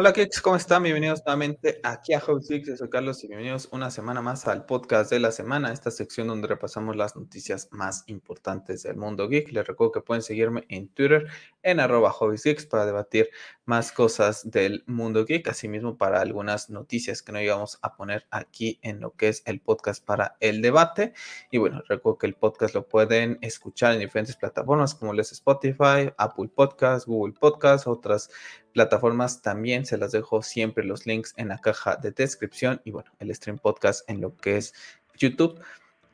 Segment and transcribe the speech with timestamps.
[0.00, 0.82] Hola Kicks, ¿cómo están?
[0.82, 2.68] Bienvenidos nuevamente aquí a Six.
[2.68, 6.26] Yo soy Carlos y bienvenidos una semana más al podcast de la semana, esta sección
[6.26, 9.52] donde repasamos las noticias más importantes del mundo geek.
[9.52, 11.26] Les recuerdo que pueden seguirme en Twitter
[11.62, 13.28] en arroba Six para debatir
[13.66, 18.78] más cosas del mundo geek, asimismo para algunas noticias que no íbamos a poner aquí
[18.80, 21.12] en lo que es el podcast para el debate.
[21.50, 26.10] Y bueno, recuerdo que el podcast lo pueden escuchar en diferentes plataformas como les Spotify,
[26.16, 28.30] Apple Podcast, Google Podcast, otras
[28.72, 33.10] plataformas también se las dejo siempre los links en la caja de descripción y bueno,
[33.18, 34.74] el stream podcast en lo que es
[35.16, 35.60] YouTube.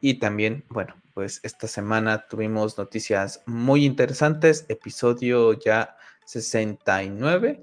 [0.00, 5.96] Y también, bueno, pues esta semana tuvimos noticias muy interesantes, episodio ya
[6.26, 7.60] 69.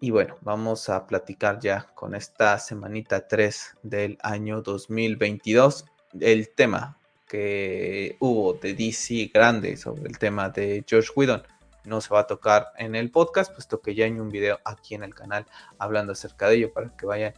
[0.00, 5.86] Y bueno, vamos a platicar ya con esta semanita 3 del año 2022.
[6.20, 11.42] El tema que hubo de DC grande sobre el tema de George Whedon
[11.84, 14.94] no se va a tocar en el podcast, puesto que ya hay un video aquí
[14.94, 15.46] en el canal
[15.78, 17.34] hablando acerca de ello para que vayan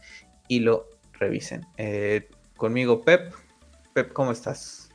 [0.47, 1.65] y lo revisen.
[1.77, 3.33] Eh, conmigo, Pep.
[3.93, 4.89] Pep, ¿cómo estás?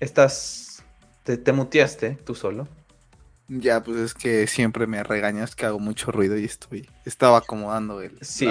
[0.00, 0.82] ¿Estás.
[1.22, 2.68] Te, te muteaste tú solo?
[3.48, 6.88] Ya, pues es que siempre me regañas que hago mucho ruido y estoy.
[7.04, 8.16] Estaba acomodando el.
[8.22, 8.50] Sí,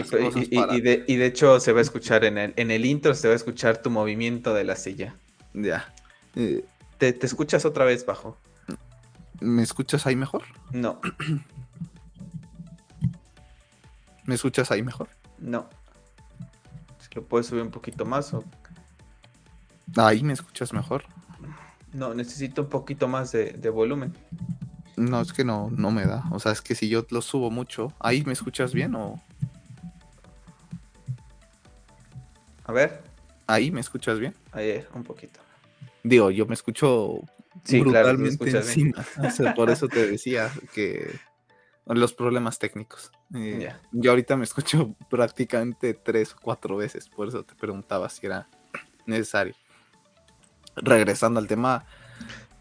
[0.52, 3.36] y, de, hecho se va a escuchar en el, en el intro, se va a
[3.36, 5.16] escuchar tu movimiento de la silla.
[5.54, 5.92] Ya.
[6.34, 8.38] te, te escuchas otra vez bajo.
[9.44, 10.44] ¿Me escuchas ahí mejor?
[10.72, 11.02] No.
[14.26, 15.10] ¿Me escuchas ahí mejor?
[15.38, 15.68] No.
[17.00, 18.46] Si lo puedes subir un poquito más o.
[19.98, 21.04] Ahí me escuchas mejor.
[21.92, 24.14] No, necesito un poquito más de, volumen.
[24.96, 26.24] No, es que no, no me da.
[26.32, 29.22] O sea, es que si yo lo subo mucho, ¿ahí me escuchas bien o...?
[32.64, 33.04] A ver.
[33.46, 34.34] ¿Ahí me escuchas bien?
[34.54, 35.42] Ahí, un poquito.
[36.04, 37.20] Digo, yo me escucho
[37.64, 39.06] sí, brutalmente encima.
[39.56, 41.20] por eso te decía que
[41.86, 43.12] los problemas técnicos.
[43.36, 48.26] Eh, yo ahorita me escucho prácticamente tres o cuatro veces, por eso te preguntaba si
[48.26, 48.48] era
[49.06, 49.56] necesario.
[50.76, 51.86] Regresando al tema.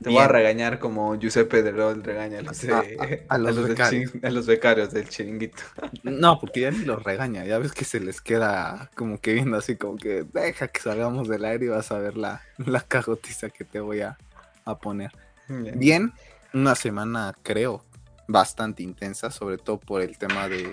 [0.02, 4.10] Te voy a regañar como Giuseppe de Rol regaña a los, a, los, becarios.
[4.20, 5.62] a los becarios del chiringuito.
[6.02, 9.56] No, porque ya ni los regaña, ya ves que se les queda como que viendo
[9.56, 13.50] así como que deja que salgamos del aire y vas a ver la, la cagotiza
[13.50, 14.19] que te voy a,
[14.65, 15.12] a poner.
[15.49, 16.12] Bien,
[16.55, 17.84] una semana creo
[18.28, 20.73] bastante intensa, sobre todo por el tema de,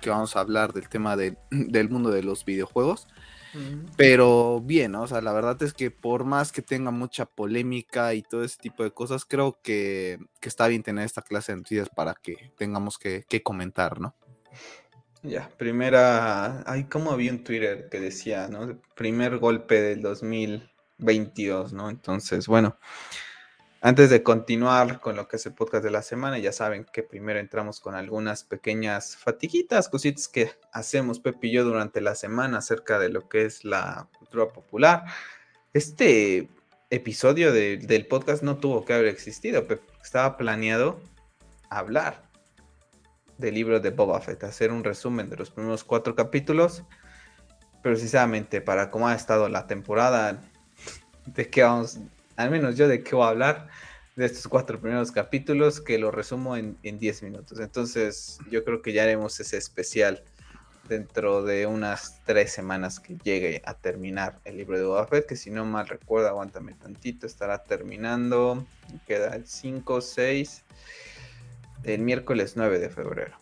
[0.00, 1.16] que vamos a hablar del tema
[1.50, 3.06] del mundo de los videojuegos.
[3.96, 8.22] Pero bien, o sea, la verdad es que por más que tenga mucha polémica y
[8.22, 12.14] todo ese tipo de cosas, creo que, está bien tener esta clase de noticias para
[12.14, 14.14] que tengamos que, comentar, ¿no?
[15.22, 18.80] Ya, primera, hay como había un Twitter que decía, ¿no?
[18.94, 21.90] primer golpe del 2000 22, ¿no?
[21.90, 22.76] Entonces, bueno,
[23.80, 27.04] antes de continuar con lo que es el podcast de la semana, ya saben que
[27.04, 32.58] primero entramos con algunas pequeñas fatiguitas, cositas que hacemos Pepe y yo durante la semana
[32.58, 35.04] acerca de lo que es la cultura popular.
[35.72, 36.48] Este
[36.90, 39.64] episodio del podcast no tuvo que haber existido.
[40.02, 41.00] Estaba planeado
[41.70, 42.28] hablar
[43.36, 46.82] del libro de Boba Fett, hacer un resumen de los primeros cuatro capítulos,
[47.82, 50.42] precisamente para cómo ha estado la temporada,
[51.34, 51.98] de qué vamos,
[52.36, 53.68] al menos yo de qué voy a hablar
[54.16, 57.60] de estos cuatro primeros capítulos, que lo resumo en 10 minutos.
[57.60, 60.24] Entonces, yo creo que ya haremos ese especial
[60.88, 65.50] dentro de unas tres semanas que llegue a terminar el libro de Boba que si
[65.50, 68.66] no mal recuerdo, aguántame tantito, estará terminando,
[69.06, 70.64] queda el 5, 6,
[71.84, 73.36] el miércoles 9 de febrero.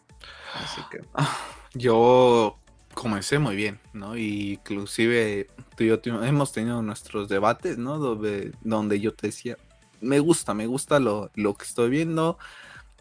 [0.54, 1.00] Así que...
[1.14, 1.38] Ah,
[1.74, 2.58] yo
[2.96, 4.16] comencé muy bien, ¿no?
[4.16, 7.98] Y inclusive tú y yo hemos tenido nuestros debates, ¿no?
[7.98, 9.58] Donde, donde yo te decía,
[10.00, 12.38] me gusta, me gusta lo, lo, que estoy viendo.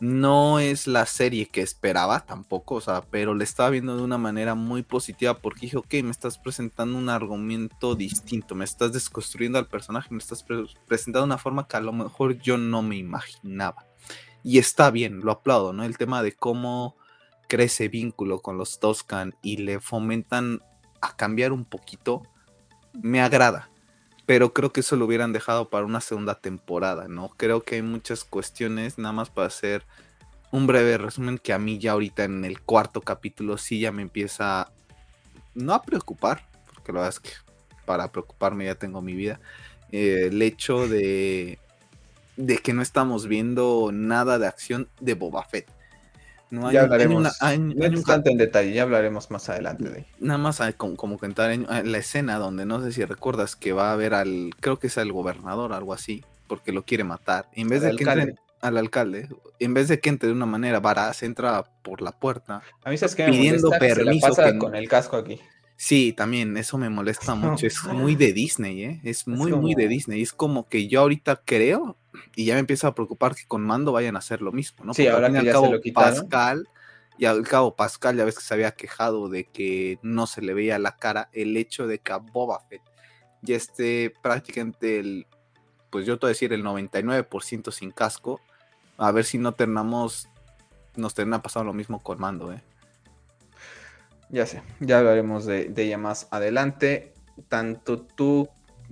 [0.01, 4.17] No es la serie que esperaba tampoco, o sea, pero le estaba viendo de una
[4.17, 9.59] manera muy positiva porque dije, ok, me estás presentando un argumento distinto, me estás desconstruyendo
[9.59, 10.43] al personaje, me estás
[10.87, 13.85] presentando de una forma que a lo mejor yo no me imaginaba.
[14.43, 15.85] Y está bien, lo aplaudo, ¿no?
[15.85, 16.97] El tema de cómo
[17.47, 20.61] crece vínculo con los Toscan y le fomentan
[21.01, 22.23] a cambiar un poquito,
[22.93, 23.69] me agrada.
[24.25, 27.29] Pero creo que eso lo hubieran dejado para una segunda temporada, ¿no?
[27.37, 29.85] Creo que hay muchas cuestiones, nada más para hacer
[30.51, 34.01] un breve resumen que a mí ya ahorita en el cuarto capítulo sí ya me
[34.01, 34.71] empieza
[35.53, 37.31] no a preocupar, porque la verdad es que
[37.85, 39.39] para preocuparme ya tengo mi vida,
[39.91, 41.59] eh, el hecho de,
[42.37, 45.74] de que no estamos viendo nada de acción de Boba Fett.
[46.55, 47.37] No ya hablaremos.
[47.41, 51.97] en detalle, ya hablaremos más adelante de Nada más hay como, como cantar en, la
[51.97, 55.11] escena donde no sé si recuerdas que va a ver al, creo que es el
[55.11, 57.47] gobernador, algo así, porque lo quiere matar.
[57.53, 59.29] En vez de que al alcalde,
[59.59, 62.63] en vez de que entre de una manera varaz, entra por la puerta.
[62.83, 64.33] A mí sabes que me pidiendo permiso.
[64.57, 65.39] con el casco aquí.
[65.77, 67.67] Sí, también, eso me molesta mucho.
[67.67, 69.01] Es muy de Disney, ¿eh?
[69.03, 70.21] Es muy, muy de Disney.
[70.21, 71.97] Es como que yo ahorita creo
[72.35, 74.93] y ya me empiezo a preocupar que con Mando vayan a hacer lo mismo, ¿no?
[74.93, 76.67] Sí, ahora que al cabo, lo Pascal,
[77.17, 80.53] y al cabo Pascal ya ves que se había quejado de que no se le
[80.53, 82.81] veía la cara, el hecho de que a Boba Fett
[83.41, 85.27] ya esté prácticamente el,
[85.89, 88.41] pues yo te voy a decir el 99% sin casco,
[88.97, 90.27] a ver si no terminamos,
[90.95, 92.61] nos termina pasando lo mismo con Mando, ¿eh?
[94.29, 97.13] Ya sé, ya hablaremos de, ella más adelante.
[97.47, 98.49] Tanto tú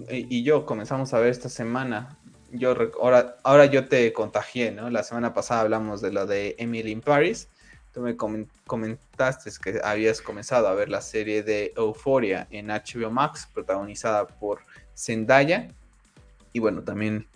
[0.10, 2.18] y yo comenzamos a ver esta semana.
[2.56, 4.90] Yo ahora, ahora yo te contagié, ¿no?
[4.92, 7.50] La semana pasada hablamos de lo de Emily in Paris.
[7.92, 13.50] Tú me comentaste que habías comenzado a ver la serie de Euphoria en HBO Max,
[13.52, 14.60] protagonizada por
[14.96, 15.68] Zendaya.
[16.54, 17.28] Y bueno, también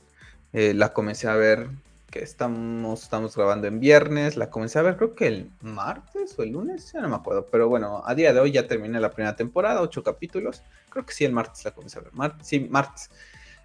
[0.53, 1.67] eh, la comencé a ver
[2.11, 6.43] que estamos, estamos grabando en viernes, la comencé a ver creo que el martes o
[6.43, 9.11] el lunes, ya no me acuerdo, pero bueno, a día de hoy ya terminé la
[9.11, 13.09] primera temporada, ocho capítulos, creo que sí el martes la comencé a ver, sí, martes,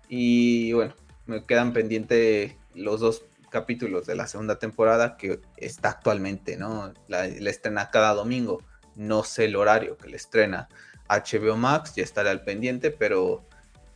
[0.09, 0.95] y bueno,
[1.27, 6.93] me quedan pendientes los dos capítulos de la segunda temporada que está actualmente, ¿no?
[7.09, 8.63] La estrena cada domingo,
[8.97, 10.69] no sé el horario que le estrena
[11.09, 13.45] HBO Max, ya estaré al pendiente, pero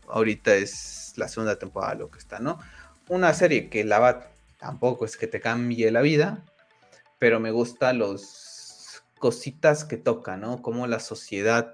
[0.08, 2.58] ahorita es la segunda temporada lo que está, ¿no?
[3.08, 6.44] Una serie que la va tampoco es que te cambie la vida,
[7.18, 10.60] pero me gusta los cositas que toca, ¿no?
[10.60, 11.72] Cómo la sociedad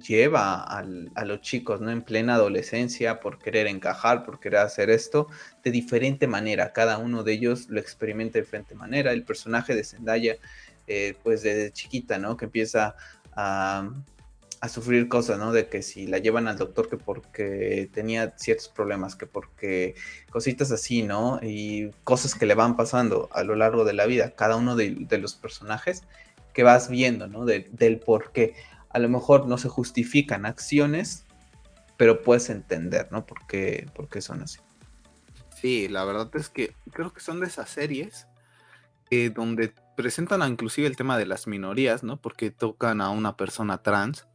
[0.00, 1.90] lleva a los chicos, ¿no?
[1.90, 5.28] En plena adolescencia por querer encajar, por querer hacer esto
[5.62, 6.72] de diferente manera.
[6.72, 9.12] Cada uno de ellos lo experimenta de diferente manera.
[9.12, 10.36] El personaje de Zendaya,
[10.86, 12.36] eh, pues desde chiquita, ¿no?
[12.36, 12.94] Que empieza
[13.34, 13.90] a,
[14.68, 15.52] sufrir cosas, ¿no?
[15.52, 19.94] De que si la llevan al doctor que porque tenía ciertos problemas, que porque
[20.30, 21.38] cositas así, ¿no?
[21.42, 25.18] Y cosas que le van pasando a lo largo de la vida, cada uno de,
[25.18, 26.04] los personajes
[26.54, 27.44] que vas viendo, ¿no?
[27.44, 28.54] del por qué.
[28.94, 31.26] A lo mejor no se justifican acciones,
[31.98, 33.26] pero puedes entender, ¿no?
[33.26, 33.86] Por qué,
[34.20, 34.60] son así.
[35.54, 38.26] Sí, la verdad es que creo que son de esas series
[39.10, 42.16] eh, donde presentan inclusive el tema de las minorías, ¿no?
[42.16, 44.26] Porque tocan a una persona trans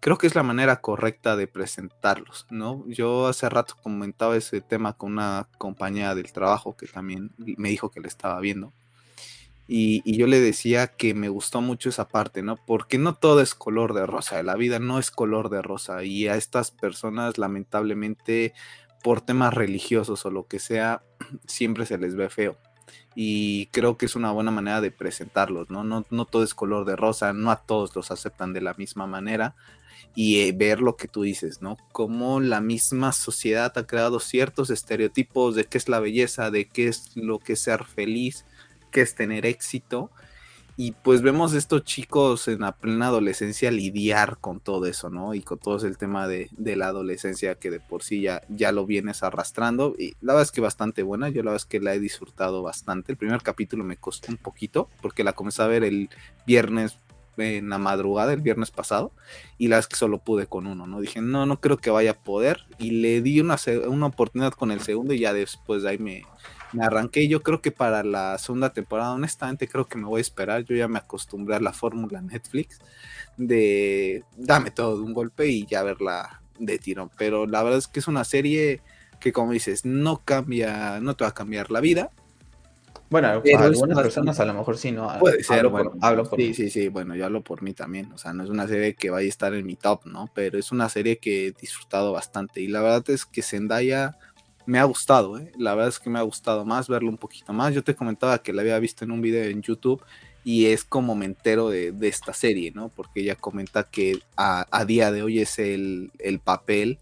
[0.00, 2.84] creo que es la manera correcta de presentarlos, ¿no?
[2.86, 7.90] Yo hace rato comentaba ese tema con una compañía del trabajo que también me dijo
[7.90, 8.72] que le estaba viendo.
[9.68, 12.56] Y, yo le decía que me gustó mucho esa parte, ¿no?
[12.56, 16.28] Porque no todo es color de rosa, la vida no es color de rosa y
[16.28, 18.54] a estas personas lamentablemente
[19.02, 21.02] por temas religiosos o lo que sea,
[21.46, 22.56] siempre se les ve feo.
[23.16, 25.82] Y creo que es una buena manera de presentarlos, ¿no?
[25.82, 29.06] No, no todo es color de rosa, no a todos los aceptan de la misma
[29.06, 29.56] manera
[30.14, 31.76] y eh, ver lo que tú dices, ¿no?
[31.92, 36.88] Cómo la misma sociedad ha creado ciertos estereotipos de qué es la belleza, de qué
[36.88, 38.44] es lo que es ser feliz,
[38.96, 40.10] qué es tener éxito.
[40.78, 45.34] Y pues vemos estos chicos en la plena adolescencia lidiar con todo eso, ¿no?
[45.34, 48.86] Y con todo el tema de, la adolescencia que de por sí ya, ya lo
[48.86, 49.94] vienes arrastrando.
[49.98, 52.62] Y la verdad es que bastante buena, yo la verdad es que la he disfrutado
[52.62, 53.12] bastante.
[53.12, 56.08] El primer capítulo me costó un poquito porque la comencé a ver el
[56.46, 56.98] viernes
[57.36, 59.12] en la madrugada el viernes pasado
[59.58, 61.00] y la vez que solo pude con uno, ¿no?
[61.00, 63.56] Dije, no, no creo que vaya a poder y le di una,
[63.88, 66.24] una oportunidad con el segundo y ya después de ahí me,
[66.72, 67.28] me arranqué.
[67.28, 70.64] Yo creo que para la segunda temporada, honestamente, creo que me voy a esperar.
[70.64, 72.80] Yo ya me acostumbré a la fórmula Netflix
[73.36, 77.10] de dame todo de un golpe y ya verla de tirón.
[77.16, 78.80] Pero la verdad es que es una serie
[79.20, 82.10] que, como dices, no cambia, no te va a cambiar la vida,
[83.10, 85.10] bueno, algunas personas a lo mejor sí, ¿no?
[85.18, 85.92] Puede ser, bueno,
[86.36, 88.94] sí, sí, sí, bueno, yo hablo por mí también, o sea, no es una serie
[88.94, 90.30] que vaya a estar en mi top, ¿no?
[90.34, 94.16] Pero es una serie que he disfrutado bastante y la verdad es que Zendaya
[94.66, 95.52] me ha gustado, ¿eh?
[95.56, 97.72] La verdad es que me ha gustado más verlo un poquito más.
[97.72, 100.02] Yo te comentaba que la había visto en un video en YouTube
[100.44, 102.88] y es como me entero de, esta serie, ¿no?
[102.88, 106.98] Porque ella comenta que a, día de hoy es el, el papel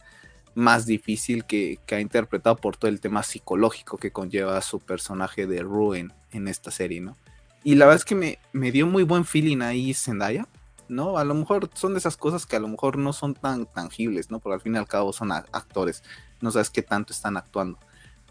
[0.54, 5.62] más difícil que, ha interpretado por todo el tema psicológico que conlleva su personaje de
[5.62, 7.16] Ruin en esta serie, ¿no?
[7.62, 10.46] Y la verdad es que me, me, dio muy buen feeling ahí Zendaya,
[10.88, 11.16] ¿no?
[11.16, 14.30] A lo mejor son de esas cosas que a lo mejor no son tan tangibles,
[14.30, 14.38] ¿no?
[14.38, 16.02] Porque al fin y al cabo son actores,
[16.40, 17.78] no sabes qué tanto están actuando.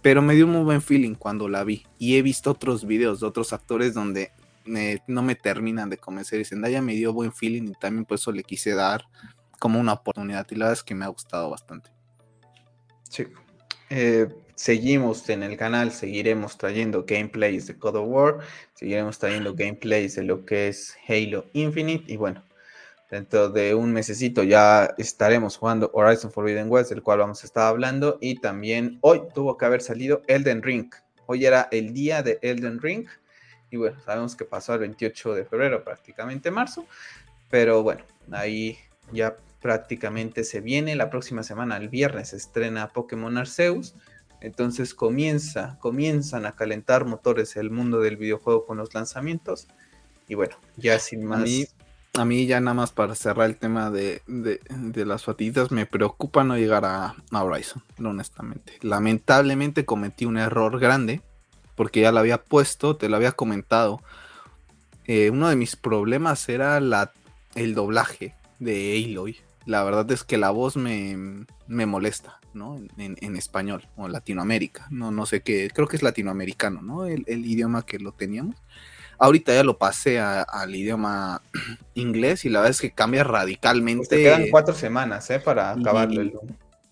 [0.04, 1.86] Pero me dio muy buen feeling cuando la vi.
[1.98, 4.34] Y he visto otros videos de otros actores donde
[5.08, 6.42] no me terminan de convencer.
[6.42, 9.06] Y Zendaya me dio buen feeling y también por eso le quise dar
[9.60, 10.46] como una oportunidad.
[10.52, 11.90] Y la verdad es que me ha gustado bastante.
[13.14, 13.28] Sí.
[13.92, 18.40] Eh, seguimos en el canal, seguiremos trayendo gameplays de God of War,
[18.74, 22.44] seguiremos trayendo gameplays de lo que es Halo Infinite y bueno,
[23.12, 27.68] dentro de un mesecito ya estaremos jugando Horizon Forbidden West, del cual vamos a estar
[27.68, 30.90] hablando y también hoy tuvo que haber salido Elden Ring,
[31.28, 33.08] Hoy era el día de Elden Ring.
[33.70, 36.86] Y bueno, sabemos que pasó el 28 de febrero, prácticamente marzo.
[37.50, 38.78] Pero bueno, ahí
[39.12, 40.96] ya prácticamente se viene.
[40.96, 43.96] La próxima semana, el viernes, se estrena Pokémon Arceus.
[44.42, 49.68] Entonces comienza, comienzan a calentar motores el mundo del videojuego con los lanzamientos.
[50.28, 51.50] Y bueno, ya sin más.
[52.16, 54.22] A mí, ya nada más para cerrar el tema de,
[54.94, 58.78] las fatitas, me preocupa no llegar a, Horizon, honestamente.
[58.82, 61.22] Lamentablemente cometí un error grande,
[61.76, 64.00] porque ya lo había puesto, te lo había comentado.
[65.06, 67.14] Eh, uno de mis problemas era la,
[67.56, 69.38] el doblaje de Aloy.
[69.66, 72.78] La verdad es que la voz me, molesta, ¿no?
[72.98, 74.88] En, español o Latinoamérica.
[74.90, 77.06] No, no sé qué, creo que es latinoamericano, ¿no?
[77.06, 78.56] El, idioma que lo teníamos.
[79.20, 81.42] Ahorita ya lo pasé al idioma
[81.94, 84.08] inglés y la verdad es que cambia radicalmente.
[84.10, 85.40] Pues quedan cuatro semanas, ¿eh?
[85.40, 86.24] Para acabarlo.
[86.24, 86.34] Y,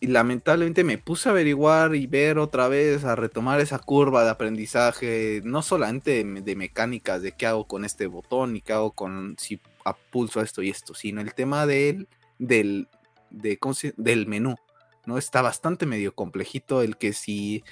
[0.03, 4.31] y lamentablemente me puse a averiguar y ver otra vez, a retomar esa curva de
[4.31, 9.35] aprendizaje, no solamente de, mecánicas, de qué hago con este botón y qué hago con
[9.37, 9.61] si
[10.09, 12.07] pulso esto y esto, sino el tema de
[12.41, 12.87] del,
[13.29, 14.55] del menú,
[15.05, 15.17] ¿no?
[15.17, 17.63] Está bastante medio complejito el que si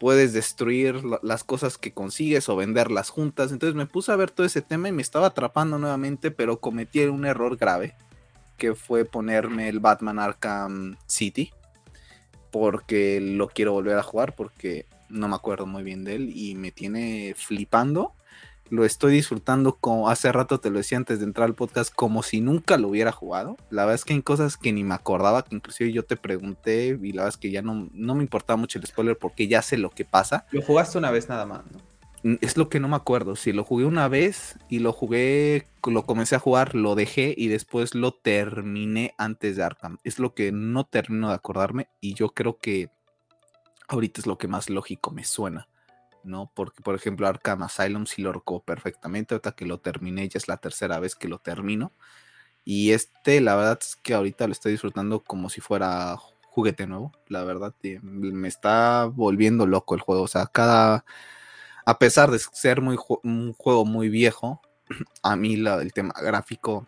[0.00, 3.52] puedes destruir las cosas que consigues o venderlas juntas.
[3.52, 7.00] Entonces me puse a ver todo ese tema y me estaba atrapando nuevamente, pero cometí
[7.04, 7.94] un error grave,
[8.56, 11.52] que fue ponerme el Batman Arkham City,
[12.50, 16.54] porque lo quiero volver a jugar, porque no me acuerdo muy bien de él y
[16.54, 18.14] me tiene flipando
[18.70, 22.22] lo estoy disfrutando como hace rato te lo decía antes de entrar al podcast, como
[22.22, 23.56] si nunca lo hubiera jugado.
[23.70, 26.98] La verdad es que hay cosas que ni me acordaba, que inclusive yo te pregunté
[27.00, 29.62] y la verdad es que ya no, no me importaba mucho el spoiler porque ya
[29.62, 30.46] sé lo que pasa.
[30.50, 31.78] Lo jugaste una vez nada más, ¿no?
[32.24, 33.36] Mm, es lo que no me acuerdo.
[33.36, 37.48] Si lo jugué una vez y lo jugué, lo comencé a jugar, lo dejé y
[37.48, 39.98] después lo terminé antes de Arkham.
[40.02, 42.88] Es lo que no termino de acordarme y yo creo que
[43.88, 45.68] ahorita es lo que más lógico me suena.
[46.24, 46.50] ¿No?
[46.54, 49.34] Porque, por ejemplo, Arkham Asylum sí lo recuerdo perfectamente.
[49.34, 51.92] Ahorita que lo terminé, ya es la tercera vez que lo termino.
[52.64, 56.16] Y este, la verdad es que ahorita lo estoy disfrutando como si fuera
[56.54, 57.12] juguete nuevo.
[57.28, 60.22] La verdad, me está volviendo loco el juego.
[60.22, 61.04] O sea, cada.
[61.86, 64.62] A pesar de ser muy, un juego muy viejo,
[65.22, 66.86] a mí el tema gráfico,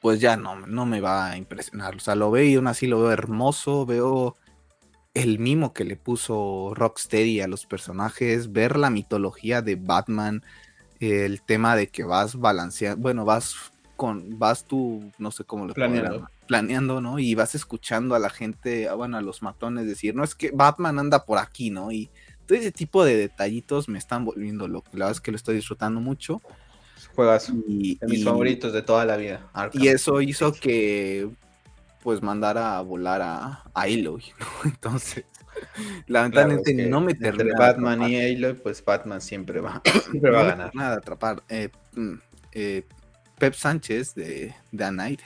[0.00, 1.96] pues ya no, no me va a impresionar.
[1.96, 3.86] O sea, lo veo y aún así lo veo hermoso.
[3.86, 4.36] Veo
[5.14, 10.42] el mimo que le puso Rocksteady a los personajes, ver la mitología de Batman,
[10.98, 13.54] el tema de que vas balanceando, bueno, vas
[13.96, 16.28] con, vas tú, no sé cómo lo planeando.
[16.48, 17.20] planeando, ¿no?
[17.20, 20.50] Y vas escuchando a la gente, ah, bueno, a los matones decir, no es que
[20.50, 21.92] Batman anda por aquí, ¿no?
[21.92, 22.10] Y
[22.46, 24.88] todo ese tipo de detallitos me están volviendo loco.
[24.92, 26.42] La verdad es que lo estoy disfrutando mucho.
[27.14, 29.48] Juegas y, de mis favoritos de toda la vida.
[29.72, 31.28] Y eso hizo que
[32.04, 34.46] pues mandar a volar a, a Aloy, ¿no?
[34.66, 35.24] Entonces,
[36.06, 37.12] lamentablemente no me.
[37.12, 40.74] Entre Batman y Aloy, pues Batman siempre va, siempre va a ganar.
[40.74, 41.42] Nada, atrapar.
[41.48, 42.14] Eh, mm,
[42.52, 42.82] eh,
[43.38, 45.20] Pep Sánchez de, de Night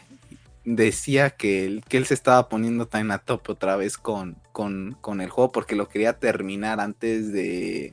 [0.64, 4.97] decía que él, que él se estaba poniendo tan a top otra vez con, con,
[5.00, 7.92] con el juego porque lo quería terminar antes de,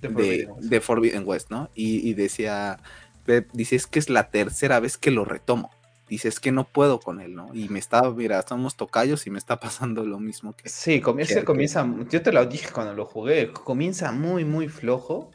[0.00, 1.70] de, Forbidden, West, ¿no?
[1.74, 2.78] Y, y decía,
[3.24, 5.70] Pep, dice, es que es la tercera vez que lo retomo
[6.08, 7.50] dices que no puedo con él, ¿no?
[7.54, 10.68] Y me está, mira, somos tocayos y me está pasando lo mismo que.
[10.68, 15.30] Sí, comienza, comienza, yo te lo dije cuando lo jugué, comienza muy, muy flojo.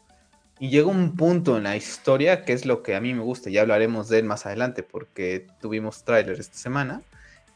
[0.59, 3.49] Y llega un punto en la historia que es lo que a mí me gusta,
[3.49, 7.01] ya hablaremos de él más adelante porque tuvimos tráiler esta semana,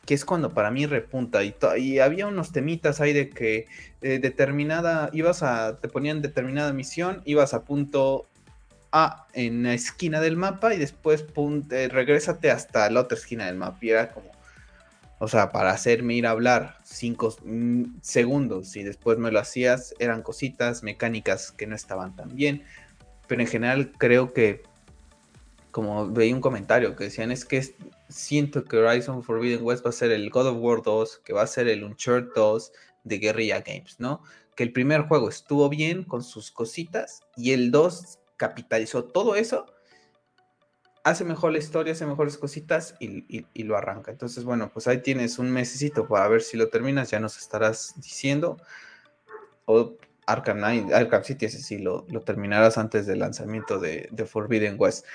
[0.07, 3.67] que es cuando para mí repunta y, y había unos temitas ahí de que
[4.01, 8.25] eh, determinada, ibas a, te ponían determinada misión, ibas a punto
[9.33, 13.79] en la esquina del mapa y después punte, regrésate hasta la otra esquina del mapa.
[13.81, 14.31] Y era como,
[15.19, 19.93] o sea, para hacerme ir a hablar cinco mm, segundos y después me lo hacías,
[19.99, 22.63] eran cositas mecánicas que no estaban tan bien.
[23.27, 24.63] Pero en general creo que,
[25.71, 27.75] como veía un comentario que decían, es que
[28.07, 31.41] siento que Horizon Forbidden West va a ser el God of War 2, que va
[31.41, 32.71] a ser el Uncharted 2
[33.03, 34.21] de Guerrilla Games, ¿no?
[34.55, 39.65] Que el primer juego estuvo bien con sus cositas y el 2 capitalizó todo eso,
[41.06, 44.12] hace mejor la historia, hace mejores cositas y, lo arranca.
[44.12, 47.94] Entonces, bueno, pues ahí tienes un mesecito para ver si lo terminas, ya nos estarás
[47.98, 48.58] diciendo.
[49.65, 55.06] O Arkham, Arkham City, ese sí, lo, lo, terminarás antes del lanzamiento de, Forbidden West.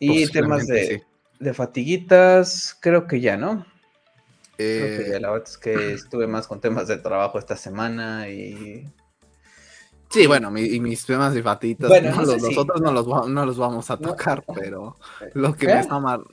[0.00, 1.04] Y temas de,
[1.38, 3.66] de, fatiguitas, creo que ya, ¿no?
[4.56, 8.30] Creo que ya, la verdad es que estuve más con temas de trabajo esta semana
[8.30, 8.90] y
[10.10, 14.42] Sí, bueno, y mis temas de fatitas, nosotros no, los, no los vamos a tocar,
[14.54, 14.96] pero
[15.34, 16.24] lo que me está mal.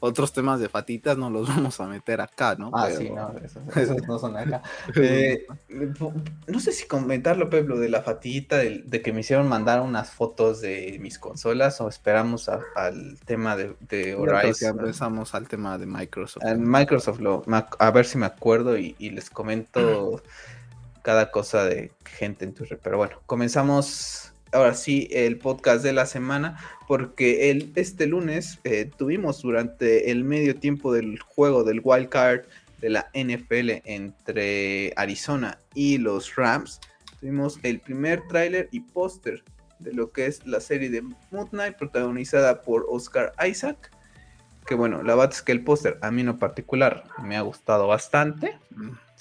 [0.00, 2.72] otros temas de fatitas no los vamos a meter acá, ¿no?
[2.74, 3.32] Ah, sí, no,
[3.76, 4.62] esos, no son acá.
[4.96, 5.46] Eh,
[6.48, 10.60] no sé si comentarlo, Pablo, de la fatita, de, que me hicieron mandar unas fotos
[10.60, 14.80] de mis consolas o esperamos al tema de, de Horizon.
[14.80, 16.42] empezamos al tema de Microsoft.
[16.56, 17.44] Microsoft, lo,
[17.78, 20.20] a ver si me acuerdo y, y les comento
[21.02, 22.78] cada cosa de gente en Twitter.
[22.82, 28.90] Pero bueno, comenzamos ahora sí el podcast de la semana, porque el, este lunes eh,
[28.96, 32.42] tuvimos durante el medio tiempo del juego del wild card
[32.80, 36.80] de la NFL entre Arizona y los Rams,
[37.20, 39.42] tuvimos el primer tráiler y póster
[39.78, 43.90] de lo que es la serie de Moon Knight protagonizada por Oscar Isaac.
[44.66, 47.86] Que bueno, la verdad es que el póster a mí en particular me ha gustado
[47.86, 48.58] bastante.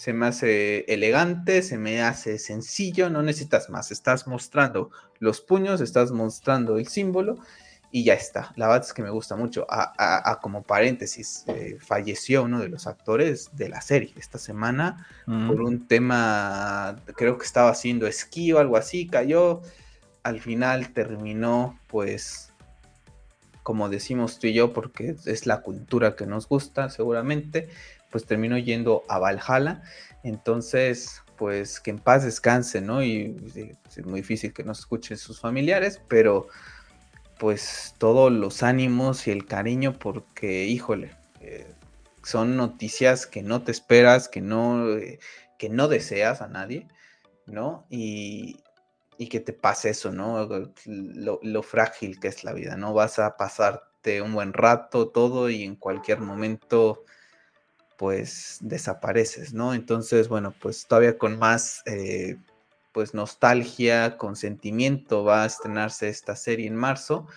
[0.02, 4.90] Mm se me hace elegante, se me hace sencillo, no necesitas más, estás mostrando
[5.20, 7.38] los puños, estás mostrando el símbolo
[7.92, 8.52] y ya está.
[8.56, 9.68] La verdad es que me gusta mucho.
[9.70, 15.62] A, como paréntesis, eh, falleció uno de los actores de la serie esta semana por
[15.62, 19.62] un tema, creo que estaba haciendo esquí o algo así, cayó.
[20.24, 22.51] Al final terminó, pues,
[23.64, 27.70] como decimos tú y yo, porque es la cultura que nos gusta seguramente,
[28.10, 29.82] pues terminó yendo a Valhalla.
[30.24, 33.04] Entonces, pues que en paz descanse, ¿no?
[33.04, 33.36] Y
[33.88, 36.48] es muy difícil que nos escuchen sus familiares, pero
[37.40, 41.74] pues todos los ánimos y el cariño porque, híjole, eh,
[42.24, 45.20] son noticias que no te esperas, que no, eh,
[45.58, 46.88] que no deseas a nadie,
[47.48, 47.88] ¿no?
[47.90, 48.60] Y,
[49.22, 50.50] y que te pase eso, ¿no?
[50.88, 52.92] Lo, frágil que es la vida, ¿no?
[52.92, 57.06] Vas a pasarte un buen rato, todo, y en cualquier momento
[58.00, 59.76] pues desapareces, ¿no?
[59.76, 62.38] Entonces, bueno, pues todavía con más, eh,
[62.94, 67.28] pues nostalgia, con sentimiento va a estrenarse esta serie en marzo.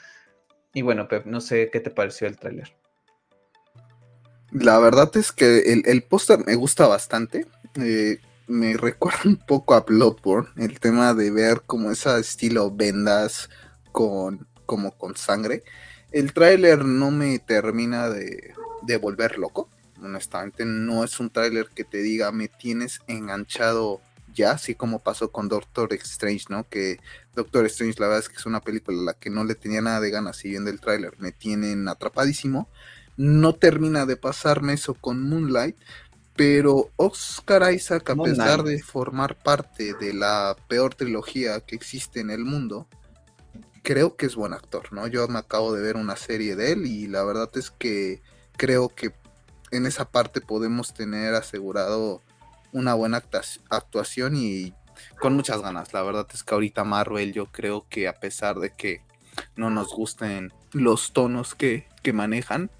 [0.72, 2.74] Y bueno, Pep, no sé qué te pareció el tráiler.
[4.52, 7.46] La verdad es que el, póster me gusta bastante.
[7.74, 13.50] Eh, me recuerda un poco a Bloodborne, el tema de ver como ese estilo vendas
[13.92, 15.64] con, como con sangre.
[16.12, 19.68] El tráiler no me termina de, de volver loco
[20.04, 24.00] honestamente no es un tráiler que te diga me tienes enganchado
[24.34, 26.68] ya, así como pasó con Doctor Strange, ¿no?
[26.68, 26.98] Que
[27.36, 29.80] Doctor Strange la verdad es que es una película a la que no le tenía
[29.80, 32.68] nada de ganas, si viendo el tráiler me tienen atrapadísimo.
[33.16, 35.76] No termina de pasarme eso con Moonlight,
[36.36, 42.30] pero Oscar Isaac, a pesar de formar parte de la peor trilogía que existe en
[42.30, 42.88] el mundo,
[43.82, 45.06] creo que es buen actor, ¿no?
[45.06, 48.22] Yo me acabo de ver una serie de él y la verdad es que
[48.56, 49.12] creo que
[49.70, 52.22] en esa parte podemos tener asegurado
[52.72, 53.22] una buena
[53.70, 54.72] actuación y
[55.20, 55.92] con muchas ganas.
[55.92, 59.02] La verdad es que ahorita Marvel yo creo que a pesar de que
[59.56, 62.70] no nos gusten los tonos que, manejan,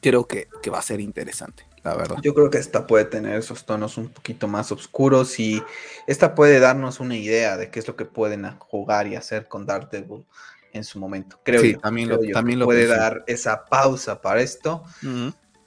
[0.00, 2.16] creo que, va a ser interesante, la verdad.
[2.22, 5.62] Yo creo que esta puede tener esos tonos un poquito más oscuros y
[6.06, 9.66] esta puede darnos una idea de qué es lo que pueden jugar y hacer con
[9.66, 10.26] Daredevil
[10.72, 11.40] en su momento.
[11.42, 14.84] Creo que también lo, también lo puede dar esa pausa para esto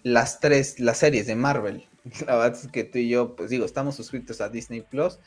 [0.03, 1.87] las tres, las series de Marvel.
[2.27, 5.19] La verdad es que tú y yo, pues digo, estamos suscritos a Disney Plus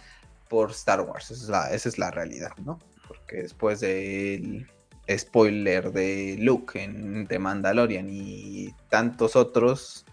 [0.49, 1.31] por Star Wars.
[1.31, 2.79] Esa es la, esa es la realidad, ¿no?
[3.09, 4.66] Porque después del
[5.11, 10.05] spoiler de Luke en The Mandalorian y tantos otros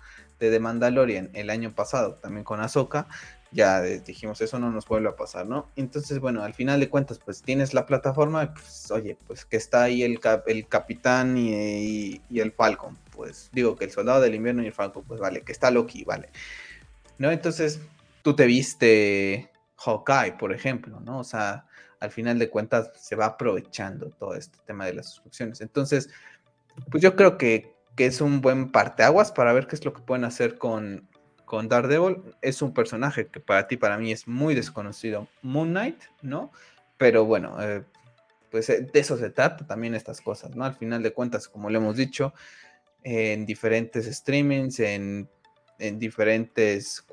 [0.43, 3.07] de The Mandalorian el año pasado, también con Ahsoka,
[3.51, 5.69] ya dijimos, eso no nos vuelve a pasar, ¿no?
[5.75, 9.83] Entonces, bueno, al final de cuentas, pues tienes la plataforma, pues oye, pues que está
[9.83, 14.67] ahí el, el capitán y, el Falcon, pues digo que el soldado del invierno y
[14.67, 16.29] el Falcon, pues vale, que está Loki, vale.
[17.19, 17.31] ¿No?
[17.31, 17.79] Entonces,
[18.23, 21.19] tú te viste Hawkeye, por ejemplo, ¿no?
[21.19, 21.65] O sea,
[21.99, 25.61] al final de cuentas se va aprovechando todo este tema de las suscripciones.
[25.61, 26.09] Entonces,
[26.89, 30.01] pues yo creo que, que es un buen parteaguas para ver qué es lo que
[30.01, 31.07] pueden hacer con,
[31.45, 32.23] con Daredevil.
[32.41, 35.27] Es un personaje que para ti, para mí es muy desconocido.
[35.41, 36.51] Moon Knight, ¿no?
[36.97, 37.83] Pero bueno, eh,
[38.49, 40.65] pues eh, de eso se trata también estas cosas, ¿no?
[40.65, 42.33] Al final de cuentas, como le hemos dicho,
[43.03, 45.29] en diferentes streamings, en,
[45.79, 47.05] diferentes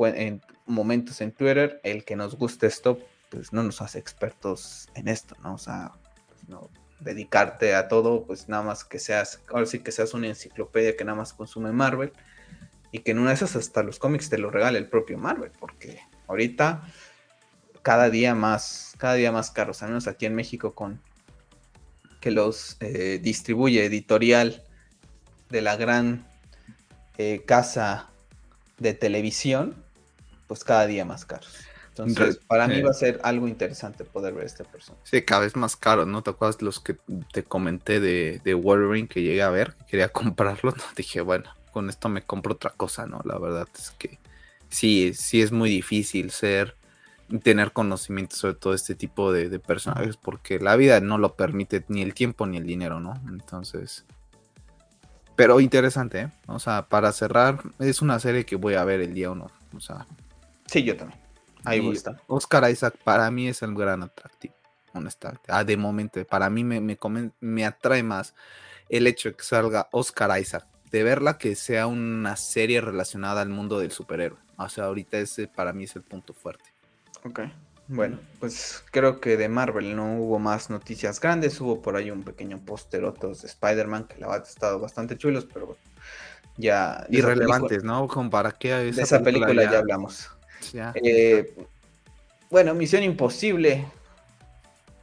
[0.66, 5.35] momentos en Twitter, el que nos guste esto, pues no nos hace expertos en esto,
[5.43, 5.55] ¿no?
[5.55, 5.93] O sea,
[6.29, 10.29] pues, no dedicarte a todo, pues nada más que seas, ahora sí que seas una
[10.29, 12.13] enciclopedia que nada más consume Marvel
[12.93, 15.53] y que en una de esas hasta los cómics te lo regale el propio Marvel,
[15.59, 16.83] porque ahorita
[17.83, 21.01] cada día más, cada día más caros, al menos aquí en México con
[22.21, 24.63] que los eh, distribuye editorial
[25.49, 26.27] de la gran
[27.17, 28.11] eh, casa
[28.79, 29.83] de televisión,
[30.47, 31.70] pues cada día más caros.
[32.07, 35.03] Entonces, para mí va a ser algo interesante poder ver este personaje.
[35.05, 36.23] Sí, cada vez más caro, ¿no?
[36.23, 36.97] ¿Te acuerdas los que
[37.33, 39.75] te comenté de, de Wolverine que llegué a ver?
[39.89, 40.75] Quería comprarlo.
[40.97, 43.21] Dije, bueno, con esto me compro otra cosa, ¿no?
[43.25, 44.19] La verdad es que
[44.69, 46.77] sí, sí es muy difícil ser,
[47.43, 51.85] tener conocimiento sobre todo este tipo de, de personajes porque la vida no lo permite
[51.89, 53.21] ni el tiempo ni el dinero, ¿no?
[53.29, 54.05] Entonces,
[55.41, 56.29] pero interesante, ¿eh?
[56.49, 59.51] O sea, para cerrar, es una serie que voy a ver el día uno.
[59.75, 60.07] O sea.
[60.67, 61.19] Sí, yo también.
[61.64, 62.20] Ahí estar.
[62.27, 64.55] Oscar Isaac para mí es el gran atractivo,
[64.92, 65.44] honestamente.
[65.49, 66.99] Ah, de momento, para mí me, me,
[67.40, 68.35] me atrae más
[68.88, 70.66] el hecho de que salga Oscar Isaac.
[70.90, 74.38] De verla que sea una serie relacionada al mundo del superhéroe.
[74.57, 76.73] O sea, ahorita ese para mí es el punto fuerte.
[77.25, 77.40] Ok.
[77.92, 81.61] Bueno, pues creo que de Marvel no hubo más noticias grandes.
[81.61, 85.16] Hubo por ahí un pequeño póster otros de Spider-Man que la verdad ha estado bastante
[85.16, 85.83] chulos, pero bueno,
[86.57, 87.05] ya.
[87.11, 88.07] Irrelevantes, ¿no?
[88.31, 89.79] Para qué esa de esa película, ya...
[89.79, 90.31] hablamos.
[90.94, 91.55] Eh,
[92.51, 93.87] bueno, Misión Imposible,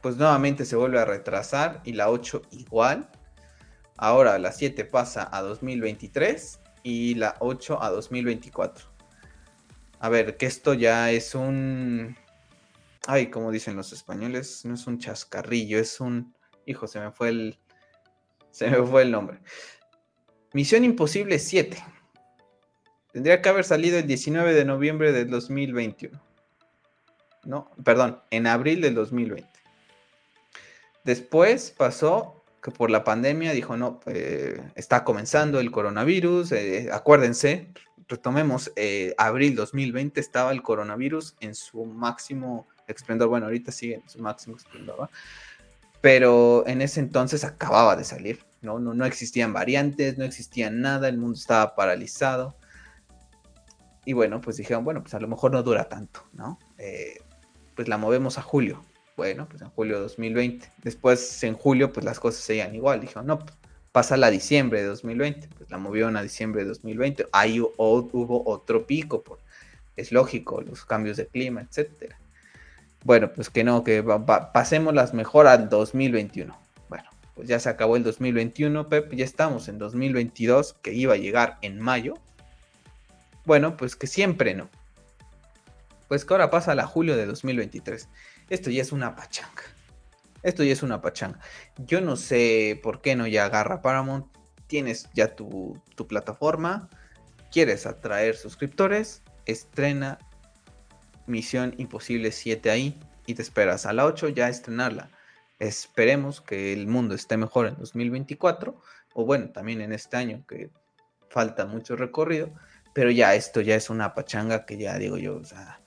[0.00, 3.10] pues nuevamente se vuelve a retrasar y la 8 igual.
[3.96, 8.86] Ahora la 7 pasa a 2023 y la 8 a 2024.
[10.00, 12.16] A ver, que esto ya es un
[13.10, 16.34] Ay, como dicen los españoles, no es un chascarrillo, es un.
[16.66, 17.58] Hijo, se me fue el.
[18.50, 19.40] Se me fue el nombre.
[20.52, 21.82] Misión Imposible 7.
[23.12, 26.20] Tendría que haber salido el 19 de noviembre del 2021.
[27.44, 29.48] No, perdón, en abril del 2020.
[31.04, 37.68] Después pasó que por la pandemia dijo, no, eh, está comenzando el coronavirus, eh, acuérdense,
[38.08, 43.28] retomemos, eh, abril 2020 estaba el coronavirus en su máximo esplendor.
[43.28, 45.08] Bueno, ahorita sigue en su máximo esplendor,
[46.00, 48.78] Pero en ese entonces acababa de salir, ¿no?
[48.78, 48.94] ¿no?
[48.94, 52.54] No existían variantes, no existía nada, el mundo estaba paralizado.
[54.08, 56.58] Y bueno, pues dijeron, bueno, pues a lo mejor no dura tanto, ¿no?
[56.78, 57.20] Eh,
[57.76, 58.82] pues la movemos a julio.
[59.18, 60.66] Bueno, pues en julio de 2020.
[60.82, 63.02] Después, en julio, pues las cosas seguían igual.
[63.02, 63.52] Dijeron, no, pues,
[63.92, 65.50] pasa la diciembre de 2020.
[65.58, 67.26] Pues la movieron a diciembre de 2020.
[67.32, 69.40] Ahí hubo otro pico, por,
[69.94, 72.18] es lógico, los cambios de clima, etcétera.
[73.04, 74.02] Bueno, pues que no, que
[74.54, 76.58] pasemos las mejor al 2021.
[76.88, 81.18] Bueno, pues ya se acabó el 2021, Pep, ya estamos en 2022, que iba a
[81.18, 82.14] llegar en mayo.
[83.48, 84.68] Bueno, pues que siempre no.
[86.06, 88.06] Pues que ahora pasa la julio de 2023.
[88.50, 89.62] Esto ya es una pachanga.
[90.42, 91.40] Esto ya es una pachanga.
[91.78, 94.26] Yo no sé por qué no ya agarra Paramount.
[94.66, 96.90] Tienes ya tu, tu plataforma.
[97.50, 99.22] Quieres atraer suscriptores.
[99.46, 100.18] Estrena
[101.26, 105.08] Misión Imposible 7 ahí y te esperas a la 8 ya estrenarla.
[105.58, 108.78] Esperemos que el mundo esté mejor en 2024
[109.14, 110.68] o bueno, también en este año que
[111.30, 112.52] falta mucho recorrido,
[112.98, 115.78] pero ya esto ya es una pachanga que ya digo yo, o sea,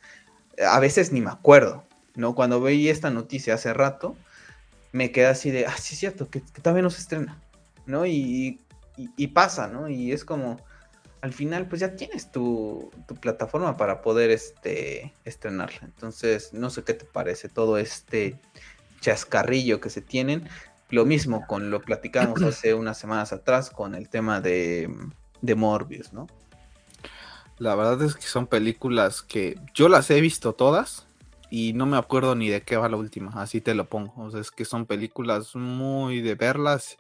[0.66, 1.84] a veces ni me acuerdo,
[2.16, 2.36] ¿no?
[2.36, 4.16] Cuando veí esta noticia hace rato,
[4.94, 7.38] me queda así de, ah, sí es cierto, que, también no se estrena,
[7.86, 8.06] ¿no?
[8.06, 8.62] y,
[8.96, 9.90] y, pasa, ¿no?
[9.90, 10.62] Y es como,
[11.20, 15.82] al final pues ya tienes tu, plataforma para poder este, estrenarla.
[15.84, 18.40] Entonces, no sé qué te parece todo este
[19.02, 20.48] chascarrillo que se tienen.
[20.90, 24.90] Lo mismo con lo platicamos hace unas semanas atrás con el tema de,
[25.42, 26.28] de Morbius, ¿no?
[27.62, 31.06] La verdad es que son películas que yo las he visto todas
[31.52, 34.16] y no me acuerdo ni de qué va la última, así te lo pongo.
[34.18, 36.98] O sea, es que son películas muy de verlas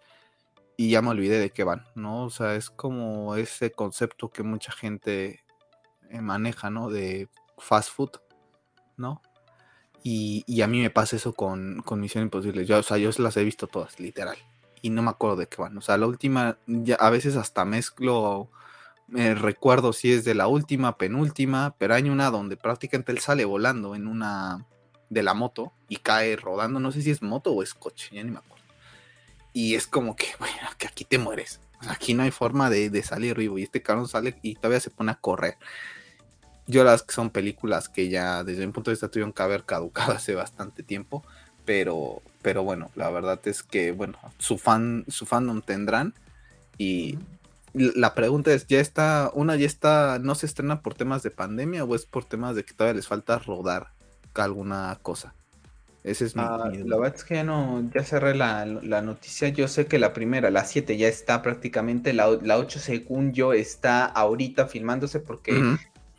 [0.78, 2.26] y ya me olvidé de qué van, ¿no?
[2.26, 5.44] O sea, es como ese concepto que mucha gente
[6.12, 6.92] eh, maneja, ¿no?
[6.92, 8.12] De fast food,
[8.98, 9.24] ¿no?
[10.04, 12.66] Y, a mí me pasa eso con, con Misión Imposible.
[12.68, 14.38] Yo, o sea, yo las he visto todas, literal.
[14.84, 15.76] Y no me acuerdo de qué van.
[15.80, 16.60] O sea, la última,
[17.00, 18.52] a veces hasta mezclo,
[19.12, 23.44] me recuerdo si es de la última, penúltima, pero hay una donde prácticamente él sale
[23.44, 24.66] volando en una
[25.10, 26.80] de la moto y cae rodando.
[26.80, 28.66] No sé si es moto o es coche, ya ni me acuerdo.
[29.52, 31.60] Y es como que, bueno, que aquí te mueres.
[31.90, 33.60] aquí no hay forma de, salir vivo.
[33.60, 35.58] Y este cabrón sale y todavía se pone a correr.
[36.66, 39.66] Yo las que son películas que ya desde mi punto de vista tuvieron que haber
[39.66, 41.22] caducado hace bastante tiempo.
[41.66, 46.14] Pero, pero bueno, la verdad es que, bueno, su fan, su fandom tendrán.
[46.78, 47.20] Y
[47.74, 51.84] la pregunta es, ¿ya está, una ya está, no se estrena por temas de pandemia
[51.84, 53.92] o es por temas de que todavía les falta rodar
[54.34, 55.34] alguna cosa?
[56.04, 59.50] Ese es mi, ah, La verdad es que ya no, ya cerré la, noticia.
[59.50, 62.14] Yo sé que la primera, la 7, ya está prácticamente.
[62.14, 65.78] La, la 8, según yo, está ahorita filmándose porque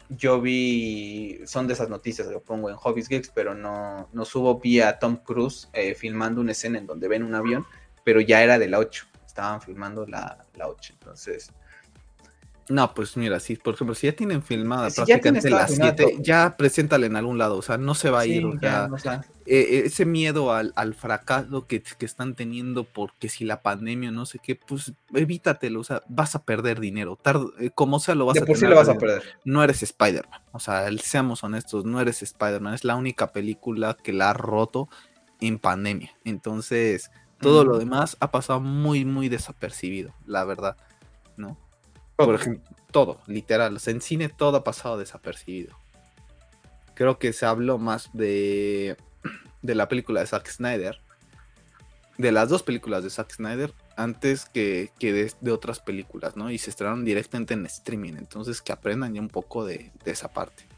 [0.09, 1.41] yo vi.
[1.47, 4.61] Son de esas noticias que pongo en Hobbies Geeks, pero no, no subo.
[4.61, 7.67] Vi a Tom Cruise eh, filmando una escena en donde ven un avión,
[8.05, 9.07] pero ya era de la 8.
[9.33, 10.93] Estaban filmando la, la 8.
[10.93, 11.51] Entonces.
[12.69, 17.07] No, pues mira, si por ejemplo, si ya tienen filmada prácticamente las 7, ya preséntala
[17.07, 18.89] en algún lado, o sea, no se va a ir, o sea,
[19.47, 24.39] e, e, ese miedo al, fracaso que, están teniendo porque si la pandemia, no sé
[24.39, 27.19] qué, pues evítatelo, o sea, vas a perder dinero,
[27.59, 29.23] eh, como sea lo vas a por sí lo vas a perder.
[29.45, 34.13] No eres Spider-Man, o sea, seamos honestos, no eres Spider-Man, es la única película que
[34.13, 34.89] la ha roto
[35.41, 37.11] en pandemia, entonces
[37.43, 40.77] todo lo demás ha pasado muy, muy desapercibido, la verdad,
[41.37, 41.59] ¿no?
[42.17, 43.79] Por ejemplo, todo, literal.
[43.85, 45.77] en cine todo ha pasado desapercibido.
[46.95, 48.97] Creo que se habló más de,
[49.63, 51.01] de la película de Zack Snyder,
[52.17, 56.51] de las dos películas de Zack Snyder, antes que, de, otras películas, ¿no?
[56.51, 58.15] Y se estrenaron directamente en streaming.
[58.15, 60.72] Entonces, que aprendan ya un poco de esa parte.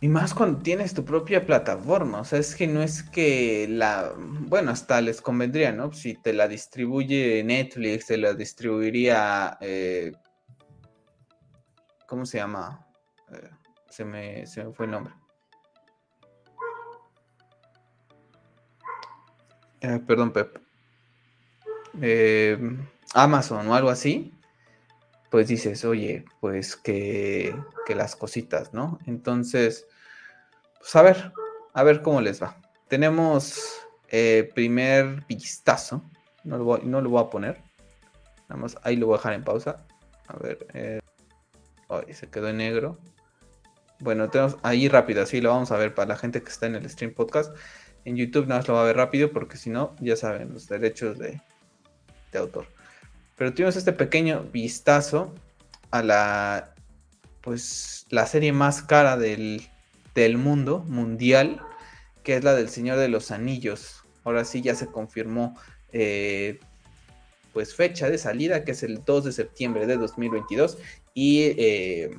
[0.00, 4.12] Y más cuando tienes tu propia plataforma, o sea, es que no es que la,
[4.16, 5.90] bueno, hasta les convendría, ¿no?
[5.92, 10.12] Si te la distribuye Netflix, te la distribuiría, eh,
[12.06, 12.86] ¿cómo se llama?
[13.32, 13.50] Eh,
[13.88, 15.14] se, me, se me fue el nombre.
[19.80, 20.60] Eh, perdón, Pep.
[23.14, 24.35] Amazon o algo así
[25.36, 27.54] pues dices, oye, pues que,
[27.94, 28.98] las cositas, ¿no?
[29.04, 29.86] Entonces,
[30.78, 31.30] pues a ver,
[31.74, 32.56] a ver cómo les va.
[32.88, 36.02] Tenemos eh, primer vistazo,
[36.42, 37.62] no lo, voy, no lo voy a poner,
[38.48, 39.86] nada más ahí lo voy a dejar en pausa.
[40.28, 41.00] A ver, eh,
[42.14, 42.98] se quedó en negro.
[44.00, 46.76] Bueno, tenemos ahí rápido, así lo vamos a ver para la gente que está en
[46.76, 47.54] el stream podcast.
[48.06, 50.66] En YouTube nada más lo va a ver rápido porque si no, ya saben, los
[50.66, 51.42] derechos de,
[52.32, 52.75] de autor.
[53.36, 55.34] Pero tuvimos este pequeño vistazo
[55.90, 56.74] a la,
[57.42, 59.68] pues, la serie más cara del,
[60.38, 61.60] mundo, mundial,
[62.22, 64.02] que es la del Señor de los Anillos.
[64.24, 65.56] Ahora sí ya se confirmó,
[65.92, 66.58] eh,
[67.52, 70.78] pues, fecha de salida, que es el 2 de septiembre de 2022.
[71.12, 72.10] Y eh,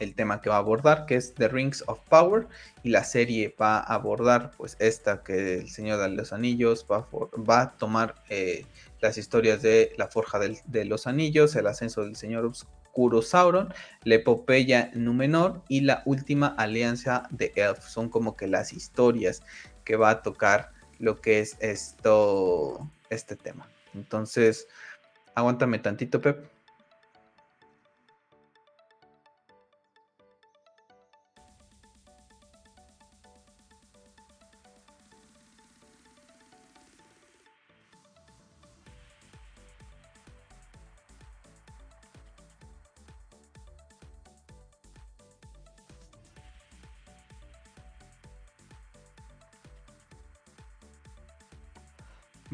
[0.00, 2.46] el tema que va a abordar, que es The Rings of Power,
[2.82, 7.08] y la serie va a abordar, pues, esta que el Señor de los Anillos va,
[7.48, 8.66] va a tomar eh,
[9.00, 13.72] las historias de la Forja de los Anillos, el ascenso del Señor Oscuro Sauron,
[14.04, 17.84] la epopeya Númenor y la última alianza de Elf.
[17.86, 19.42] Son como que las historias
[19.84, 23.68] que va a tocar lo que es esto, este tema.
[23.94, 24.68] Entonces,
[25.34, 26.53] aguántame tantito, Pep.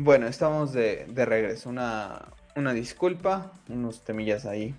[0.03, 1.69] Bueno, estamos de, regreso.
[1.69, 4.75] Una, disculpa, unos temillas ahí.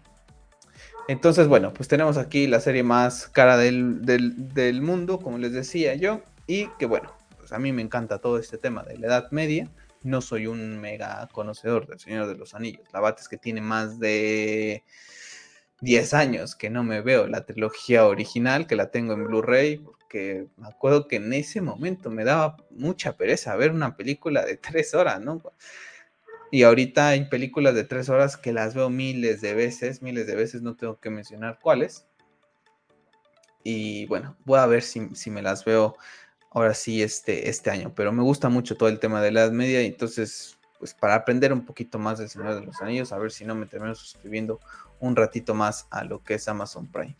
[1.07, 6.23] Entonces, bueno, pues tenemos aquí la serie más cara del, mundo, como les decía yo.
[6.47, 9.69] Y que bueno, pues a mí me encanta todo este tema de la Edad Media.
[10.01, 12.87] No soy un mega conocedor del Señor de los Anillos.
[12.91, 14.83] La bate es que tiene más de
[15.81, 20.47] 10 años que no me veo la trilogía original, que la tengo en Blu-ray, que
[20.57, 24.93] me acuerdo que en ese momento me daba mucha pereza ver una película de tres
[24.93, 25.41] horas, ¿no?
[26.51, 30.35] Y ahorita hay películas de tres horas que las veo miles de veces, miles de
[30.35, 32.05] veces, no tengo que mencionar cuáles.
[33.63, 35.95] Y bueno, voy a ver si, me las veo
[36.51, 39.51] ahora sí este, este año, pero me gusta mucho todo el tema de la Edad
[39.51, 43.17] Media, y entonces, pues para aprender un poquito más del Señor de los Anillos, a
[43.17, 44.59] ver si no me termino suscribiendo
[44.99, 47.15] un ratito más a lo que es Amazon Prime.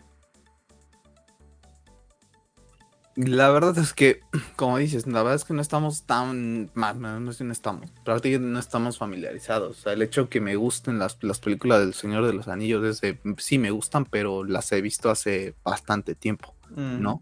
[3.15, 4.21] La verdad es que,
[4.56, 8.97] como dices, la verdad es que no estamos tan, no, no estamos, prácticamente no estamos
[8.97, 9.80] familiarizados.
[9.80, 13.19] O sea, el hecho que me gusten las, películas del Señor de los Anillos, desde,
[13.38, 17.21] sí me gustan, pero las he visto hace bastante tiempo, ¿no?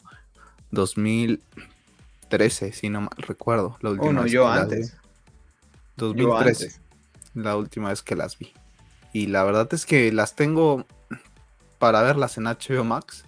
[0.71, 3.77] 2013, si no mal recuerdo.
[3.81, 4.95] La última vez yo antes.
[5.97, 6.79] 2013,
[7.33, 8.53] la última vez que las vi.
[9.11, 10.85] Y la verdad es que las tengo
[11.79, 13.25] para verlas en HBO Max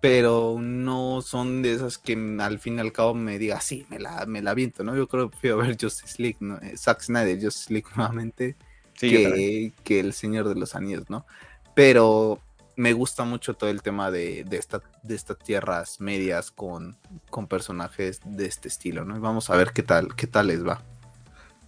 [0.00, 3.98] pero no son de esas que al fin y al cabo me diga, sí, me
[3.98, 4.96] la, me la viento, ¿no?
[4.96, 6.58] Yo creo que prefiero ver Justice League, ¿no?
[6.58, 8.56] Eh, Zack Snyder, Justice League nuevamente,
[8.98, 11.26] que, que, El Señor de los Anillos, ¿no?
[11.74, 12.40] Pero
[12.76, 16.96] me gusta mucho todo el tema de, de, esta, de estas tierras medias con,
[17.28, 19.16] con personajes de este estilo, ¿no?
[19.16, 20.82] Y vamos a ver qué tal, qué tal les va.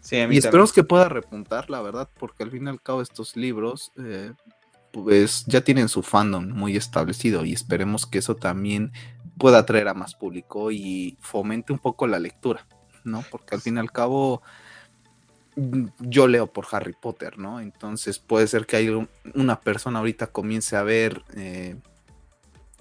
[0.00, 3.36] Sí, y esperemos que pueda repuntar, la verdad, porque al fin y al cabo estos
[3.36, 4.32] libros eh,
[4.92, 8.92] pues ya tienen su fandom muy establecido y esperemos que eso también
[9.38, 12.66] pueda atraer a más público y fomente un poco la lectura,
[13.04, 13.24] ¿no?
[13.30, 14.42] Porque al fin y al cabo
[15.98, 17.60] yo leo por Harry Potter, ¿no?
[17.60, 21.76] Entonces puede ser que hay una persona ahorita comience a ver eh,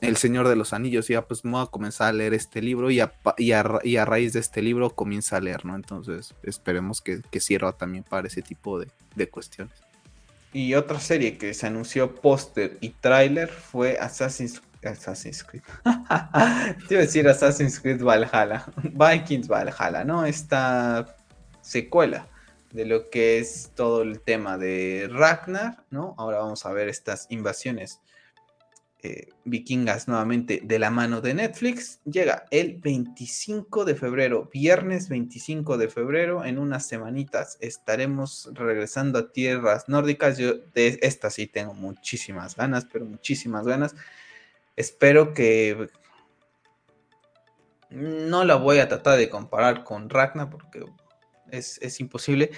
[0.01, 2.91] El Señor de los Anillos y ya pues voy a comenzar a leer este libro
[2.91, 5.75] y a, y a, raíz de este libro comienza a leer, ¿no?
[5.75, 9.88] Entonces esperemos que, sirva también para ese tipo de, cuestiones.
[10.51, 15.61] Y otra serie que se anunció póster y tráiler fue Assassin's, Assassin's Creed.
[16.87, 18.65] Te a decir Assassin's Creed Valhalla.
[18.83, 20.25] Vikings Valhalla, ¿no?
[20.25, 21.15] Esta
[21.61, 22.27] secuela
[22.71, 26.15] de lo que es todo el tema de Ragnar, ¿no?
[26.17, 27.99] Ahora vamos a ver estas invasiones
[29.01, 32.01] eh, vikingas nuevamente de la mano de Netflix.
[32.03, 39.31] Llega el 25 de febrero, viernes 25 de febrero, en unas semanitas estaremos regresando a
[39.31, 40.37] tierras nórdicas.
[40.37, 43.95] Yo de esta sí tengo muchísimas ganas, pero muchísimas ganas.
[44.75, 45.89] Espero que
[47.89, 50.85] no la voy a tratar de comparar con Ragnar porque
[51.51, 52.51] es, imposible.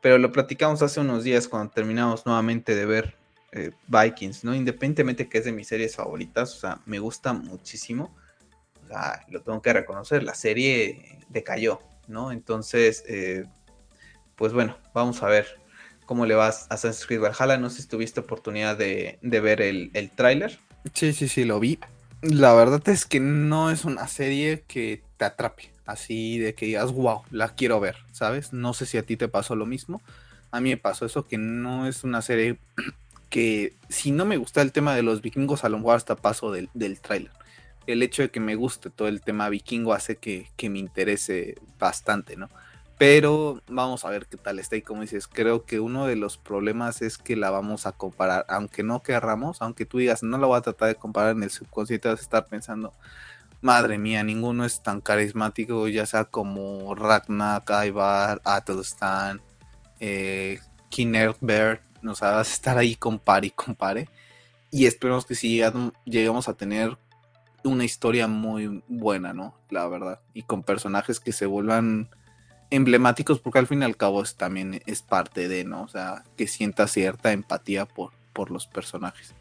[0.00, 3.16] Pero lo platicamos hace unos días cuando terminamos nuevamente de ver
[3.56, 4.54] eh, Vikings, ¿no?
[4.54, 8.14] Independientemente que es de mis series favoritas, o sea, me gusta muchísimo.
[8.84, 12.30] O sea, lo tengo que reconocer, la serie decayó, ¿no?
[12.30, 13.44] Entonces, eh,
[14.36, 15.46] pues bueno, vamos a ver
[16.04, 17.56] cómo le vas a Assassin's Creed Valhalla.
[17.56, 20.58] No sé si tuviste oportunidad de, ver el, el tráiler.
[20.92, 21.78] Sí, sí, sí, lo vi.
[22.22, 26.92] La verdad es que no es una serie que te atrape así de que digas,
[26.92, 28.52] wow, la quiero ver, ¿sabes?
[28.52, 30.02] No sé si a ti te pasó lo mismo.
[30.50, 32.58] A mí me pasó eso, que no es una serie
[33.30, 36.52] que si no me gusta el tema de los vikingos, a lo mejor hasta paso
[36.52, 37.32] del, del tráiler.
[37.86, 41.56] El hecho de que me guste todo el tema vikingo hace que, que, me interese
[41.78, 42.48] bastante, ¿no?
[42.98, 46.38] Pero vamos a ver qué tal está y como dices, creo que uno de los
[46.38, 50.46] problemas es que la vamos a comparar, aunque no querramos, aunque tú digas, no la
[50.46, 52.94] voy a tratar de comparar en el subconsciente, vas a estar pensando,
[53.60, 59.42] madre mía, ninguno es tan carismático, ya sea como Ragnar, Ivar, Atelstan,
[60.00, 60.60] eh,
[62.06, 64.08] nos hagas estar ahí compare y compare.
[64.70, 65.60] Y esperemos que sí
[66.04, 66.96] lleguemos a tener
[67.64, 69.54] una historia muy buena, ¿no?
[69.70, 70.20] La verdad.
[70.32, 72.08] Y con personajes que se vuelvan
[72.70, 75.82] emblemáticos, porque al fin y al cabo también es parte de, ¿no?
[75.82, 79.34] O sea, que sienta cierta empatía por, por los personajes.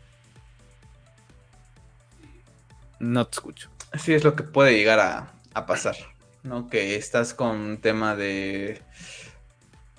[3.00, 3.70] No te escucho.
[3.98, 5.96] Sí, es lo que puede llegar a, pasar,
[6.44, 6.70] ¿no?
[6.70, 8.82] Que estás con un tema de,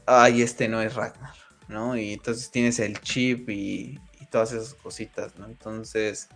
[0.05, 1.35] ay, este no es Ragnar,
[1.69, 1.97] ¿no?
[1.97, 4.01] Y entonces tienes el chip y,
[4.31, 5.47] todas esas cositas, ¿no?
[5.47, 6.29] Entonces,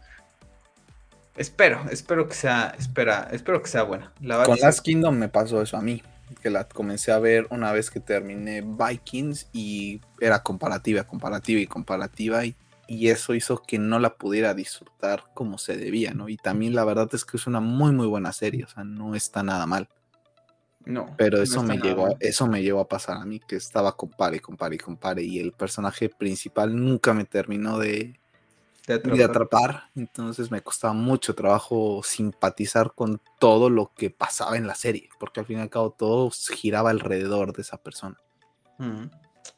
[1.36, 4.12] espero, espero que sea, espera, espero que sea buena.
[4.46, 6.00] con Last Kingdom me pasó eso a mí,
[6.40, 11.66] que la comencé a ver una vez que terminé Vikings y era comparativa, comparativa y
[11.66, 12.54] comparativa y
[12.90, 16.28] y eso hizo que no la pudiera disfrutar como se debía, ¿no?
[16.28, 19.14] Y también la verdad es que es una muy muy buena serie, o sea, no
[19.14, 19.88] está nada mal.
[20.84, 21.14] No.
[21.16, 24.78] Pero eso me llegó, eso me llevó a pasar a mí, que estaba compare, compare,
[24.78, 28.18] compare, y el personaje principal nunca me terminó de,
[28.86, 29.90] de atrapar.
[29.94, 35.40] Entonces me costaba mucho trabajo simpatizar con todo lo que pasaba en la serie, porque
[35.40, 38.16] al fin y al cabo todo giraba alrededor de esa persona.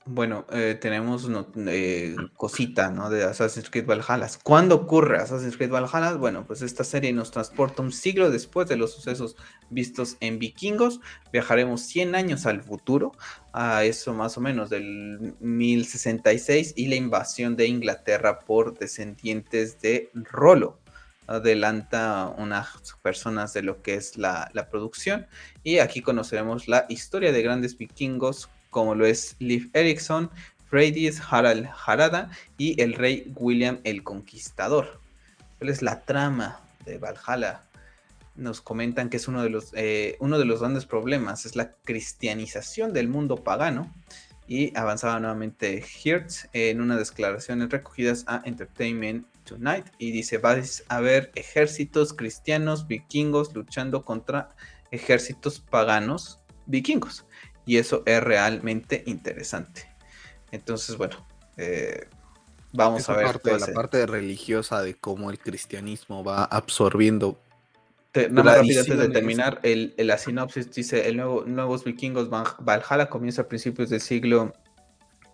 [0.05, 3.09] Bueno, eh, tenemos una eh, cosita, ¿no?
[3.09, 4.29] De Assassin's Creed Valhalla.
[4.43, 6.15] ¿Cuándo ocurre Assassin's Creed Valhalla?
[6.15, 9.37] Bueno, pues esta serie nos transporta un siglo después de los sucesos
[9.71, 11.01] vistos en Vikingos.
[11.33, 13.13] Viajaremos 100 años al futuro,
[13.53, 20.11] a eso más o menos del 1066 y la invasión de Inglaterra por descendientes de
[20.15, 20.81] Rolo.
[21.29, 22.69] Adelanta unas
[23.03, 25.29] personas de lo que es la, la producción
[25.63, 30.31] y aquí conoceremos la historia de grandes vikingos como lo es Liv Erickson,
[30.69, 34.99] Freydis Harald Harada y el rey William el Conquistador.
[35.59, 37.65] ¿Cuál es la trama de Valhalla?
[38.35, 41.73] Nos comentan que es uno de los, eh, uno de los grandes problemas, es la
[41.85, 43.93] cristianización del mundo pagano.
[44.49, 51.01] Y avanzaba nuevamente Hirtz en unas declaraciones recogidas a Entertainment Tonight y dice, vais a
[51.01, 54.49] ver ejércitos cristianos vikingos luchando contra
[54.91, 57.27] ejércitos paganos vikingos
[57.67, 59.89] y eso es realmente interesante.
[60.51, 61.17] Entonces, bueno,
[61.57, 62.09] eh,
[62.73, 63.27] vamos a ver.
[63.27, 67.41] Parte, la parte religiosa de cómo el cristianismo va absorbiendo.
[68.15, 73.09] nada más rápido antes de terminar, el, la sinopsis dice: el nuevo, Nuevos Vikingos Valhalla
[73.09, 74.53] comienza a principios del siglo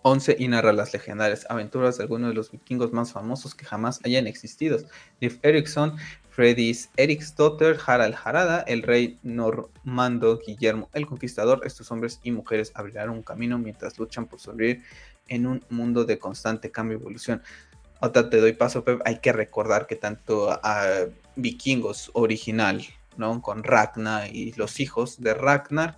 [0.03, 3.99] XI y narra las legendarias aventuras de algunos de los vikingos más famosos que jamás
[4.05, 4.79] hayan existido.
[5.19, 5.97] Liv Erickson
[6.39, 6.89] Freddy's
[7.35, 11.63] Daughter, Harald Harada, el rey normando Guillermo el Conquistador.
[11.65, 14.85] Estos hombres y mujeres abrirán un camino mientras luchan por sobrevivir
[15.27, 17.43] en un mundo de constante cambio y evolución.
[17.99, 19.01] Otra te doy paso, Pep.
[19.03, 22.85] Hay que recordar que tanto a Vikingos original,
[23.17, 23.41] ¿no?
[23.41, 25.97] Con Ragnar y los hijos de Ragnar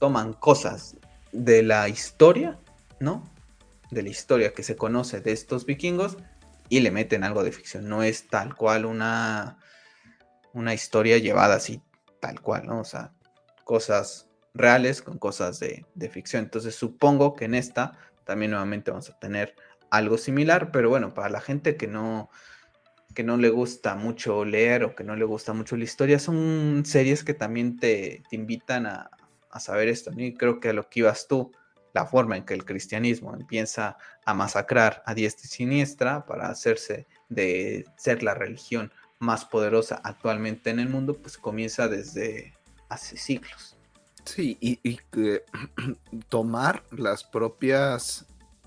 [0.00, 0.96] toman cosas
[1.30, 2.58] de la historia,
[2.98, 3.22] ¿no?
[3.92, 6.16] De la historia que se conoce de estos vikingos
[6.68, 7.88] y le meten algo de ficción.
[7.88, 9.58] No es tal cual una,
[10.52, 11.82] una historia llevada así,
[12.20, 12.80] tal cual, ¿no?
[12.80, 13.12] O sea,
[13.64, 16.44] cosas reales con cosas de, de ficción.
[16.44, 17.92] Entonces supongo que en esta
[18.24, 19.54] también nuevamente vamos a tener
[19.90, 22.30] algo similar, pero bueno, para la gente que no,
[23.14, 26.82] que no le gusta mucho leer o que no le gusta mucho la historia, son
[26.84, 29.10] series que también te, te invitan a,
[29.50, 30.10] a, saber esto.
[30.16, 31.52] Y creo que a lo que ibas tú,
[31.98, 37.08] la forma en que el cristianismo empieza a masacrar a diestra y siniestra para hacerse
[37.28, 42.54] de ser la religión más poderosa actualmente en el mundo, pues comienza desde
[42.88, 43.76] hace siglos.
[44.24, 45.00] Sí, y,
[46.28, 48.26] tomar las propias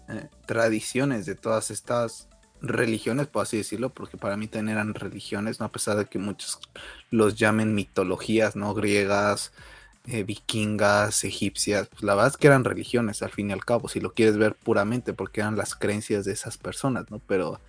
[0.09, 2.27] eh, tradiciones de todas estas
[2.61, 5.67] religiones, por así decirlo, porque para mí también eran religiones, ¿no?
[5.67, 6.59] A pesar de que muchos
[7.11, 8.73] los llamen mitologías, ¿no?
[8.73, 9.53] Griegas,
[10.07, 13.87] eh, vikingas, egipcias, pues la verdad es que eran religiones al fin y al cabo,
[13.87, 17.19] si lo quieres ver puramente, porque eran las creencias de esas personas, ¿no?
[17.19, 17.59] Pero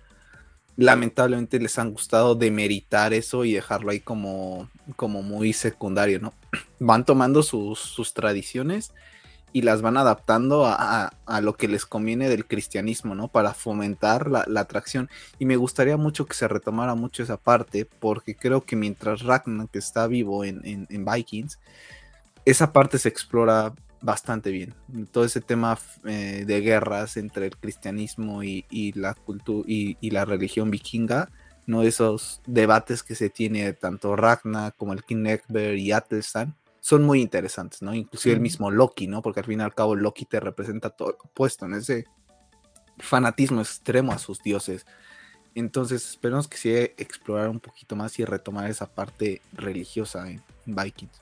[0.75, 6.33] lamentablemente les han gustado demeritar eso y dejarlo ahí como, como muy secundario, ¿no?
[6.79, 8.93] Van tomando sus, sus tradiciones
[9.53, 13.27] y las van adaptando a, a, lo que les conviene del cristianismo, ¿no?
[13.27, 15.11] Para fomentar la, atracción.
[15.37, 19.69] Y me gustaría mucho que se retomara mucho esa parte, porque creo que mientras Ragnar,
[19.69, 21.59] que está vivo en, en, en Vikings,
[22.45, 24.73] esa parte se explora bastante bien.
[25.11, 30.11] Todo ese tema eh, de guerras entre el cristianismo y, y la cultura y, y,
[30.11, 31.29] la religión vikinga,
[31.65, 31.83] ¿no?
[31.83, 37.21] Esos debates que se tiene tanto Ragnar como el King Ekber y Atelstan son muy
[37.21, 37.93] interesantes, ¿no?
[37.93, 39.21] Inclusive el mismo Loki, ¿no?
[39.21, 42.05] Porque al fin y al cabo Loki te representa todo lo opuesto en ese
[42.97, 44.85] fanatismo extremo a sus dioses.
[45.55, 51.21] Entonces esperemos que sí explorar un poquito más y retomar esa parte religiosa en Vikings.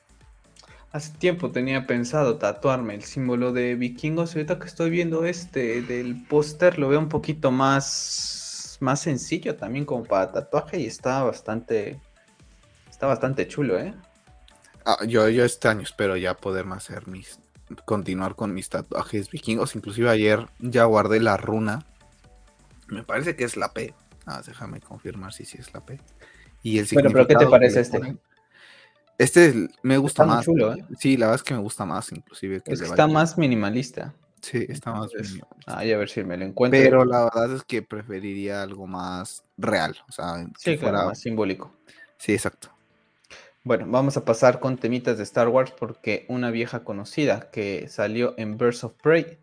[0.91, 4.35] Hace tiempo tenía pensado tatuarme el símbolo de vikingos.
[4.35, 9.85] Ahorita que estoy viendo este del póster, lo veo un poquito más, más sencillo también
[9.85, 11.97] como para tatuaje y está bastante,
[12.89, 13.93] está bastante chulo, ¿eh?
[14.85, 17.39] Ah, yo, yo este año espero ya poder hacer mis.
[17.85, 19.75] continuar con mis tatuajes vikingos.
[19.77, 21.85] Inclusive ayer ya guardé la runa.
[22.87, 23.93] Me parece que es la P.
[24.25, 26.01] Ah, déjame confirmar si sí es la P.
[26.63, 27.97] Y el bueno, pero ¿qué te parece este?
[27.97, 28.19] Ponen...
[29.18, 30.45] Este me gusta está más.
[30.45, 30.86] Chulo, ¿eh?
[30.97, 32.62] Sí, la verdad es que me gusta más, inclusive.
[32.62, 34.14] Que es que está más minimalista.
[34.41, 35.47] Sí, está más minimalista.
[35.68, 36.80] Ay, a ver si me lo encuentro.
[36.80, 39.97] Pero la verdad es que preferiría algo más real.
[40.09, 41.05] O sea, sí, si claro, fuera...
[41.09, 41.72] más simbólico.
[42.18, 42.70] Sí, exacto.
[43.64, 48.34] Bueno, vamos a pasar con temitas de Star Wars porque una vieja conocida que salió
[48.38, 49.38] en Birds of Prey,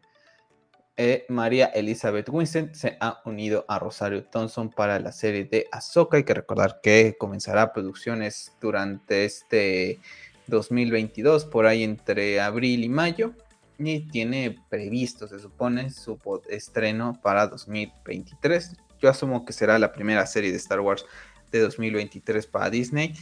[1.00, 6.16] eh, María Elizabeth Winston, se ha unido a Rosario Thompson para la serie de Ahsoka.
[6.16, 10.00] Hay que recordar que comenzará producciones durante este
[10.48, 13.32] 2022, por ahí entre abril y mayo,
[13.78, 16.18] y tiene previsto, se supone, su
[16.48, 18.76] estreno para 2023.
[19.00, 21.06] Yo asumo que será la primera serie de Star Wars
[21.52, 23.14] de 2023 para Disney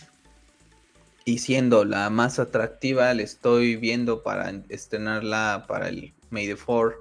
[1.27, 6.97] y siendo la más atractiva, le estoy viendo para estrenarla para el May the 4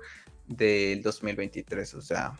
[0.48, 1.93] del 2023.
[1.96, 2.34] O sea,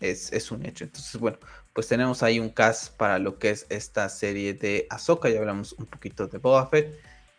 [0.00, 0.84] es, es, un hecho.
[0.84, 1.38] Entonces, bueno,
[1.72, 5.28] pues tenemos ahí un cast para lo que es esta serie de Ahsoka.
[5.28, 6.98] Ya hablamos un poquito de Boba Fett.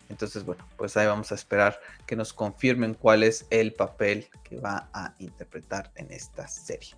[0.09, 4.59] Entonces, bueno, pues ahí vamos a esperar que nos confirmen cuál es el papel que
[4.59, 6.95] va a interpretar en esta serie.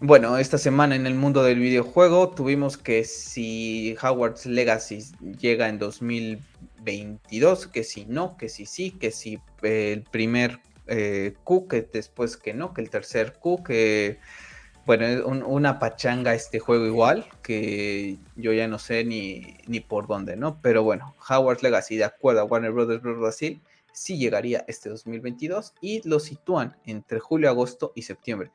[0.00, 5.00] Bueno, esta semana en el mundo del videojuego tuvimos que si Howard's Legacy
[5.40, 11.68] llega en 2022, que si no, que si sí, que si el primer eh, Q,
[11.68, 14.18] que después que no, que el tercer Q, que
[14.86, 20.06] bueno, un, una pachanga este juego igual, que yo ya no sé ni, ni por
[20.06, 20.60] dónde, ¿no?
[20.62, 23.60] Pero bueno, Howard's Legacy, de acuerdo a Warner Brothers Brasil,
[23.92, 28.50] sí llegaría este 2022 y lo sitúan entre julio, agosto y septiembre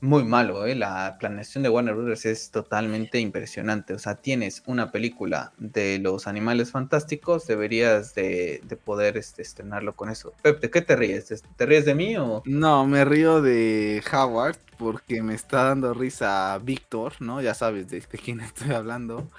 [0.00, 0.74] muy malo, ¿eh?
[0.74, 3.94] La planeación de Warner Brothers es totalmente impresionante.
[3.94, 9.94] O sea, tienes una película de los animales fantásticos, deberías de, de poder este, estrenarlo
[9.94, 10.32] con eso.
[10.42, 11.32] Pep, ¿de qué te ríes?
[11.56, 12.42] ¿Te ríes de mí o...?
[12.44, 17.40] No, me río de Howard porque me está dando risa Víctor, ¿no?
[17.40, 19.30] Ya sabes de, de quién estoy hablando.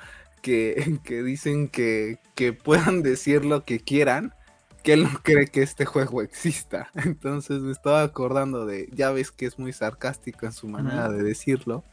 [0.42, 4.34] Que, que dicen que, que puedan decir lo que quieran,
[4.88, 6.90] que él no cree que este juego exista.
[6.96, 11.24] Entonces me estaba acordando de, ya ves que es muy sarcástico en su manera de
[11.24, 11.84] decirlo.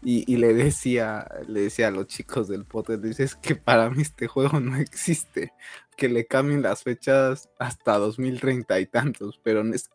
[0.00, 4.00] Y, y, le decía, le decía a los chicos del pote, dices que para mí
[4.00, 5.54] este juego no existe,
[5.96, 9.90] que le cambien las fechas hasta 2030 y tantos, pero es,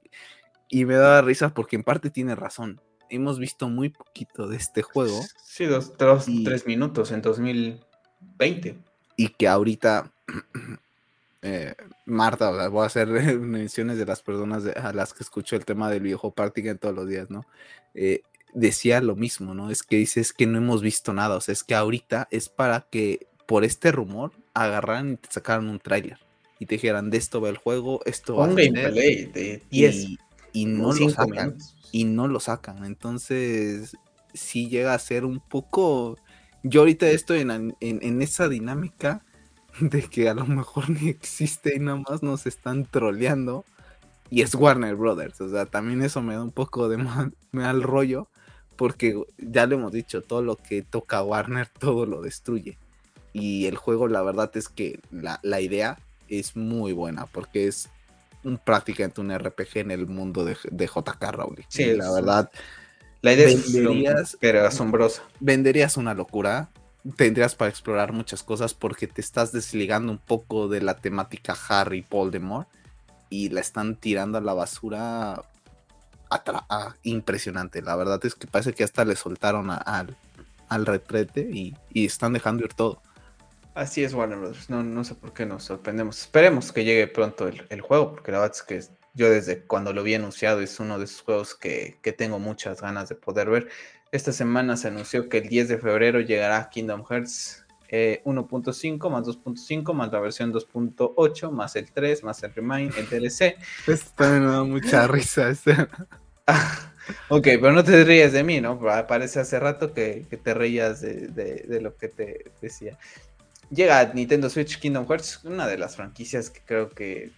[0.68, 2.82] y me daba risa porque en parte tiene razón.
[3.10, 5.22] Hemos visto muy poquito de este juego.
[5.42, 8.78] Sí, dos, dos y, tres minutos en 2020.
[9.16, 10.12] Y que ahorita
[11.42, 11.74] eh,
[12.06, 13.08] Marta, voy a hacer
[13.40, 17.08] menciones de las personas a las que escucho el tema del viejo en todos los
[17.08, 17.46] días, ¿no?
[17.94, 18.22] Eh,
[18.54, 19.72] decía lo mismo, ¿no?
[19.72, 22.88] Es que dices que no hemos visto nada, o sea, es que ahorita es para
[22.92, 26.20] que por este rumor agarraran y te sacaran un tráiler
[26.60, 30.08] y te dijeran de esto va el juego, esto va de 10
[30.54, 31.58] y, no lo sacan
[31.92, 33.98] y no lo sacan, entonces
[34.34, 36.18] sí llega a ser un poco
[36.64, 39.24] yo ahorita estoy en, en esa dinámica
[39.80, 43.66] de que a lo mejor ni existe y nada más nos están troleando.
[44.30, 46.98] Y es Warner Brothers, o sea, también eso me da un poco de
[47.52, 48.30] mal, rollo,
[48.78, 52.78] porque ya lo hemos dicho, todo lo que toca Warner, todo lo destruye.
[53.34, 56.00] Y el juego, la verdad es que la, idea
[56.30, 57.90] es muy buena, porque es
[58.46, 61.66] un, prácticamente un RPG en el mundo de, de JK Rowling.
[61.68, 62.50] Sí, la verdad.
[63.22, 65.24] La idea es pero asombrosa.
[65.42, 66.70] Venderías una locura
[67.16, 72.06] tendrías para explorar muchas cosas porque te estás desligando un poco de la temática Harry
[72.10, 72.68] Voldemort
[73.30, 75.44] y la están tirando a la basura
[76.30, 77.82] ah, impresionante.
[77.82, 80.16] La verdad es que parece que hasta le soltaron al,
[80.86, 83.02] retrete y, están dejando ir todo.
[83.74, 84.70] Así es, Warner Brothers.
[84.70, 86.20] No, no sé por qué nos sorprendemos.
[86.20, 88.82] Esperemos que llegue pronto el, juego, porque la verdad es que
[89.14, 92.82] yo desde cuando lo vi anunciado es uno de esos juegos que, que tengo muchas
[92.82, 93.70] ganas de poder ver.
[94.12, 99.26] Esta semana se anunció que el 10 de febrero llegará Kingdom Hearts 1.5 eh, más
[99.26, 103.58] 2.5 más la versión 2.8 más el 3 más el Remind, el DLC.
[103.88, 105.50] Esto me da mucha risa.
[105.50, 105.72] Este.
[107.30, 108.80] ok, pero no te ríes de mí, ¿no?
[109.08, 112.98] Parece hace rato que, te reías de, de, lo que te decía.
[113.70, 117.32] Llega Nintendo Switch Kingdom Hearts, una de las franquicias que creo que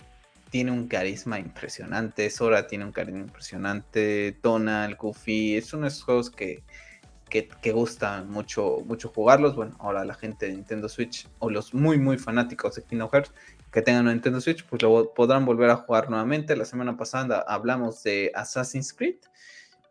[0.54, 2.30] tiene un carisma impresionante.
[2.30, 4.38] Sora tiene un carisma impresionante.
[4.40, 6.64] Tonal, Goofy, es uno de esos juegos que,
[7.28, 9.56] que, gustan mucho, mucho jugarlos.
[9.56, 13.34] Bueno, ahora la gente de Nintendo Switch o los muy, muy fanáticos de Kingdom Hearts
[13.72, 16.56] que tengan un Nintendo Switch, pues lo podrán volver a jugar nuevamente.
[16.56, 19.18] La semana pasada hablamos de Assassin's Creed.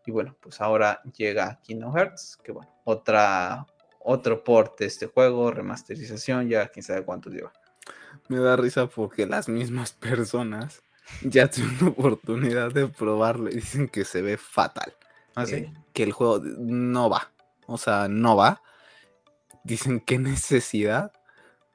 [0.07, 3.67] Y bueno, pues ahora llega Kingdom Hearts, que bueno, otra,
[3.99, 7.53] otro port de este juego, remasterización, ya quién sabe cuánto lleva
[8.29, 10.83] me da risa porque las mismas personas
[11.23, 14.95] ya tienen la oportunidad de probarlo y dicen que se ve fatal.
[15.35, 17.33] así ¿Ah, que el juego no va.
[17.67, 18.63] O sea, no va.
[19.65, 21.13] Dicen qué necesidad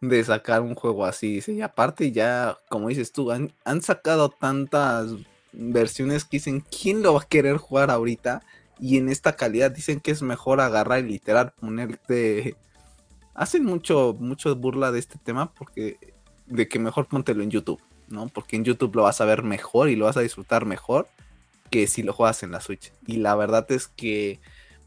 [0.01, 1.35] de sacar un juego así.
[1.35, 5.11] Dice, y aparte ya, como dices tú, han, han sacado tantas
[5.53, 8.41] versiones que dicen, ¿quién lo va a querer jugar ahorita?
[8.79, 12.55] Y en esta calidad dicen que es mejor agarrar y literal ponerte...
[13.33, 16.16] Hacen mucho, mucho burla de este tema porque
[16.47, 18.27] de que mejor póntelo en YouTube, ¿no?
[18.27, 21.07] Porque en YouTube lo vas a ver mejor y lo vas a disfrutar mejor
[21.69, 22.91] que si lo juegas en la Switch.
[23.05, 24.39] Y la verdad es que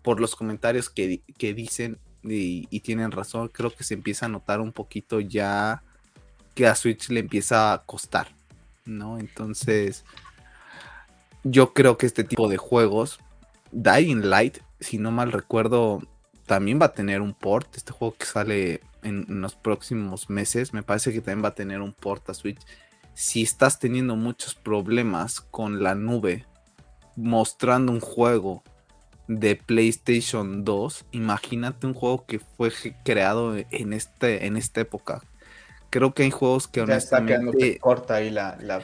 [0.03, 4.73] por los comentarios que, dicen y, tienen razón, creo que se empieza a notar un
[4.73, 5.83] poquito ya
[6.55, 8.29] que a Switch le empieza a costar,
[8.85, 9.19] ¿no?
[9.19, 10.05] Entonces,
[11.45, 13.21] yo creo que este tipo de juegos,
[13.73, 16.03] Dying Light, si no mal recuerdo,
[16.47, 17.77] también va a tener un port.
[17.77, 21.81] Este juego que sale en, los próximos meses, me parece que también va a tener
[21.81, 22.61] un port a Switch.
[23.15, 26.47] Si estás teniendo muchos problemas con la nube
[27.17, 28.63] mostrando un juego
[29.29, 32.73] de PlayStation 2, imagínate un juego que fue
[33.05, 35.23] creado en, este, en esta época.
[35.91, 37.79] Creo que hay juegos que honestamente.
[37.79, 38.81] corta ahí la, la,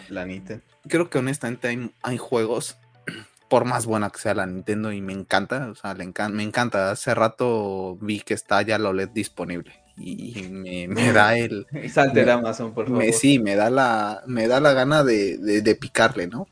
[0.89, 2.77] Creo que honestamente hay, hay juegos
[3.49, 6.91] por más buena que sea la Nintendo y me encanta, o sea, me encanta.
[6.91, 11.67] Hace rato vi que está ya la OLED disponible y me, da el...
[11.93, 13.05] Salte de Amazon, por favor.
[13.13, 16.49] sí, me da la, me da la gana de, picarle, ¿no?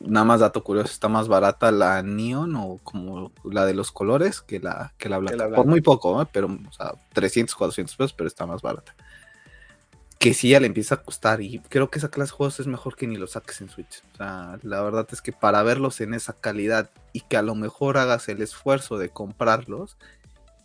[0.00, 4.40] Nada más dato curioso, está más barata la Neon o como la de los colores
[4.40, 5.50] que la, que la blanca.
[5.50, 6.26] Por muy poco, ¿eh?
[6.32, 8.94] pero, o sea, 300, 400 pesos, pero está más barata
[10.20, 11.40] que sí ya le empieza a costar.
[11.40, 14.02] Y creo que esa clase de juegos es mejor que ni los saques en Switch.
[14.12, 17.54] O sea, la verdad es que para verlos en esa calidad y que a lo
[17.54, 19.96] mejor hagas el esfuerzo de comprarlos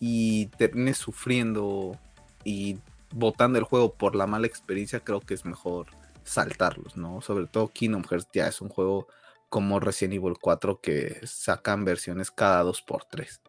[0.08, 2.00] y termines sufriendo
[2.44, 2.78] y
[3.12, 5.88] botando el juego por la mala experiencia, creo que es mejor
[6.24, 7.22] saltarlos, ¿no?
[7.22, 9.08] Sobre todo Kingdom Hearts ya es un juego
[9.50, 13.40] como Resident Evil 4 que sacan versiones cada 2x3.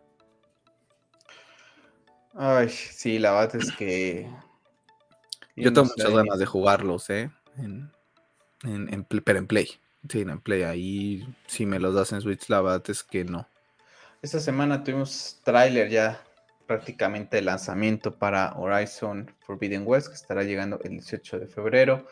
[2.33, 4.27] Ay, sí, la verdad es que
[5.57, 7.31] yo tengo muchas ganas de jugarlos, ¿eh?
[7.59, 7.93] En,
[8.65, 9.69] en, pero en Play.
[10.09, 10.63] Sí, en Play.
[10.63, 13.47] Ahí, si me los das en Switch, la verdad es que no.
[14.23, 16.26] Esta semana tuvimos tráiler ya
[16.67, 22.07] prácticamente de lanzamiento para Horizon Forbidden West, que estará llegando el 18 de febrero.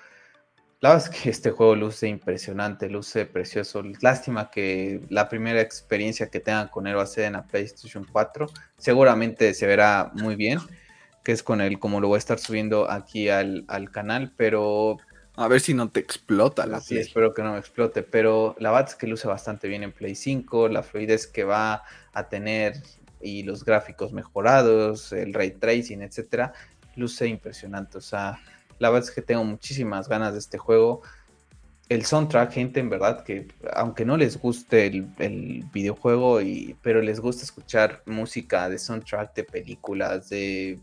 [0.80, 3.82] La verdad es que este juego luce impresionante, luce precioso.
[4.00, 8.06] Lástima que la primera experiencia que tengan con él va a ser en la PlayStation
[8.10, 8.46] 4.
[8.76, 10.58] Seguramente se verá muy bien
[11.24, 14.98] que es con el como lo voy a estar subiendo aquí al, canal, pero...
[15.36, 18.70] A ver si no te explota la Sí, espero que no me explote, pero la
[18.70, 21.82] verdad es que luce bastante bien en Play 5, la fluidez que va
[22.12, 22.74] a tener
[23.24, 26.52] y los gráficos mejorados, el ray tracing, etcétera,
[26.94, 27.98] luce impresionante.
[27.98, 28.38] O sea,
[28.78, 31.02] la verdad es que tengo muchísimas ganas de este juego.
[31.88, 37.20] El soundtrack, gente, en verdad que aunque no les guste el, videojuego, y, pero les
[37.20, 40.78] gusta escuchar música de soundtrack de películas, de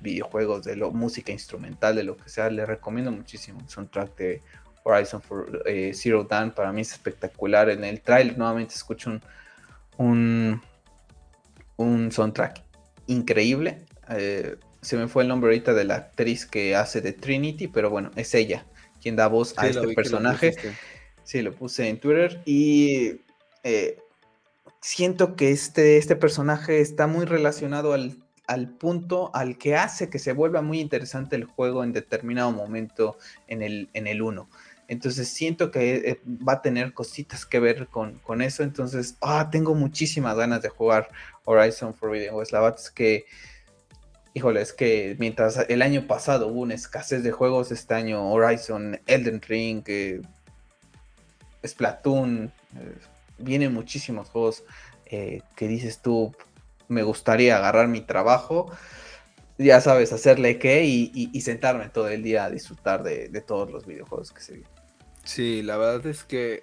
[0.00, 4.42] videojuegos, de lo, música instrumental, de lo que sea, les recomiendo muchísimo el soundtrack de
[4.84, 6.52] Horizon for, eh, Zero Dawn.
[6.52, 7.68] Para mí es espectacular.
[7.70, 9.18] En el trailer nuevamente escucho
[9.96, 10.60] un
[11.76, 12.62] un soundtrack
[13.06, 13.84] increíble.
[14.10, 17.90] Eh, se me fue el nombre ahorita de la actriz que hace de Trinity, pero
[17.90, 18.64] bueno, es ella
[19.00, 20.54] quien da voz a este personaje.
[21.22, 23.20] Sí, lo puse en Twitter y
[23.64, 23.98] eh,
[24.80, 28.16] siento que este, este personaje está muy relacionado al,
[28.46, 33.18] al, punto al que hace que se vuelva muy interesante el juego en determinado momento
[33.48, 33.94] en el 1.
[33.94, 34.22] En el
[34.88, 38.62] entonces siento que eh, va a tener cositas que ver con, eso.
[38.62, 41.08] Entonces, ah, tengo muchísimas ganas de jugar
[41.44, 42.52] Horizon Forbidden West.
[42.52, 43.26] La verdad es que,
[44.34, 49.00] híjole, es que mientras el año pasado hubo una escasez de juegos, este año Horizon,
[49.06, 50.20] Elden Ring, eh,
[51.66, 52.98] Splatoon, eh,
[53.38, 54.64] vienen muchísimos juegos
[55.08, 56.34] que dices tú,
[56.88, 58.72] me gustaría agarrar mi trabajo
[59.58, 64.32] ya sabes, hacerle qué y, sentarme todo el día a disfrutar de, todos los videojuegos
[64.32, 64.75] que se vienen.
[65.26, 66.62] Sí, la verdad es que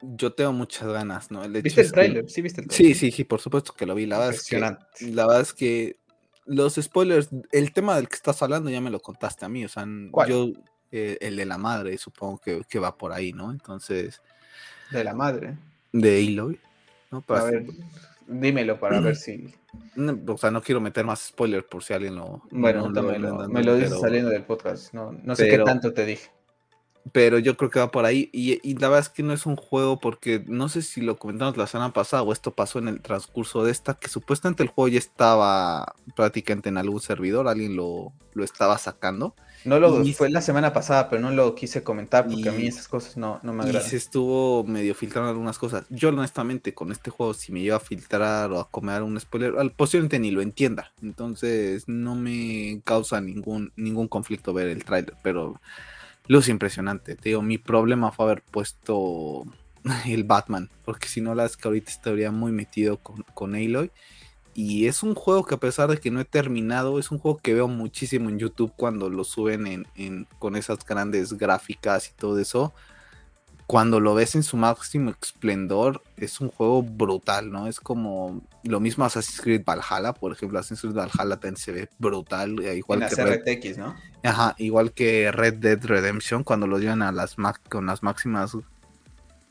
[0.00, 1.40] yo tengo muchas ganas, ¿no?
[1.48, 2.30] ¿Viste el trailer?
[2.30, 2.94] Sí, viste el trailer.
[2.94, 4.06] Sí, sí, sí, por supuesto que lo vi.
[4.06, 5.96] La verdad, es que, la verdad es que
[6.44, 9.68] los spoilers, el tema del que estás hablando ya me lo contaste a mí, o
[9.68, 9.86] sea,
[10.28, 10.52] yo,
[10.92, 13.50] eh, el de la madre, supongo que, va por ahí, ¿no?
[13.50, 14.20] Entonces.
[14.90, 15.56] De la madre.
[15.92, 16.60] De Eloy,
[17.10, 17.24] ¿no?
[17.28, 17.66] a ver,
[18.26, 19.54] dímelo para ver si.
[20.26, 22.42] o sea, no quiero meter más spoilers por si alguien lo.
[22.50, 26.37] Bueno, me lo dices saliendo del podcast, no, no sé qué tanto te dije
[27.12, 28.30] pero yo creo que va por ahí.
[28.32, 31.56] Y, la verdad es que no es un juego porque no sé si lo comentamos
[31.56, 34.88] la semana pasada o esto pasó en el transcurso de esta, que supuestamente el juego
[34.88, 39.34] ya estaba prácticamente en algún servidor, alguien lo, lo estaba sacando.
[39.64, 42.86] No lo fue la semana pasada, pero no lo quise comentar porque a mí esas
[42.86, 43.86] cosas no, no me agradan.
[43.86, 45.84] Y se estuvo medio filtrando algunas cosas.
[45.90, 49.54] Yo honestamente con este juego, si me lleva a filtrar o a comer un spoiler,
[49.76, 50.92] posiblemente ni lo entienda.
[51.02, 55.60] Entonces no me causa ningún, ningún conflicto ver el tráiler, pero
[56.28, 57.16] luz impresionante.
[57.16, 59.44] Te digo, mi problema fue haber puesto
[60.06, 63.90] el Batman, porque si no, la es que ahorita estaría muy metido con, con Aloy.
[64.54, 67.38] Y es un juego que a pesar de que no he terminado, es un juego
[67.38, 72.38] que veo muchísimo en YouTube cuando lo suben en, con esas grandes gráficas y todo
[72.40, 72.74] eso
[73.68, 77.66] cuando lo ves en su máximo esplendor, es un juego brutal, ¿no?
[77.66, 81.88] Es como lo mismo Assassin's Creed Valhalla, por ejemplo, Assassin's Creed Valhalla también se ve
[81.98, 83.94] brutal, eh, igual que Red, ¿no?
[84.22, 87.36] Ajá, igual que Red Dead Redemption cuando lo llevan a las
[87.68, 88.56] con las máximas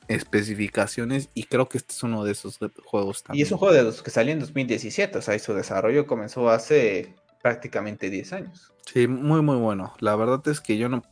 [0.08, 3.40] especificaciones y creo que este es uno de esos juegos también.
[3.40, 6.08] Y es un juego de los que salió en 2017, o sea, y su desarrollo
[6.08, 7.14] comenzó hace
[7.44, 8.74] prácticamente 10 años.
[8.92, 9.94] Sí, muy muy bueno.
[10.00, 11.04] La verdad es que yo no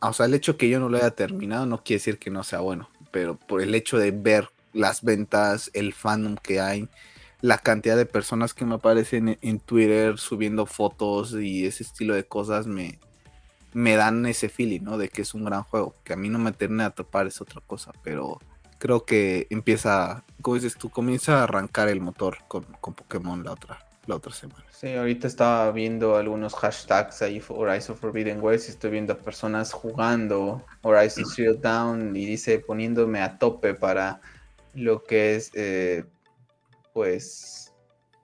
[0.00, 2.44] o sea, el hecho que yo no lo haya terminado no quiere decir que no
[2.44, 6.88] sea bueno, pero por el hecho de ver las ventas, el fandom que hay,
[7.40, 12.24] la cantidad de personas que me aparecen en, Twitter subiendo fotos y ese estilo de
[12.24, 12.98] cosas me,
[13.72, 14.98] me dan ese feeling, ¿no?
[14.98, 15.94] De que es un gran juego.
[16.02, 18.40] Que a mí no me termina a topar es otra cosa, pero
[18.78, 23.52] creo que empieza, como dices tú, comienza a arrancar el motor con, con Pokémon la
[23.52, 24.64] otra, la otra semana.
[24.70, 30.64] Sí, ahorita estaba viendo algunos hashtags ahí Horizon Forbidden West y estoy viendo personas jugando
[30.82, 34.20] Horizon Zero Dawn y dice poniéndome a tope para
[34.74, 36.04] lo que es, eh,
[36.92, 37.72] pues,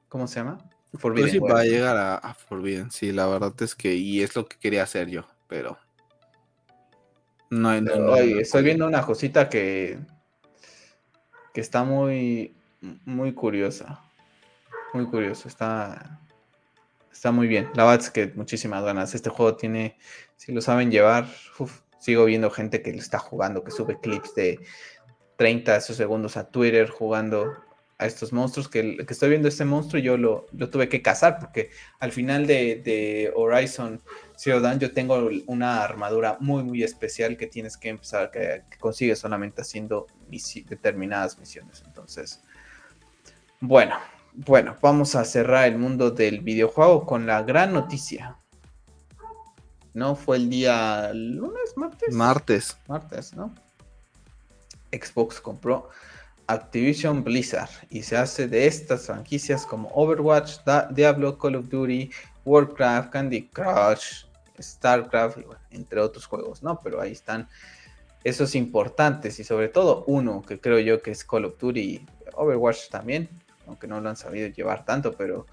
[0.08, 0.58] ¿cómo se llama?
[0.94, 4.36] Forbidden pues sí, va a llegar a, Forbidden, sí, la verdad es que, y es
[4.36, 5.78] lo que quería hacer yo, pero...
[7.48, 9.98] No, no, estoy viendo una cosita que,
[11.52, 12.54] que está muy,
[13.04, 14.02] muy curiosa.
[14.92, 16.20] Muy curioso, está,
[17.10, 17.70] está muy bien.
[17.74, 19.14] La verdad es que muchísimas ganas.
[19.14, 19.96] Este juego tiene,
[20.36, 21.26] si lo saben llevar,
[21.98, 24.58] sigo viendo gente que está jugando, que sube clips de
[25.36, 27.54] 30 segundos a Twitter jugando
[27.98, 31.38] a estos monstruos, que, que estoy viendo este monstruo yo lo, lo, tuve que cazar
[31.38, 31.70] porque
[32.00, 34.02] al final de, Horizon
[34.36, 38.78] Zero Dawn yo tengo una armadura muy muy especial que tienes que empezar, que, que
[38.78, 40.06] consigues solamente haciendo
[40.68, 41.82] determinadas misiones.
[41.86, 42.42] Entonces,
[43.60, 43.96] bueno,
[44.34, 48.36] bueno, vamos a cerrar el mundo del videojuego con la gran noticia.
[49.94, 50.16] ¿No?
[50.16, 52.14] Fue el día lunes, martes.
[52.14, 52.76] Martes.
[52.88, 53.54] Martes, ¿no?
[54.90, 55.90] Xbox compró
[56.46, 60.58] Activision Blizzard y se hace de estas franquicias como Overwatch,
[60.90, 62.10] Diablo, Call of Duty,
[62.44, 64.24] Warcraft, Candy Crush,
[64.60, 65.38] StarCraft,
[65.70, 66.80] entre otros juegos, ¿no?
[66.82, 67.48] Pero ahí están
[68.24, 72.88] esos importantes y sobre todo uno que creo yo que es Call of Duty, Overwatch
[72.88, 73.28] también,
[73.66, 75.46] aunque no lo han sabido llevar tanto, pero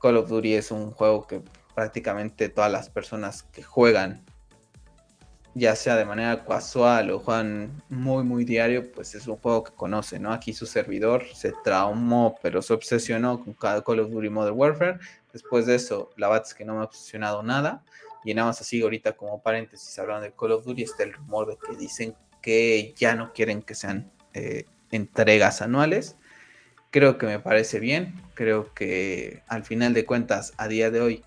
[0.00, 1.42] Call of Duty es un juego que
[1.74, 4.24] prácticamente todas las personas que juegan,
[5.54, 9.72] ya sea de manera casual o juegan muy, muy diario, pues es un juego que
[9.72, 10.32] conoce, ¿no?
[10.32, 14.98] Aquí su servidor se traumó, pero se obsesionó con Call of Duty Modern Warfare.
[15.32, 17.84] Después de eso, la verdad es que no me ha obsesionado nada.
[18.24, 21.48] Y nada más así, ahorita como paréntesis, hablando de Call of Duty, está el rumor
[21.48, 26.16] de que dicen que ya no quieren que sean eh, entregas anuales.
[26.90, 28.14] Creo que me parece bien.
[28.34, 31.24] Creo que al final de cuentas, a día de hoy,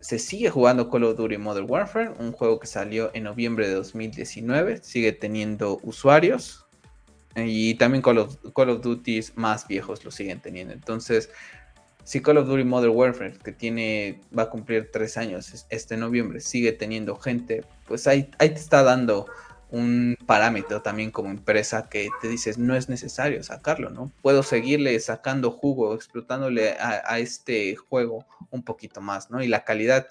[0.00, 3.74] se sigue jugando Call of Duty Modern Warfare, un juego que salió en noviembre de
[3.74, 6.66] 2019, sigue teniendo usuarios
[7.36, 8.36] y también Call of,
[8.82, 10.74] Duty más viejos lo siguen teniendo.
[10.74, 11.30] Entonces,
[12.04, 16.40] si Call of Duty Modern Warfare, que tiene, va a cumplir tres años este noviembre,
[16.40, 19.26] sigue teniendo gente, pues ahí, ahí te está dando
[19.72, 24.12] un parámetro también como empresa que te dices no es necesario sacarlo, ¿no?
[24.20, 29.42] Puedo seguirle sacando jugo, explotándole a, este juego un poquito más, ¿no?
[29.42, 30.06] Y la calidad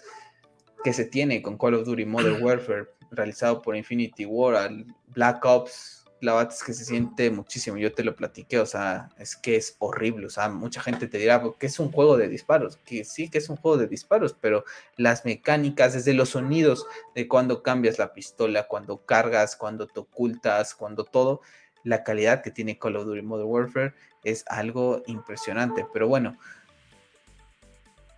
[0.84, 4.72] que se tiene con Call of Duty Modern Warfare realizado por Infinity War,
[5.08, 7.78] Black Ops la verdad es que se siente muchísimo.
[7.78, 10.28] Yo te lo platiqué, o sea, es que es horrible.
[10.28, 12.78] O sea, mucha gente te dirá que es un juego de disparos.
[12.86, 14.64] Que sí, que es un juego de disparos, pero
[14.98, 20.76] las mecánicas, desde los sonidos de cuando cambias la pistola, cuando cargas, cuando te ocultas,
[20.76, 21.42] cuando todo,
[21.84, 23.94] la calidad que tiene Call of Duty Modern Warfare
[24.24, 25.88] es algo impresionante.
[25.92, 26.38] Pero bueno,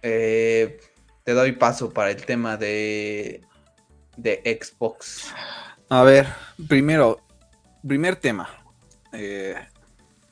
[0.01, 0.77] eh,
[1.23, 3.41] te doy paso para el tema de,
[4.17, 5.33] de Xbox.
[5.87, 6.27] A ver,
[6.67, 7.21] primero,
[7.86, 8.49] primer tema.
[9.11, 9.55] Eh,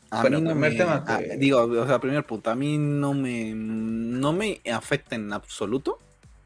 [0.10, 1.06] bueno, primer tema
[1.38, 6.00] digo, o sea, primer punto, a mí no me, no me afecta en absoluto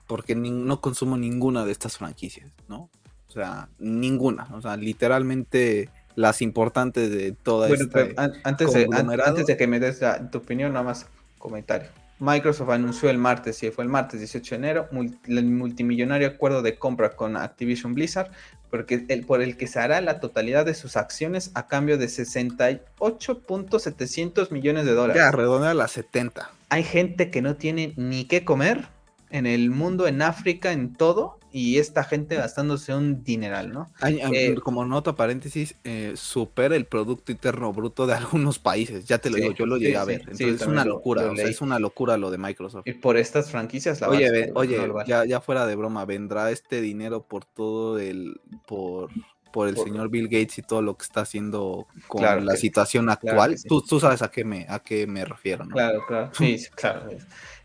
[0.07, 2.89] porque no consumo ninguna de estas franquicias, ¿no?
[3.27, 7.99] O sea, ninguna, o sea, literalmente las importantes de toda esta
[8.43, 9.99] antes, de, antes de que me des
[10.31, 11.07] tu opinión, nada más
[11.39, 11.89] comentario.
[12.19, 14.89] Microsoft anunció el martes, si fue el martes 18 de enero,
[15.27, 18.31] el multimillonario acuerdo de compra con Activision Blizzard
[18.75, 22.07] porque el, por el que se hará la totalidad de sus acciones a cambio de
[22.07, 25.21] 68.700 millones de dólares.
[25.21, 26.51] Ya, redondea a las 70.
[26.67, 28.89] Hay gente que no tiene ni qué comer
[29.29, 33.89] en el mundo, en África, en todo, y esta gente gastándose un dineral, ¿no?
[34.05, 39.29] Eh, como nota paréntesis, eh, supera el Producto Interno Bruto de algunos países, ya te
[39.29, 42.29] lo digo, yo lo llegué a ver, entonces es una locura, es una locura lo
[42.29, 42.85] de Microsoft.
[42.85, 47.23] Y por estas franquicias, la Oye, oye, ya, ya fuera de broma, vendrá este dinero
[47.23, 49.09] por todo el, por
[49.55, 53.55] por el señor Bill Gates y todo lo que está haciendo con la situación actual.
[53.65, 55.71] tú, tú, sabes a qué me, a qué me refiero, ¿no?
[55.71, 56.31] Claro, claro.
[56.33, 57.07] Sí, claro.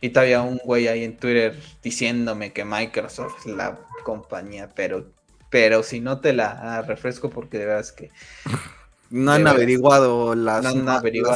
[0.00, 5.10] Y todavía un güey ahí en Twitter diciéndome que Microsoft es la compañía, pero,
[5.50, 8.10] pero si no te la refresco porque de verdad es que...
[9.10, 10.64] No han averiguado las,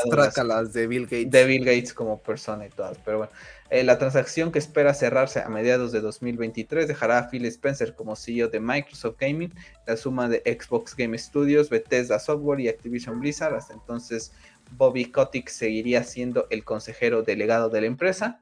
[0.08, 1.30] trácalas de Bill Gates.
[1.32, 3.32] De Bill Gates como persona y todas, pero bueno.
[3.68, 8.14] Eh, la transacción que espera cerrarse a mediados de 2023 dejará a Phil Spencer como
[8.14, 9.52] CEO de Microsoft Gaming,
[9.88, 13.56] la suma de Xbox Game Studios, Bethesda Software y Activision Blizzard.
[13.56, 14.32] Hasta entonces,
[14.76, 18.40] Bobby Kotick seguiría siendo el consejero delegado de la empresa.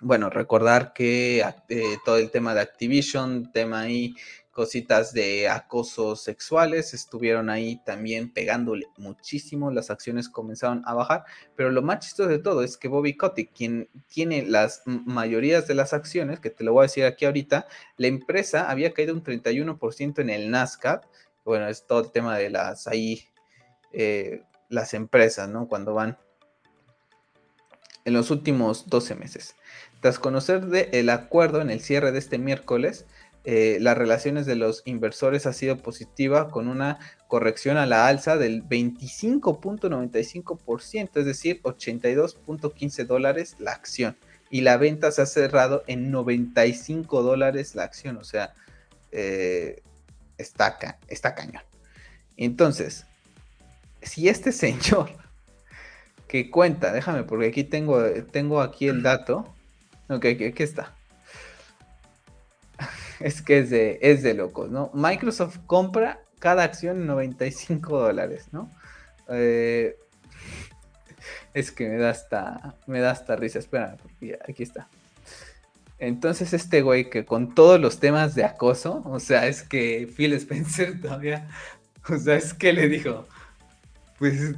[0.00, 4.14] Bueno, recordar que eh, todo el tema de Activision, tema ahí
[4.52, 11.24] cositas de acoso sexuales, estuvieron ahí también pegándole muchísimo, las acciones comenzaron a bajar,
[11.56, 15.74] pero lo más chistoso de todo es que Bobby Kotick, quien tiene las mayorías de
[15.74, 19.22] las acciones, que te lo voy a decir aquí ahorita, la empresa había caído un
[19.22, 21.08] 31% en el Nasdaq,
[21.44, 23.24] bueno, es todo el tema de las ahí,
[23.92, 25.66] eh, las empresas, ¿no?
[25.66, 26.18] Cuando van
[28.08, 29.54] en los últimos 12 meses.
[30.00, 33.04] Tras conocer el acuerdo en el cierre de este miércoles,
[33.44, 38.36] eh, las relaciones de los inversores ha sido positiva con una corrección a la alza
[38.36, 44.18] del 25.95%, es decir, 82.15 dólares la acción.
[44.50, 48.52] Y la venta se ha cerrado en 95 dólares la acción, o sea,
[49.12, 49.82] eh,
[50.36, 50.78] está,
[51.08, 51.62] está cañón.
[52.36, 53.06] Entonces,
[54.02, 55.08] si este señor
[56.28, 59.54] que cuenta, déjame, porque aquí tengo, tengo aquí el dato,
[60.08, 60.94] ok, aquí está
[63.20, 64.90] es que es de, es de locos, ¿no?
[64.94, 68.70] Microsoft compra cada acción en 95 dólares, ¿no?
[69.28, 69.96] Eh,
[71.54, 73.96] es que me da hasta, me da hasta risa, espera,
[74.48, 74.88] aquí está.
[75.98, 80.32] Entonces este güey que con todos los temas de acoso, o sea, es que Phil
[80.34, 81.48] Spencer todavía,
[82.08, 83.26] o sea, es que le dijo,
[84.18, 84.54] pues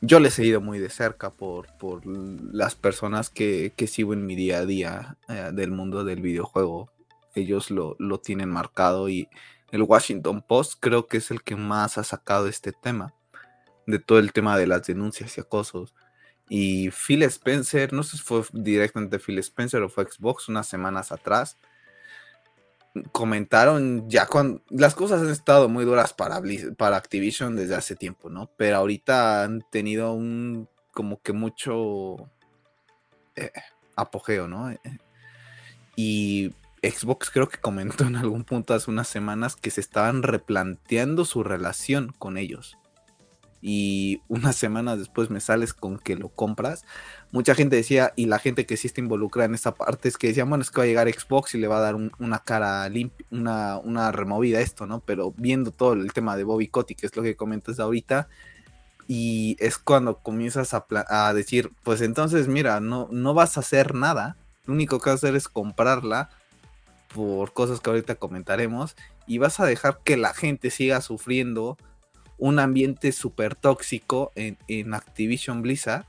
[0.00, 4.26] Yo le he seguido muy de cerca por, por las personas que, que, sigo en
[4.26, 6.93] mi día a día eh, del mundo del videojuego.
[7.34, 9.28] Ellos lo, lo tienen marcado y
[9.70, 13.14] el Washington Post creo que es el que más ha sacado este tema,
[13.86, 15.94] de todo el tema de las denuncias y acosos.
[16.48, 21.10] Y Phil Spencer, no sé si fue directamente Phil Spencer o fue Xbox unas semanas
[21.10, 21.56] atrás,
[23.10, 26.40] comentaron ya cuando las cosas han estado muy duras para,
[26.76, 28.50] para Activision desde hace tiempo, ¿no?
[28.56, 32.30] Pero ahorita han tenido un como que mucho
[33.34, 33.50] eh,
[33.96, 34.70] apogeo, ¿no?
[34.70, 34.78] Eh,
[35.96, 36.52] y
[36.90, 41.42] Xbox creo que comentó en algún punto hace unas semanas que se estaban replanteando su
[41.42, 42.76] relación con ellos
[43.66, 46.84] y unas semanas después me sales con que lo compras.
[47.32, 50.26] Mucha gente decía, y la gente que sí está involucrada en esa parte, es que
[50.26, 52.86] decían, bueno, es que va a llegar Xbox y le va a dar una cara
[52.90, 55.00] limpia, una, una removida a esto, ¿no?
[55.00, 58.28] Pero viendo todo el tema de Bobby Kotick, que es lo que comentas ahorita,
[59.08, 63.94] y es cuando comienzas a, a, decir, pues entonces, mira, no, no vas a hacer
[63.94, 66.28] nada, lo único que vas a hacer es comprarla
[67.14, 68.96] por cosas que ahorita comentaremos,
[69.26, 71.78] y vas a dejar que la gente siga sufriendo
[72.36, 76.04] un ambiente súper tóxico en, Activision Blizzard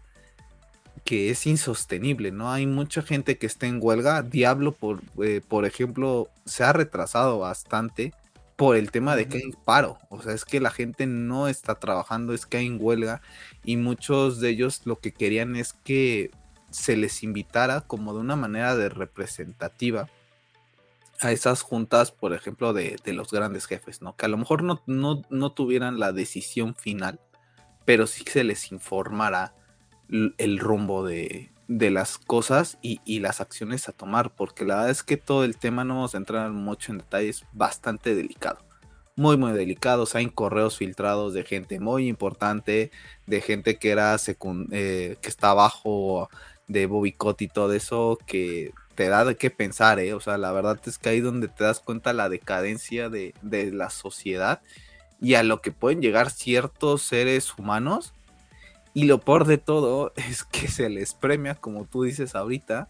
[1.04, 2.52] que es insostenible, ¿no?
[2.52, 4.24] Hay mucha gente que está en huelga.
[4.24, 8.12] Diablo, por, eh, por ejemplo, se ha retrasado bastante
[8.56, 10.00] por el tema de que hay paro.
[10.10, 13.22] O sea, es que la gente no está trabajando, es que hay huelga
[13.64, 16.32] y muchos de ellos lo que querían es que
[16.72, 20.10] se les invitara como de una manera de representativa
[21.22, 24.16] a esas juntas, por ejemplo, de, los grandes jefes, ¿no?
[24.16, 27.20] Que a lo mejor no, no, tuvieran la decisión final,
[27.86, 29.54] pero sí se les informara
[30.10, 35.18] el rumbo de, las cosas y, las acciones a tomar, porque la verdad es que
[35.18, 38.60] todo el tema, no vamos a entrar mucho en detalles, bastante delicado.
[39.18, 40.06] Muy, muy delicado.
[40.14, 42.92] Hay correos filtrados de gente muy importante,
[43.26, 44.18] de gente que era
[44.72, 46.30] eh, que está abajo
[46.68, 50.14] de Bobby y todo eso, que te da de qué pensar, ¿eh?
[50.14, 53.90] O sea, la verdad es que ahí donde te das cuenta la decadencia de, la
[53.90, 54.62] sociedad
[55.22, 58.14] y a lo que pueden llegar ciertos seres humanos.
[58.94, 62.90] Y lo peor de todo es que se les premia, como tú dices ahorita,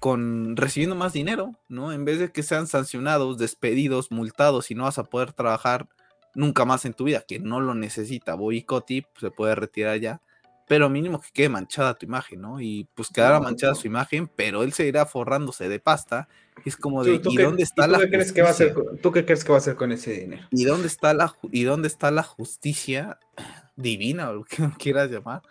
[0.00, 1.92] con recibiendo más dinero, ¿no?
[1.92, 5.88] En vez de que sean sancionados, despedidos, multados y no vas a poder trabajar
[6.34, 8.34] nunca más en tu vida, que no lo necesita.
[8.34, 8.88] Boycott
[9.18, 10.20] se puede retirar ya
[10.66, 12.60] pero mínimo que quede manchada tu imagen, ¿no?
[12.60, 16.28] Y pues quedara manchada su imagen, pero él seguirá forrándose de pasta.
[16.64, 19.24] Es como de, ¿y dónde está la qué crees que va a hacer, ¿Tú qué
[19.24, 20.46] crees que va a hacer con ese dinero?
[20.50, 23.18] ¿Y dónde está la, y dónde está la justicia
[23.76, 25.42] divina, o lo que quieras llamar,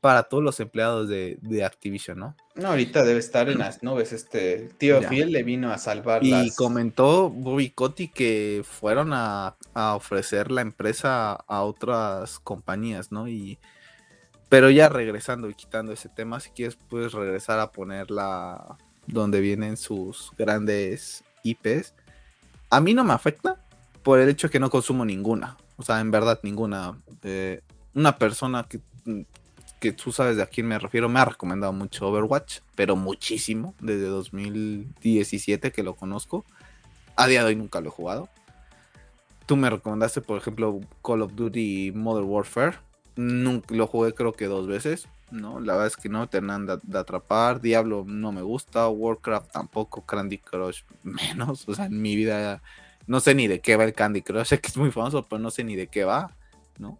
[0.00, 2.36] para todos los empleados de, Activision, ¿no?
[2.54, 4.12] No, ahorita debe estar en las nubes.
[4.12, 9.96] Este tío Phil le vino a salvar Y comentó Bobby Cotti que fueron a, a
[9.96, 13.26] ofrecer la empresa a otras compañías, ¿no?
[13.28, 13.58] Y
[14.54, 18.78] pero ya regresando y quitando ese tema, si quieres puedes regresar a ponerla
[19.08, 21.92] donde vienen sus grandes IPs.
[22.70, 23.60] A mí no me afecta
[24.04, 25.56] por el hecho de que no consumo ninguna.
[25.76, 26.96] O sea, en verdad ninguna.
[27.24, 27.62] Eh,
[27.94, 28.78] una persona que,
[29.80, 33.74] que tú sabes de a quién me refiero me ha recomendado mucho Overwatch, pero muchísimo,
[33.80, 36.44] desde 2017 que lo conozco.
[37.16, 38.28] A día de hoy nunca lo he jugado.
[39.46, 42.78] Tú me recomendaste, por ejemplo, Call of Duty Modern Warfare
[43.16, 45.60] Nunca, lo jugué creo que dos veces, ¿no?
[45.60, 47.60] La verdad es que no terminan de, de, atrapar.
[47.60, 51.64] Diablo no me gusta, Warcraft tampoco, Candy Crush menos.
[51.68, 52.60] O sea, en mi vida
[53.06, 55.40] no sé ni de qué va el Candy Crush, sé que es muy famoso, pero
[55.40, 56.34] no sé ni de qué va,
[56.78, 56.98] ¿no?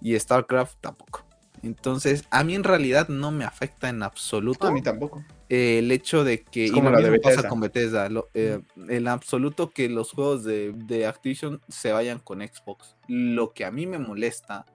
[0.00, 1.24] Y StarCraft tampoco.
[1.62, 4.68] Entonces, a mí en realidad no me afecta en absoluto.
[4.68, 5.24] A mí tampoco.
[5.48, 6.66] el hecho de que.
[6.66, 8.08] y lo mismo pasa con Bethesda.
[8.34, 12.94] Eh, en absoluto que los juegos de, de Activision se vayan con Xbox.
[13.08, 14.66] Lo que a mí me molesta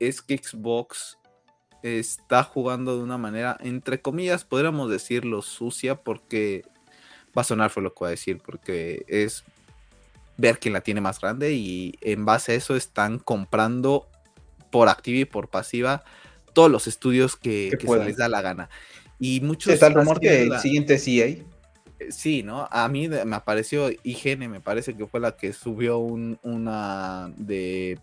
[0.00, 1.18] es que Xbox
[1.82, 6.64] está jugando de una manera, entre comillas, podríamos decirlo sucia, porque
[7.36, 9.44] va a sonar fue lo que voy a decir, porque es
[10.36, 14.08] ver quién la tiene más grande y en base a eso están comprando
[14.70, 16.04] por activa y por pasiva
[16.52, 18.68] todos los estudios que, se les da la gana.
[19.18, 19.72] Y muchos...
[19.72, 21.26] ¿Es el rumor que el siguiente es EA?
[21.26, 21.44] Eh,
[22.10, 22.68] sí, ¿no?
[22.70, 27.98] A mí me apareció IGN, me parece que fue la que subió una de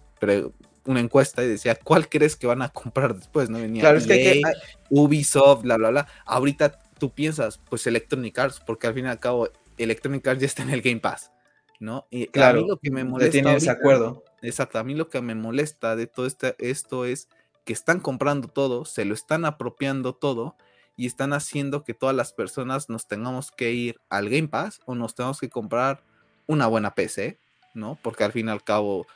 [0.85, 3.49] una encuesta y decía, ¿cuál crees que van a comprar después?
[3.49, 3.59] ¿No?
[3.59, 4.53] Venía claro, es que, EA,
[4.89, 6.07] Ubisoft, bla, bla, bla.
[6.25, 10.47] Ahorita tú piensas, pues Electronic Arts, porque al fin y al cabo Electronic Arts ya
[10.47, 11.31] está en el Game Pass,
[11.79, 12.07] ¿no?
[12.09, 13.31] Y claro, a mí lo que me molesta.
[13.31, 14.23] Tiene ese acuerdo.
[14.41, 17.29] Exacto, a mí lo que me molesta de todo este, esto es
[17.65, 20.55] que están comprando todo, se lo están apropiando todo
[20.97, 24.95] y están haciendo que todas las personas nos tengamos que ir al Game Pass o
[24.95, 26.03] nos tengamos que comprar
[26.47, 27.39] una buena PC,
[27.73, 27.97] ¿no?
[28.01, 29.07] Porque al fin y al cabo,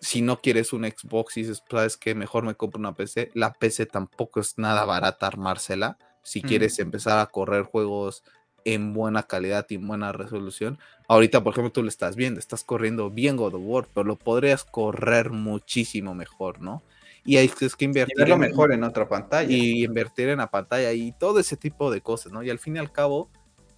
[0.00, 3.52] si no quieres un Xbox y dices, sabes que mejor me compro una PC, la
[3.52, 5.98] PC tampoco es nada barata armársela.
[6.22, 8.24] Si quieres empezar a correr juegos
[8.66, 10.78] en buena calidad y en buena resolución.
[11.06, 14.16] Ahorita, por ejemplo, tú lo estás viendo, estás corriendo bien God of War, pero lo
[14.16, 16.82] podrías correr muchísimo mejor, ¿no?
[17.24, 18.28] Y hay que invertir.
[18.28, 19.48] lo mejor en otra pantalla.
[19.48, 22.42] Y invertir en la pantalla y todo ese tipo de cosas, ¿no?
[22.42, 23.30] Y al fin y al cabo,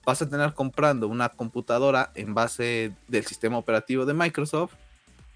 [0.07, 4.73] vas a tener comprando una computadora en base del sistema operativo de Microsoft,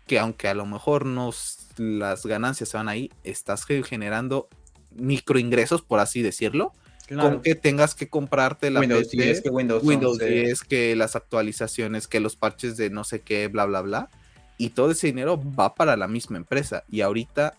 [0.06, 1.30] que aunque a lo mejor no
[1.76, 4.48] las ganancias se van ahí, estás generando
[4.90, 6.72] microingresos, por así decirlo,
[7.08, 12.08] con que tengas que comprarte la Windows 10, que Windows, Windows 10, que las actualizaciones,
[12.08, 14.10] que los parches de no sé qué, bla, bla, bla.
[14.56, 16.84] Y todo ese dinero va para la misma empresa.
[16.88, 17.54] Y ahorita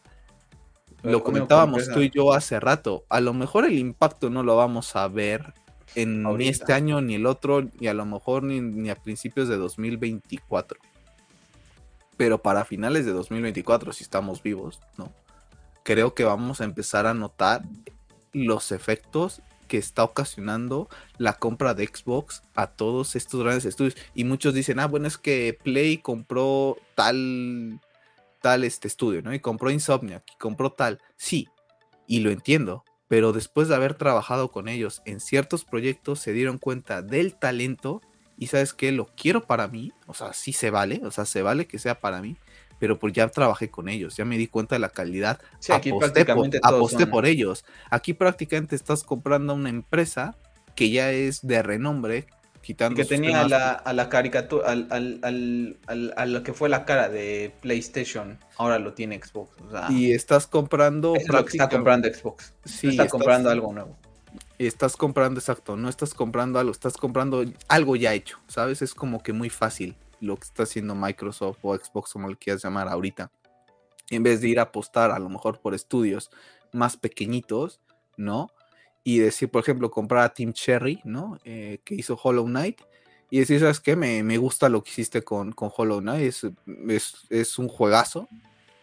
[1.03, 3.05] lo comentábamos tú y yo hace rato.
[3.09, 5.53] A lo mejor el impacto no lo vamos a ver
[5.95, 9.49] en ni este año ni el otro, y a lo mejor ni, ni a principios
[9.49, 10.79] de 2024.
[12.17, 15.11] Pero para finales de 2024, si estamos vivos, ¿no?
[15.83, 17.63] Creo que vamos a empezar a notar
[18.31, 20.87] los efectos que está ocasionando
[21.17, 23.95] la compra de Xbox a todos estos grandes estudios.
[24.13, 27.79] Y muchos dicen, ah, bueno, es que Play compró tal,
[28.41, 29.33] tal este estudio, ¿no?
[29.33, 30.99] Y compró Insomniac, y compró tal.
[31.17, 31.47] Sí,
[32.07, 36.57] y lo entiendo, pero después de haber trabajado con ellos en ciertos proyectos, se dieron
[36.57, 38.01] cuenta del talento
[38.37, 41.41] y sabes que lo quiero para mí, o sea, sí se vale, o sea, se
[41.41, 42.37] vale que sea para mí,
[42.79, 46.25] pero pues ya trabajé con ellos, ya me di cuenta de la calidad, aquí aposté,
[46.25, 47.63] por, aposté por ellos.
[47.89, 50.35] Aquí prácticamente estás comprando una empresa
[50.75, 52.27] que ya es de renombre,
[52.61, 52.95] quitando...
[52.95, 56.85] Que tenía a la, a la, caricatura, al, al, al, a lo que fue la
[56.85, 59.55] cara de PlayStation, ahora lo tiene Xbox.
[59.89, 61.15] y estás comprando...
[61.15, 62.53] Es lo que está comprando Xbox.
[62.65, 63.97] Sí, está comprando algo nuevo.
[64.67, 68.81] Estás comprando, exacto, no estás comprando algo, estás comprando algo ya hecho, ¿sabes?
[68.81, 72.63] Es como que muy fácil lo que está haciendo Microsoft o Xbox, como lo quieras
[72.63, 73.31] llamar ahorita.
[74.09, 76.29] En vez de ir a apostar a lo mejor por estudios
[76.71, 77.79] más pequeñitos,
[78.17, 78.49] ¿no?
[79.03, 81.37] Y decir, por ejemplo, comprar a Team Cherry, ¿no?
[81.43, 82.81] Eh, que hizo Hollow Knight.
[83.29, 83.95] Y decir, ¿sabes qué?
[83.95, 86.23] Me, me gusta lo que hiciste con, con Hollow Knight.
[86.23, 86.47] Es,
[86.87, 88.27] es, es, un juegazo.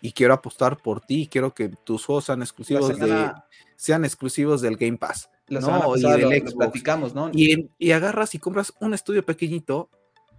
[0.02, 1.28] Y quiero apostar por ti.
[1.30, 3.32] Quiero que tus juegos sean exclusivos, de,
[3.76, 5.30] sean exclusivos del Game Pass.
[5.50, 5.96] ¿No?
[5.96, 6.54] y del Xbox.
[6.54, 7.30] platicamos, ¿no?
[7.32, 9.88] Y, y agarras y compras un estudio pequeñito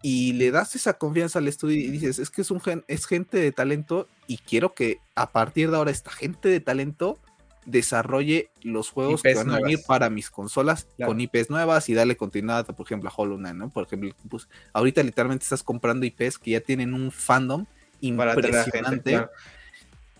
[0.02, 3.38] y le das esa confianza al estudio y dices, es que es, un es gente
[3.38, 7.20] de talento y quiero que a partir de ahora esta gente de talento
[7.66, 12.18] desarrolle los juegos que van a venir para mis consolas con IPs nuevas y darle
[12.18, 13.70] continuidad, por ejemplo, a Hollow Knight, ¿no?
[13.70, 17.66] Por ejemplo, pues, ahorita literalmente estás comprando IPs que ya tienen un fandom
[18.00, 19.28] impresionante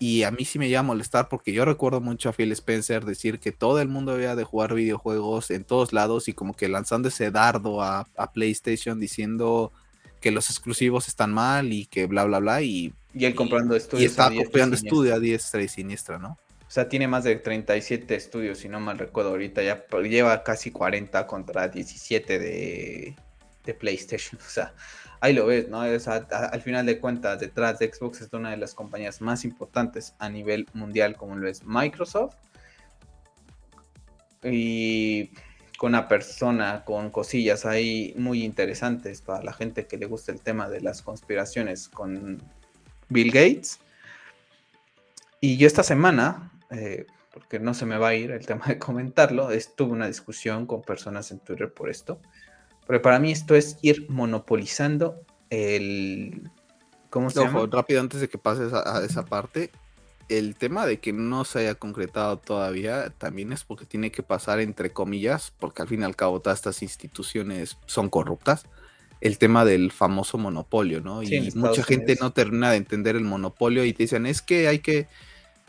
[0.02, 3.04] y a mí sí me llama a molestar porque yo recuerdo mucho a Phil Spencer
[3.04, 6.66] decir que todo el mundo había de jugar videojuegos en todos lados y como que
[6.66, 9.72] lanzando ese dardo a, PlayStation diciendo
[10.20, 12.62] que los exclusivos están mal y que bla, bla, bla.
[12.62, 14.02] Y, y él comprando estudios.
[14.02, 16.30] Y está comprando estudios a diestra y siniestra, ¿no?
[16.30, 19.62] O sea, tiene más de 37 estudios, si no mal recuerdo ahorita.
[19.62, 23.16] Ya lleva casi 40 contra 17 de,
[23.64, 24.40] de PlayStation.
[24.44, 24.74] O sea,
[25.22, 25.80] ahí lo ves, ¿no?
[25.80, 30.28] al final de cuentas, detrás de Xbox es una de las compañías más importantes a
[30.28, 32.34] nivel mundial, como lo es Microsoft.
[34.42, 35.30] Y
[35.78, 40.40] con una persona con cosillas ahí muy interesantes para la gente que le gusta el
[40.40, 42.42] tema de las conspiraciones con
[43.08, 43.78] Bill Gates.
[45.40, 48.78] Y yo esta semana, eh, porque no se me va a ir el tema de
[48.80, 52.20] comentarlo, estuve una discusión con personas en Twitter por esto.
[52.86, 56.50] Pero para mí esto es ir monopolizando el...
[57.10, 57.68] ¿Cómo se llama?
[57.70, 59.70] Rápido, antes de que pases a, esa parte,
[60.28, 64.60] el tema de que no se haya concretado todavía también es porque tiene que pasar
[64.60, 68.64] entre comillas, porque al fin y al cabo todas estas instituciones son corruptas,
[69.20, 71.22] el tema del famoso monopolio, ¿no?
[71.22, 74.78] y mucha gente no termina de entender el monopolio y te dicen, es que hay
[74.78, 75.06] que,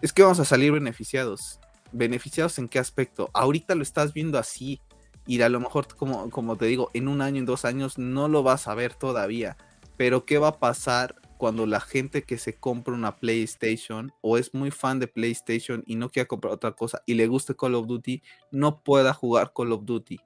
[0.02, 1.60] es que vamos a salir beneficiados.
[1.92, 3.30] ¿Beneficiados en qué aspecto?
[3.34, 4.82] Ahorita lo estás viendo así,
[5.26, 8.28] y a lo mejor, como, como te digo, en un año, en dos años no
[8.28, 9.58] lo vas a ver todavía.
[9.96, 14.54] Pero ¿qué va a pasar cuando la gente que se compra una PlayStation o es
[14.54, 17.88] muy fan de PlayStation y no quiere comprar otra cosa y le guste Call of
[17.88, 18.22] Duty,
[18.52, 20.20] no pueda jugar Call of Duty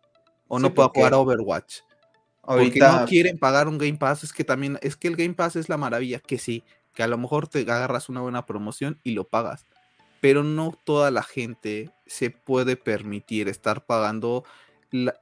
[0.48, 1.80] o no pueda jugar Overwatch?
[2.44, 5.56] Porque no quieren pagar un Game Pass, es que también, es que el Game Pass
[5.58, 9.12] es la maravilla, que sí, que a lo mejor te agarras una buena promoción y
[9.12, 9.66] lo pagas,
[10.22, 14.46] pero no toda la gente se puede permitir estar pagando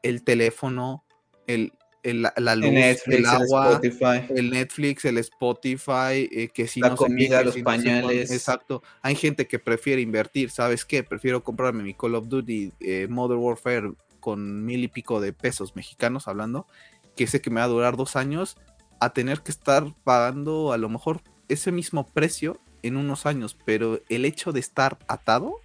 [0.03, 1.05] el teléfono,
[1.47, 1.71] el,
[2.13, 2.69] la luz,
[3.07, 3.81] el, agua,
[4.29, 8.31] el, Netflix, el Spotify, eh, que si la no comida, los pañales.
[8.31, 8.83] exacto.
[9.01, 11.03] Hay gente que prefiere invertir, ¿sabes qué?
[11.03, 15.75] Prefiero comprarme mi Call of Duty eh, Modern Warfare con mil y pico de pesos
[15.75, 16.67] mexicanos hablando,
[17.15, 18.57] que sé que me va a durar dos años,
[18.99, 24.01] a tener que estar pagando a lo mejor ese mismo precio en unos años, pero
[24.09, 25.59] el hecho de estar atado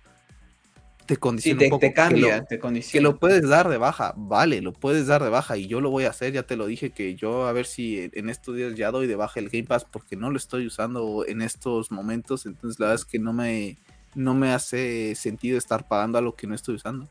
[1.10, 1.80] te condiciona un poco.
[1.80, 2.92] Te cambia, te condiciona.
[2.92, 5.90] Que lo puedes dar de baja, vale, lo puedes dar de baja y yo lo
[5.90, 8.76] voy a hacer, ya te lo dije que yo a ver si en estos días
[8.76, 12.46] ya doy de baja el Game Pass porque no lo estoy usando en estos momentos,
[12.46, 13.76] entonces la verdad es que no me,
[14.14, 17.10] no me hace sentido estar pagando a lo que no estoy usando.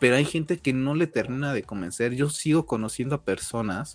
[0.00, 2.16] Pero hay gente que no le termina de convencer.
[2.16, 3.94] Yo sigo conociendo a personas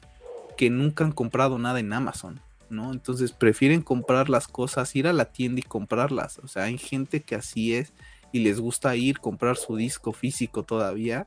[0.55, 2.39] que nunca han comprado nada en Amazon.
[2.69, 2.93] ¿no?
[2.93, 6.39] Entonces prefieren comprar las cosas, ir a la tienda y comprarlas.
[6.39, 7.91] O sea, hay gente que así es
[8.31, 11.25] y les gusta ir, comprar su disco físico todavía.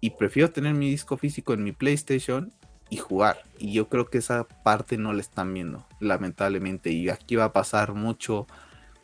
[0.00, 2.52] Y prefiero tener mi disco físico en mi PlayStation
[2.90, 3.42] y jugar.
[3.58, 6.90] Y yo creo que esa parte no la están viendo, lamentablemente.
[6.90, 8.46] Y aquí va a pasar mucho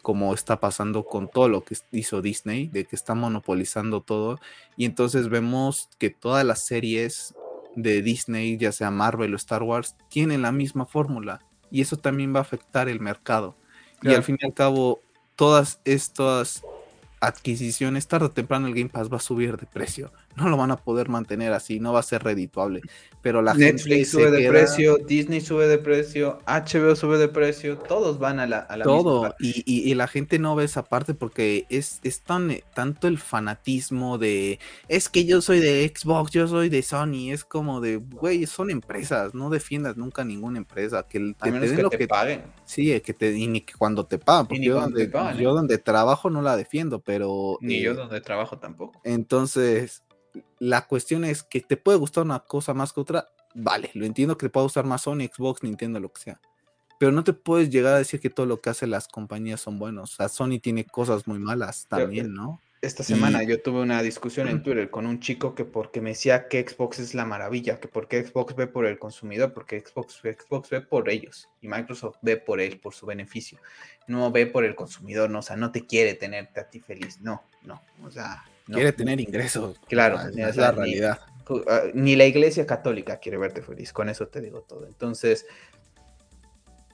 [0.03, 4.41] como está pasando con todo lo que hizo Disney, de que está monopolizando todo.
[4.76, 7.35] Y entonces vemos que todas las series
[7.76, 11.41] de Disney, ya sea Marvel o Star Wars, tienen la misma fórmula.
[11.70, 13.57] Y eso también va a afectar el mercado.
[14.03, 15.01] Y al fin y al cabo,
[15.37, 16.62] todas estas
[17.21, 20.12] adquisiciones, tarde o temprano el Game Pass va a subir de precio.
[20.37, 22.83] No lo van a poder mantener así, no va a ser redituable.
[23.22, 28.18] Pero la Netflix sube de precio, Disney sube de precio, HBO sube de precio, todos
[28.18, 32.01] van a la, a Todo, y, y, la gente no ve esa parte porque es,
[32.03, 34.59] es tan, tanto el fanatismo de
[34.89, 38.70] es que yo soy de Xbox, yo soy de Sony, es como de güey, son
[38.70, 42.45] empresas, no defiendas nunca ninguna empresa, que, te, den lo que, paguen.
[42.64, 45.55] Sí, que te, y ni que cuando te pagan, porque yo, donde, yo ¿eh?
[45.55, 47.59] donde trabajo no la defiendo, pero.
[47.61, 48.99] Ni yo eh, donde trabajo tampoco.
[49.05, 50.03] Entonces,
[50.59, 54.37] la cuestión es que te puede gustar una cosa más que otra, vale, lo entiendo
[54.37, 56.41] que te puede gustar más Sony, Xbox, Nintendo, lo que sea.
[56.99, 59.78] Pero no te puedes llegar a decir que todo lo que hacen las compañías son
[59.78, 60.12] buenos.
[60.12, 62.61] O sea, Sony tiene cosas muy malas también, ¿no?
[62.83, 66.49] Esta semana yo tuve una discusión en Twitter con un chico que porque me decía
[66.49, 70.70] que Xbox es la maravilla, que porque Xbox ve por el consumidor, porque Xbox, Xbox
[70.70, 73.59] ve por ellos y Microsoft ve por él, por su beneficio.
[74.07, 77.20] No ve por el consumidor, no, o sea, no te quiere tenerte a ti feliz,
[77.20, 79.79] no, no, o sea, quiere tener ingresos.
[79.89, 81.21] Claro, es la realidad.
[81.66, 84.87] Ah, ni, la iglesia católica quiere verte feliz, con eso te digo todo.
[84.87, 85.47] Entonces,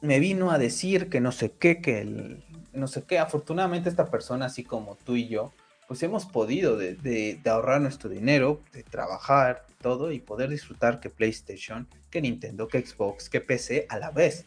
[0.00, 4.10] me vino a decir que no sé qué, que el, no sé qué, afortunadamente esta
[4.10, 5.52] persona, así como tú y yo,
[5.88, 11.86] pues hemos podido de, ahorrar nuestro dinero, de trabajar, todo, y poder disfrutar que PlayStation,
[12.10, 14.46] que Nintendo, que Xbox, que PC a la vez.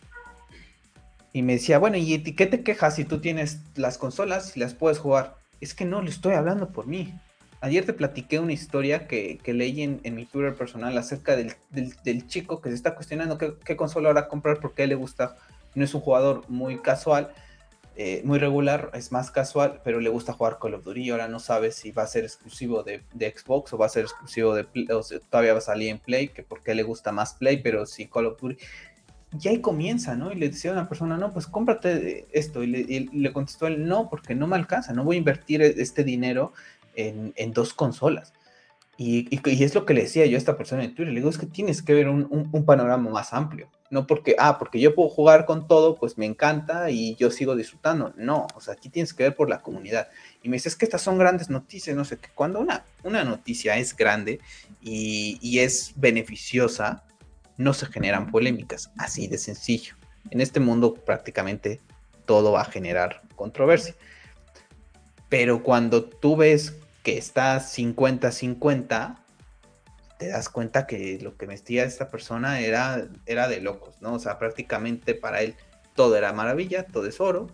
[1.32, 4.74] Y me decía, bueno, ¿y qué te quejas si tú tienes las consolas y las
[4.74, 5.39] puedes jugar?
[5.62, 7.14] Es que no le estoy hablando por mí.
[7.62, 12.70] Ayer te platiqué una historia que, leí en, mi Twitter personal acerca del, chico que
[12.70, 15.36] se está cuestionando qué, consola ahora comprar porque a él le gusta.
[15.76, 17.34] No es un jugador muy casual,
[17.96, 21.10] eh, muy regular, es más casual, pero le gusta jugar Call of Duty.
[21.10, 24.56] Ahora no sabe si va a ser exclusivo de, Xbox o va a ser exclusivo
[24.56, 27.86] de o todavía va a salir en Play, que porque le gusta más Play, pero
[27.86, 28.58] si Call of Duty
[29.38, 30.32] y ahí comienza, ¿no?
[30.32, 32.64] Y le decía a una persona, no, pues cómprate esto.
[32.64, 36.04] Y le, contestó él, no, porque no me alcanza, no voy a invertir e, este
[36.04, 36.54] dinero
[36.96, 38.34] en, dos consolas.
[38.98, 41.38] Y, es lo que le decía yo a esta persona en Twitter, le digo, es
[41.38, 43.70] que tienes que ver un, panorama más amplio.
[43.92, 47.56] No porque, ah, porque yo puedo jugar con todo, pues me encanta y yo sigo
[47.56, 48.14] disfrutando.
[48.18, 50.10] No, o sea, aquí tienes que ver por la comunidad.
[50.44, 52.30] Y me dice, es que estas son grandes noticias, no sé qué.
[52.34, 54.40] Cuando una, una noticia es grande
[54.82, 57.04] y, y es beneficiosa,
[57.60, 59.96] no se generan polémicas, así de sencillo.
[60.32, 61.82] En este mundo prácticamente
[62.26, 63.96] todo va a generar controversia.
[65.28, 66.74] Pero cuando tú ves
[67.04, 69.18] que está 50-50,
[70.18, 74.14] te das cuenta que lo que vestía esta persona era, era de locos, ¿no?
[74.14, 75.56] O sea, prácticamente para él
[75.96, 77.48] todo era maravilla, todo es oro,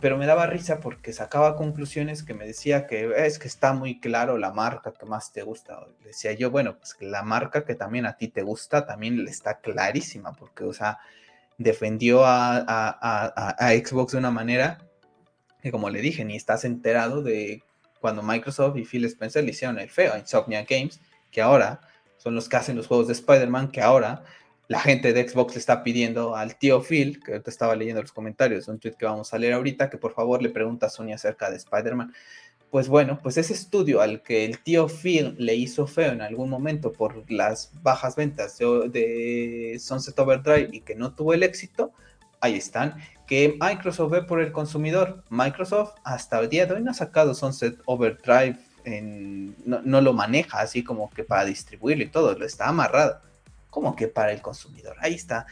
[0.00, 4.00] pero me daba risa porque sacaba conclusiones que me decía que es que está muy
[4.00, 5.86] claro la marca que más te gusta.
[6.04, 9.60] decía yo, bueno, pues la marca que también a ti te gusta también le está
[9.60, 10.98] clarísima, porque, o sea,
[11.58, 14.78] defendió a, a, Xbox de una manera
[15.62, 17.62] que, como le dije, ni estás enterado de
[18.00, 21.00] cuando Microsoft y Phil Spencer le hicieron el feo a Insomnia Games,
[21.32, 21.80] que ahora
[22.16, 24.22] son los que hacen los juegos de Spider-Man, que ahora
[24.68, 28.12] la gente de Xbox le está pidiendo al tío Phil, que te estaba leyendo los
[28.12, 31.12] comentarios, un tweet que vamos a leer ahorita, que por favor le pregunta a Sony
[31.14, 32.12] acerca de Spider-Man.
[32.70, 36.50] Pues bueno, pues ese estudio al que el tío Phil le hizo feo en algún
[36.50, 41.92] momento por las bajas ventas de, Sunset Overdrive y que no tuvo el éxito,
[42.42, 42.94] ahí están.
[43.26, 45.24] Que Microsoft ve por el consumidor.
[45.30, 50.12] Microsoft hasta el día de hoy no ha sacado Sunset Overdrive, en, no, no, lo
[50.12, 53.27] maneja así como que para distribuirlo y todo, lo está amarrado
[53.78, 54.96] como que para el consumidor.
[55.00, 55.46] Ahí está.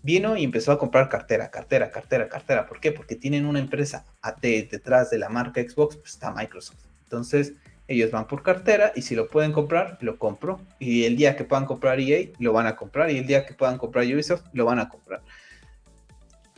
[0.00, 2.64] Vino y empezó a comprar cartera, cartera, cartera, cartera.
[2.64, 2.92] ¿Por qué?
[2.92, 4.04] Porque tienen una empresa
[4.40, 6.78] detrás de la marca Xbox, pues está Microsoft.
[7.02, 7.54] Entonces,
[7.88, 10.60] ellos van por cartera y si lo pueden comprar, lo compro.
[10.78, 13.10] Y el día que puedan comprar EA, lo van a comprar.
[13.10, 15.22] Y el día que puedan comprar Ubisoft, lo van a comprar.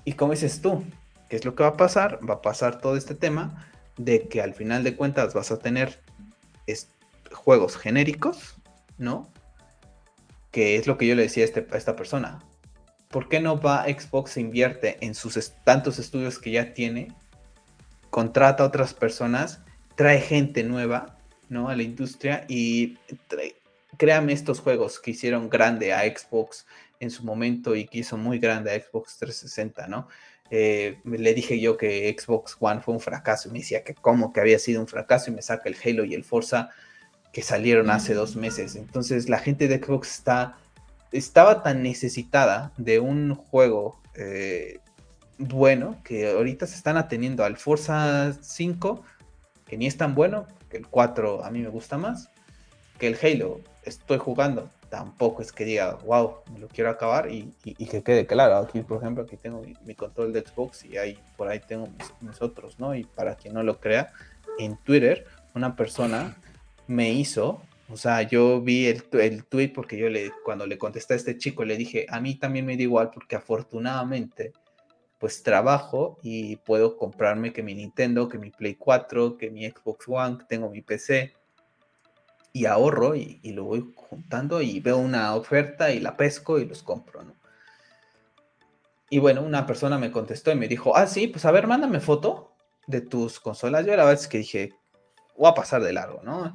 [0.05, 0.85] Y como dices tú,
[1.31, 2.21] ¿qué es lo que va a pasar?
[2.29, 3.67] Va a pasar todo este tema
[3.97, 5.99] de que al final de cuentas vas a tener
[7.33, 8.57] juegos genéricos,
[8.99, 9.31] ¿no?
[10.51, 12.41] Que es lo que yo le decía a, este, esta persona.
[13.09, 17.09] ¿Por qué no va Xbox e invierte en sus tantos estudios que ya tiene?
[18.11, 19.61] Contrata a otras personas,
[19.95, 21.19] trae gente nueva,
[21.49, 21.69] ¿no?
[21.69, 22.99] A la industria y
[23.97, 26.67] créame estos juegos que hicieron grande a Xbox
[27.01, 30.09] en su momento y que hizo muy grande a Xbox 360, ¿no?
[30.51, 34.33] Eh, le dije yo que Xbox One fue un fracaso y me decía que cómo
[34.33, 36.71] que había sido un fracaso y me saca el Halo y el Forza
[37.33, 38.77] que salieron hace dos meses.
[38.77, 40.57] Entonces la gente de Xbox está,
[41.13, 44.81] estaba tan necesitada de un juego eh,
[45.39, 49.03] bueno que ahorita se están ateniendo al Forza 5,
[49.67, 52.31] que ni es tan bueno, que el 4 a mí me gusta más,
[52.99, 57.53] que el Halo estoy jugando, tampoco es que diga, wow, me lo quiero acabar y,
[57.63, 58.57] que quede claro.
[58.57, 62.13] Aquí, por ejemplo, aquí tengo mi, control de Xbox y ahí por ahí tengo mis,
[62.21, 62.95] mis, otros, ¿no?
[62.95, 64.13] Y para quien no lo crea,
[64.59, 66.37] en Twitter, una persona
[66.89, 71.15] me hizo, o sea, yo vi el, el tweet porque yo le, cuando le contesté
[71.15, 74.53] a este chico, le dije, a mí también me da igual porque afortunadamente,
[75.19, 80.07] pues trabajo y puedo comprarme que mi Nintendo, que mi Play 4, que mi Xbox
[80.09, 81.35] One, que tengo mi PC
[82.53, 86.67] y ahorro y, y, lo voy juntando y veo una oferta y la pesco y
[86.67, 87.37] los compro, ¿no?
[89.11, 92.01] Y bueno, una persona me contestó y me dijo, ah, sí, pues a ver, mándame
[92.01, 92.55] foto
[92.87, 93.87] de tus consolas.
[93.87, 94.78] Yo la verdad es que dije,
[95.39, 96.55] voy a pasar de largo, ¿no?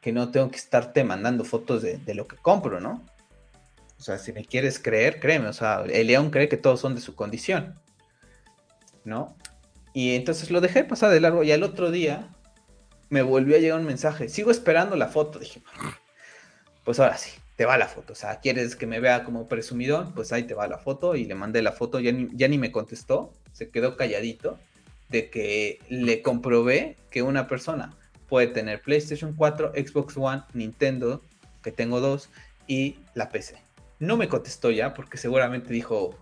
[0.00, 3.04] Que no tengo que estarte mandando fotos de, lo que compro, ¿no?
[3.98, 6.94] O sea, si me quieres creer, créeme, o sea, el león cree que todos son
[6.94, 7.78] de su condición,
[9.04, 9.36] ¿no?
[9.92, 12.30] Y entonces lo dejé pasar de largo y al otro día
[13.10, 15.62] me volvió a llegar un mensaje, sigo esperando la foto, dije,
[16.82, 20.14] pues ahora sí, te va la foto, o sea, quieres que me vea como presumidón,
[20.14, 22.72] pues ahí te va la foto y le mandé la foto, ya ya ni me
[22.72, 24.58] contestó, se quedó calladito
[25.12, 27.96] de que le comprobé que una persona
[28.28, 31.22] puede tener PlayStation 4, Xbox One, Nintendo,
[31.62, 32.30] que tengo dos,
[32.66, 33.56] y la PC.
[33.98, 36.16] No me contestó ya porque seguramente dijo,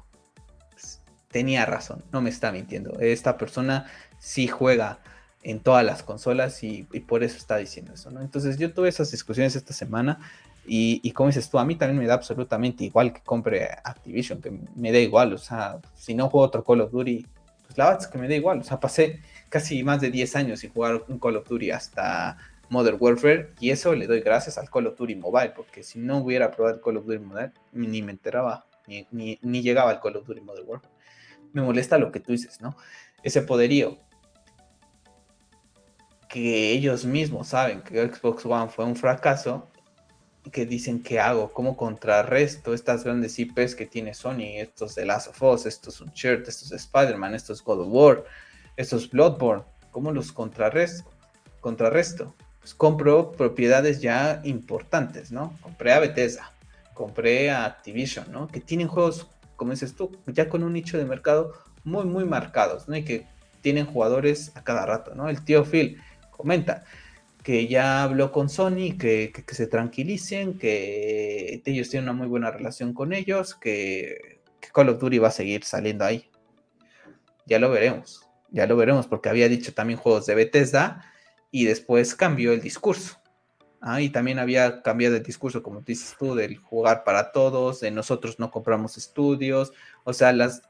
[1.30, 2.98] tenía razón, no me está mintiendo.
[2.98, 3.86] Esta persona
[4.18, 4.98] sí juega
[5.42, 8.10] en todas las consolas y, por eso está diciendo eso.
[8.20, 10.18] Entonces yo tuve esas discusiones esta semana
[10.66, 14.42] y, y, como dices tú, a mí también me da absolutamente igual que compre Activision,
[14.42, 17.24] que me da igual, o sea, si no juego otro Call of Duty,
[17.70, 18.58] pues la verdad es que me da igual.
[18.58, 22.36] O sea, pasé casi más de 10 años sin jugar un Call of Duty hasta
[22.68, 26.18] Modern Warfare y eso le doy gracias al Call of Duty Mobile, porque si no
[26.18, 29.06] hubiera probado el Call of Duty Mobile, ni me enteraba, ni,
[29.40, 30.92] ni, llegaba al Call of Duty Modern Warfare.
[31.52, 32.76] Me molesta lo que tú dices, ¿no?
[33.22, 34.00] Ese poderío
[36.28, 39.69] que ellos mismos saben que Xbox One fue un fracaso
[40.52, 45.28] que dicen que hago, cómo contrarresto estas grandes IPs que tiene Sony, estos de Last
[45.28, 48.24] of Us, estos Uncharted, estos Spider-Man, estos God of War,
[48.76, 51.10] estos Bloodborne, cómo los contrarresto,
[51.60, 52.34] contrarresto.
[52.60, 55.56] Pues compro propiedades ya importantes, ¿no?
[55.62, 56.52] Compré a Bethesda,
[56.94, 58.48] compré a Activision, ¿no?
[58.48, 59.26] Que tienen juegos,
[59.56, 61.52] como dices tú, ya con un nicho de mercado
[61.84, 62.96] muy, muy marcados, ¿no?
[62.96, 63.26] Y que
[63.62, 65.28] tienen jugadores a cada rato, ¿no?
[65.28, 66.00] El tío Phil
[66.30, 66.84] comenta,
[67.42, 72.92] que ya habló con Sony, que, se tranquilicen, que ellos tienen una muy buena relación
[72.92, 74.40] con ellos, que,
[74.72, 76.30] Call of Duty va a seguir saliendo ahí.
[77.46, 81.04] Ya lo veremos, ya lo veremos, porque había dicho también juegos de Bethesda
[81.50, 83.16] y después cambió el discurso.
[83.80, 87.90] Ah, y también había cambiado el discurso, como dices tú, del jugar para todos, de
[87.90, 89.72] nosotros no compramos estudios,
[90.04, 90.62] o sea, las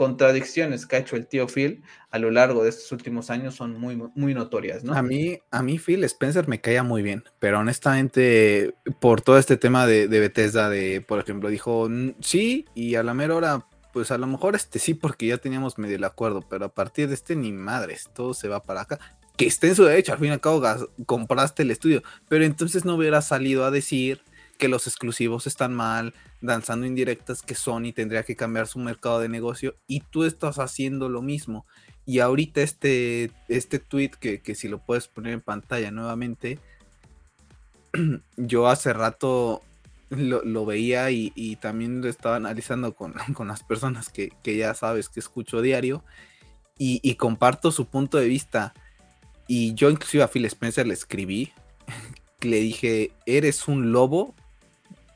[0.00, 3.78] contradicciones que ha hecho el tío Phil a lo largo de estos últimos años son
[3.78, 4.94] muy, muy notorias, ¿no?
[4.94, 9.58] A mí, a mí Phil Spencer me caía muy bien, pero honestamente, por todo este
[9.58, 11.86] tema de, Bethesda, de, por ejemplo, dijo
[12.20, 15.76] sí, y a la mera hora, pues a lo mejor este sí, porque ya teníamos
[15.76, 18.98] medio el acuerdo, pero a partir de este ni madres, todo se va para acá.
[19.36, 20.62] Que esté en su derecho, al fin y al cabo
[21.04, 24.22] compraste el estudio, pero entonces no hubiera salido a decir
[24.56, 29.28] que los exclusivos están mal, danzando indirectas que Sony tendría que cambiar su mercado de
[29.28, 31.66] negocio y tú estás haciendo lo mismo.
[32.06, 36.58] Y ahorita este, este tweet que, que si lo puedes poner en pantalla nuevamente,
[38.36, 39.62] yo hace rato
[40.10, 43.14] lo, veía y, también lo estaba analizando con,
[43.46, 46.04] las personas que, ya sabes que escucho diario
[46.78, 48.74] y, comparto su punto de vista.
[49.46, 51.52] Y yo inclusive a Phil Spencer le escribí,
[52.40, 54.34] le dije, eres un lobo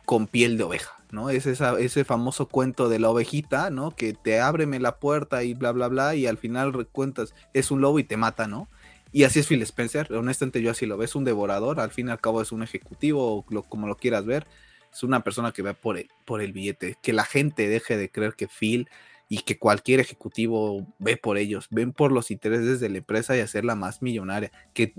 [0.05, 0.94] con piel de oveja,
[1.31, 3.95] Es ese famoso cuento de la ovejita, ¿no?
[3.95, 7.81] Que te ábreme la puerta y bla, bla, bla, y al final recuentas, es un
[7.81, 8.69] lobo y te mata, ¿no?
[9.15, 12.09] Y así es Phil Spencer, honestamente yo así lo veo, es un devorador, al fin
[12.09, 14.45] y al cabo es un ejecutivo, como lo quieras ver,
[14.93, 18.49] es una persona que va por el, billete, que la gente deje de creer que
[18.49, 18.89] Phil
[19.29, 23.41] y que cualquier ejecutivo ve por ellos, ven por los intereses de la empresa y
[23.41, 24.95] hacerla más millonaria, que,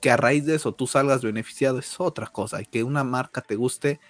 [0.00, 3.42] que a raíz de eso tú salgas beneficiado es otra cosa, y que una marca
[3.42, 4.00] te guste,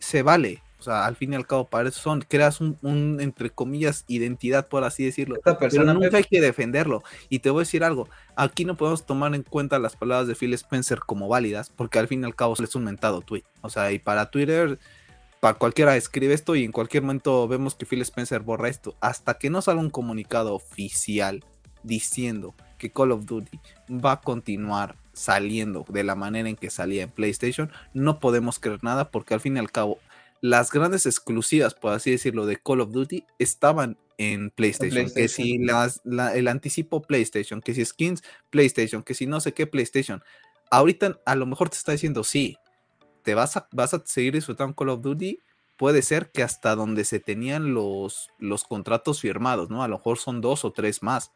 [0.00, 3.50] se vale, o sea, al fin y al cabo, para eso son, creas un, entre
[3.50, 5.36] comillas, identidad, por así decirlo.
[5.44, 7.02] pero nunca hay que defenderlo.
[7.28, 10.34] Y te voy a decir algo, aquí no podemos tomar en cuenta las palabras de
[10.34, 13.44] Phil Spencer como válidas, porque al fin y al cabo es un mentado tweet.
[13.60, 14.78] O sea, y para Twitter,
[15.40, 18.96] para cualquiera escribe esto y en cualquier momento vemos que Phil Spencer borra esto.
[19.02, 21.44] Hasta que no salga un comunicado oficial
[21.82, 27.04] diciendo que Call of Duty va a continuar saliendo de la manera en que salía
[27.04, 29.98] en PlayStation, no podemos creer nada porque al fin y al cabo
[30.40, 35.10] las grandes exclusivas, por así decirlo, de Call of Duty estaban en PlayStation.
[35.10, 39.66] Que si las, el anticipo PlayStation, que si skins PlayStation, que si no sé qué
[39.66, 40.22] PlayStation.
[40.70, 42.56] Ahorita a lo mejor te está diciendo, sí,
[43.22, 45.40] te vas a, vas a seguir disfrutando Call of Duty.
[45.76, 49.82] Puede ser que hasta donde se tenían los, los contratos firmados, ¿no?
[49.82, 51.32] A lo mejor son dos o tres más.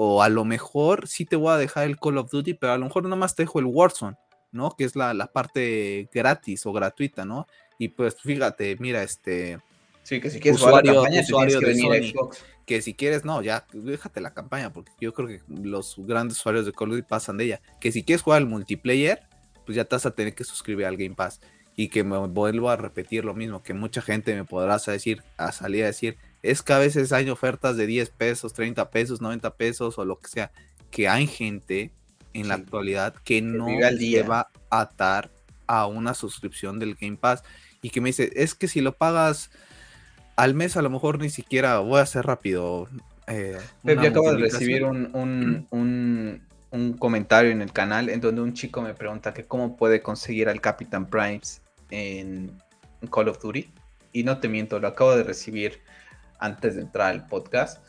[0.00, 2.78] O a lo mejor sí te voy a dejar el Call of Duty, pero a
[2.78, 4.16] lo mejor nada más te dejo el Warzone,
[4.52, 4.70] ¿no?
[4.70, 7.48] Que es la, la parte gratis o gratuita, ¿no?
[7.80, 9.58] Y pues fíjate, mira, este.
[10.04, 12.30] Sí, que si quieres usuario, usuario de Sony,
[12.64, 16.64] que si quieres, no, ya, déjate la campaña, porque yo creo que los grandes usuarios
[16.64, 17.60] de Call of Duty pasan de ella.
[17.80, 19.22] Que si quieres jugar el multiplayer,
[19.66, 21.40] pues ya te vas a tener que suscribir al Game Pass.
[21.74, 25.50] Y que me vuelvo a repetir lo mismo, que mucha gente me podrás decir, a
[25.50, 26.18] salir a decir,
[26.50, 30.18] es que a veces hay ofertas de 10 pesos, 30 pesos, 90 pesos o lo
[30.18, 30.50] que sea,
[30.90, 31.90] que hay gente
[32.32, 35.30] en la actualidad que no se va a atar
[35.66, 37.42] a una suscripción del Game Pass
[37.82, 39.50] y que me dice, es que si lo pagas
[40.36, 42.88] al mes a lo mejor ni siquiera voy a hacer rápido.
[43.26, 48.80] Eh, yo acabo de recibir un, un, comentario en el canal en donde un chico
[48.80, 51.60] me pregunta que cómo puede conseguir al Capitán Primes
[51.90, 52.52] en
[53.12, 53.68] Call of Duty.
[54.12, 55.80] Y no te miento, lo acabo de recibir
[56.38, 57.82] antes de entrar al podcast.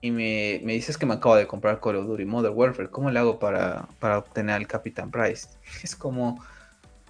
[0.00, 2.90] Y me, me dices que me acabo de comprar Call of Duty Modern Warfare.
[2.90, 5.48] ¿Cómo le hago para, para obtener al Capitán Price?
[5.82, 6.38] Es como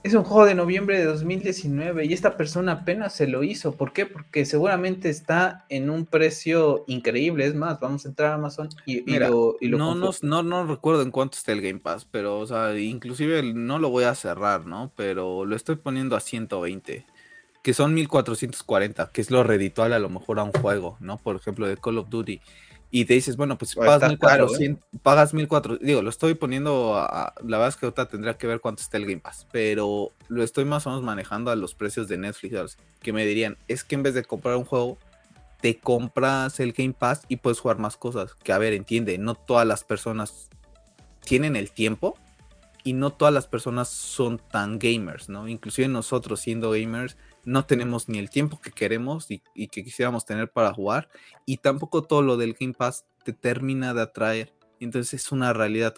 [0.06, 3.72] es un juego de noviembre de 2019 y esta persona apenas se lo hizo.
[3.72, 4.06] ¿Por qué?
[4.06, 7.44] Porque seguramente está en un precio increíble.
[7.44, 11.36] Es más, vamos a entrar a Amazon y, lo, no, no, no, recuerdo en cuánto
[11.36, 14.92] está el Game Pass, pero, o sea, inclusive no lo voy a cerrar, ¿no?
[14.94, 17.04] Pero lo estoy poniendo a 120,
[17.66, 21.18] que son 1440, que es lo reditual a lo mejor a un juego, ¿no?
[21.18, 22.40] Por ejemplo, de Call of Duty
[22.92, 24.98] y te dices, bueno, pues pagas 1400, ¿eh?
[25.02, 28.60] pagas 1400, digo, lo estoy poniendo, a, la verdad es que ahorita tendría que ver
[28.60, 32.06] cuánto está el Game Pass, pero lo estoy más o menos manejando a los precios
[32.06, 34.96] de Netflix, que me dirían, es que en vez de comprar un juego,
[35.60, 39.34] te compras el Game Pass y puedes jugar más cosas, que a ver, entiende, no
[39.34, 40.50] todas las personas
[41.24, 42.16] tienen el tiempo
[42.84, 45.48] y no todas las personas son tan gamers, ¿no?
[45.48, 50.50] Inclusive nosotros siendo gamers no tenemos ni el tiempo que queremos y, que quisiéramos tener
[50.50, 51.08] para jugar
[51.46, 54.52] y tampoco todo lo del Game Pass te termina de atraer.
[54.78, 55.94] Entonces es una realidad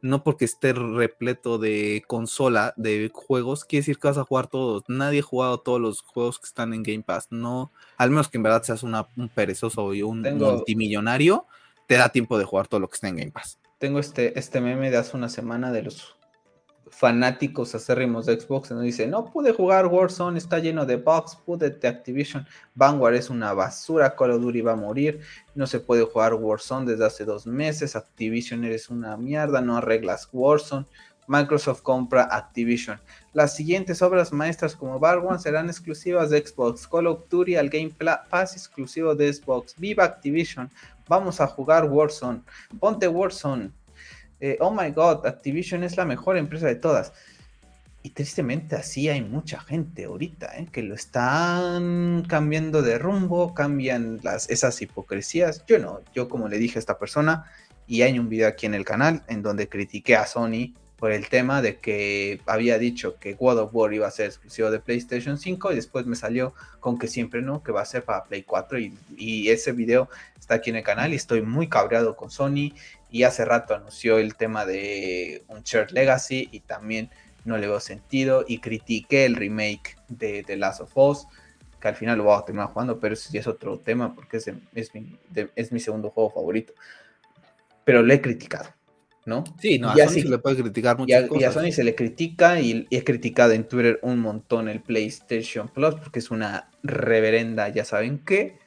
[0.00, 4.84] no porque esté repleto de consola, de juegos, quiere decir que vas a jugar todos.
[4.88, 7.26] Nadie ha jugado todos los juegos que están en Game Pass.
[7.30, 11.46] No, al menos que en verdad seas un perezoso y un multimillonario,
[11.88, 13.58] te da tiempo de jugar todo lo que está en Game Pass.
[13.78, 16.16] Tengo este, este meme de hace una semana de los
[16.92, 21.70] fanáticos acérrimos de Xbox nos dice, no pude jugar Warzone, está lleno de bugs, pude
[21.70, 25.20] de Activision, Vanguard es una basura, Call of Duty va a morir,
[25.54, 30.28] no se puede jugar Warzone desde hace dos meses, Activision eres una mierda, no arreglas
[30.32, 30.86] Warzone,
[31.26, 33.00] Microsoft compra Activision.
[33.32, 37.94] Las siguientes obras maestras como Bar serán exclusivas de Xbox, Call of Duty al Game
[38.28, 40.70] Pass exclusivo de Xbox, Viva Activision,
[41.08, 42.42] vamos a jugar Warzone,
[42.78, 43.72] ponte Warzone,
[44.42, 47.12] eh, oh my god, Activision es la mejor empresa de todas.
[48.02, 50.66] Y tristemente así hay mucha gente ahorita ¿eh?
[50.72, 55.64] que lo están cambiando de rumbo, cambian las, esas hipocresías.
[55.66, 57.46] Yo no, yo como le dije a esta persona,
[57.86, 61.28] y hay un video aquí en el canal en donde critiqué a Sony por el
[61.28, 65.36] tema de que había dicho que God of War iba a ser exclusivo de PlayStation
[65.36, 68.44] 5 y después me salió con que siempre no, que va a ser para Play
[68.44, 70.08] 4 y, ese video
[70.38, 72.72] está aquí en el canal y estoy muy cabreado con Sony
[73.10, 77.10] y hace rato anunció el tema de un Uncharted Legacy y también
[77.44, 81.26] no le veo sentido y critiqué el remake de The Last of Us
[81.80, 84.36] que al final lo voy a terminar jugando, pero eso ya es otro tema porque
[84.36, 85.18] es, mi,
[85.56, 86.74] es mi segundo juego favorito.
[87.84, 88.72] Pero lo he criticado
[89.24, 89.44] ¿no?
[89.60, 91.42] Sí, no, a Sony se le puede criticar muchas cosas.
[91.42, 95.68] Y a Sony se le critica y, he criticado en Twitter un montón el PlayStation
[95.68, 98.58] Plus porque es una reverenda, ya saben qué.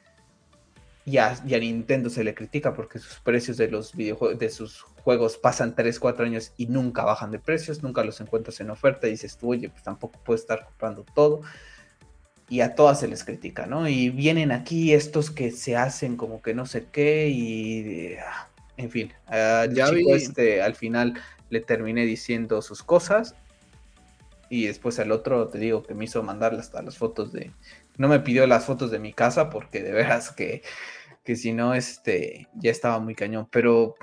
[1.04, 5.36] Y a, Nintendo se le critica porque sus precios de los videojuegos, de sus juegos
[5.36, 9.12] pasan 3, 4 años y nunca bajan de precios, nunca los encuentras en oferta y
[9.12, 11.42] dices tú, oye, pues tampoco puedes estar comprando todo.
[12.48, 13.88] Y a todas se les critica, ¿no?
[13.88, 18.16] Y vienen aquí estos que se hacen como que no sé qué y...
[18.76, 21.14] Ah, en fin, ya chico este al final
[21.50, 23.34] le terminé diciendo sus cosas
[24.48, 27.52] y después al otro te digo que me hizo mandarle hasta las fotos de
[27.96, 30.62] no me pidió las fotos de mi casa porque de veras que,
[31.24, 33.94] que si no este ya estaba muy cañón pero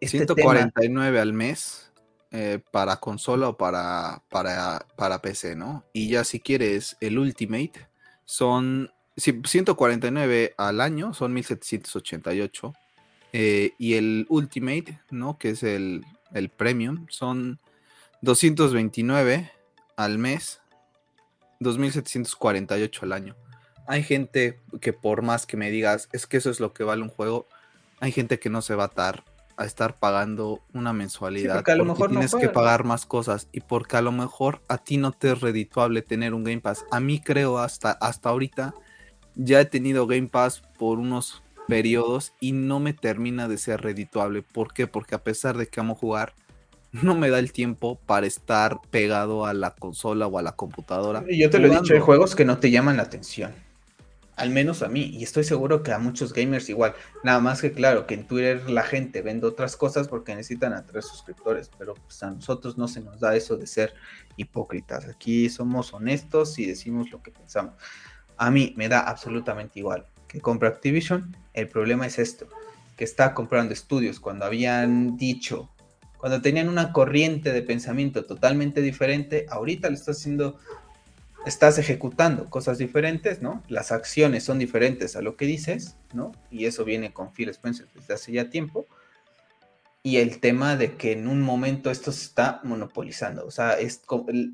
[0.00, 1.92] este 149 al mes
[2.30, 7.88] eh, para consola o para, para, para PC no y ya si quieres el Ultimate
[8.24, 12.72] son 149 al año son 1788
[13.32, 15.38] eh, y el Ultimate, ¿no?
[15.38, 16.04] Que es el,
[16.56, 17.58] Premium, son
[18.22, 19.50] 229
[19.96, 20.60] al mes,
[21.60, 23.36] 2748 al año.
[23.86, 27.02] Hay gente que por más que me digas, es que eso es lo que vale
[27.02, 27.48] un juego,
[28.00, 29.24] hay gente que no se va a estar
[29.56, 33.60] a estar pagando una mensualidad porque, a lo mejor tienes que pagar más cosas y
[33.60, 36.86] porque a lo mejor a ti no te es redituable tener un Game Pass.
[36.90, 38.74] A mí creo hasta hasta ahorita
[39.34, 44.42] ya he tenido Game Pass por unos periodos y no me termina de ser redituable.
[44.42, 44.86] ¿Por qué?
[44.86, 46.34] Porque a pesar de que amo jugar,
[46.92, 51.24] no me da el tiempo para estar pegado a la consola o a la computadora.
[51.30, 53.52] Yo te lo he dicho, hay juegos que no te llaman la atención.
[54.36, 56.94] Al menos a mí, y estoy seguro que a muchos gamers igual.
[57.22, 60.86] Nada más que claro, que en Twitter la gente vende otras cosas porque necesitan a
[60.86, 63.92] tres suscriptores, pero pues a nosotros no se nos da eso de ser
[64.38, 65.06] hipócritas.
[65.06, 67.74] Aquí somos honestos y decimos lo que pensamos.
[68.38, 71.36] A mí me da absolutamente igual que compra Activision.
[71.60, 72.48] El problema es esto,
[72.96, 75.70] que está comprando estudios cuando habían dicho,
[76.16, 80.58] cuando tenían una corriente de pensamiento totalmente diferente, ahorita lo estás haciendo,
[81.44, 83.62] estás ejecutando cosas diferentes, ¿no?
[83.68, 86.32] Las acciones son diferentes a lo que dices, ¿no?
[86.50, 88.86] Y eso viene con Phil Spencer desde hace ya tiempo
[90.02, 93.44] y el tema de que en un momento esto se está monopolizando.
[93.44, 94.00] O sea, es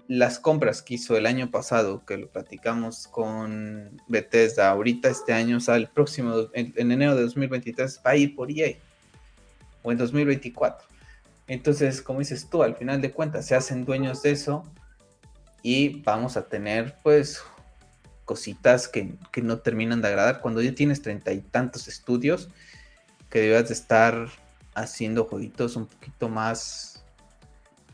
[0.09, 5.59] las compras que hizo el año pasado, que lo platicamos con Bethesda, ahorita este año,
[5.59, 8.77] o sea, el próximo, en, enero de 2023, va a ir por EA.
[9.83, 10.85] O en 2024.
[11.47, 14.65] Entonces, como dices tú, al final de cuentas, se hacen dueños de eso
[15.63, 17.41] y vamos a tener, pues,
[18.25, 20.41] cositas que, que no terminan de agradar.
[20.41, 22.51] Cuando ya tienes treinta y tantos estudios,
[23.31, 24.29] que debas de estar
[24.77, 27.05] haciendo jueguitos un poquito más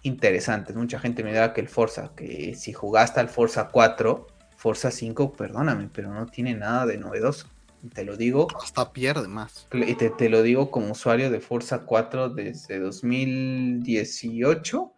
[0.03, 0.77] interesantes.
[0.77, 4.27] Mucha gente me dirá que el Forza, que si jugaste al Forza 4,
[4.57, 7.49] Forza 5, perdóname, pero no tiene nada de novedoso.
[7.95, 8.47] Te lo digo.
[8.63, 9.67] Hasta pierde más.
[9.73, 14.93] Y te, te, lo digo como usuario de Forza 4 desde 2018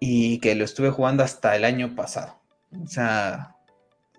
[0.00, 2.40] y que lo estuve jugando hasta el año pasado.
[2.82, 3.56] O sea,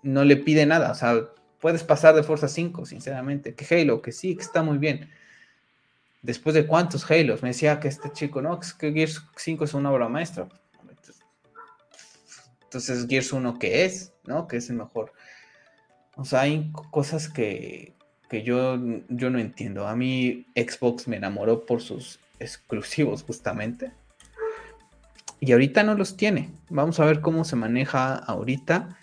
[0.03, 0.91] no le pide nada.
[0.91, 1.19] O sea,
[1.59, 3.55] puedes pasar de Forza 5, sinceramente.
[3.55, 5.09] Que Halo, que sí, que está muy bien
[6.21, 9.91] después de cuántos Halos, me decía que este chico, no, que Gears 5 es una
[9.91, 10.47] obra maestra.
[12.63, 14.13] Entonces, Gears 1, ¿qué es?
[14.25, 14.47] ¿No?
[14.47, 15.13] Que es el mejor.
[16.15, 17.95] O sea, hay cosas que,
[18.29, 18.77] que yo,
[19.07, 19.87] yo no entiendo.
[19.87, 23.91] A mí Xbox me enamoró por sus exclusivos, justamente.
[25.39, 26.49] Y ahorita no los tiene.
[26.69, 28.97] Vamos a ver cómo se maneja ahorita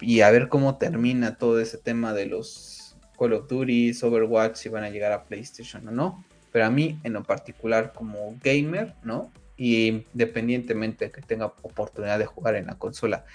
[0.00, 4.68] y a ver cómo termina todo ese tema de los Call of Duty, Overwatch, si
[4.68, 6.24] van a llegar a PlayStation o no.
[6.56, 9.30] Pero a mí, en lo particular, como gamer, ¿no?
[9.58, 13.26] Y independientemente de que tenga oportunidad de jugar en la consola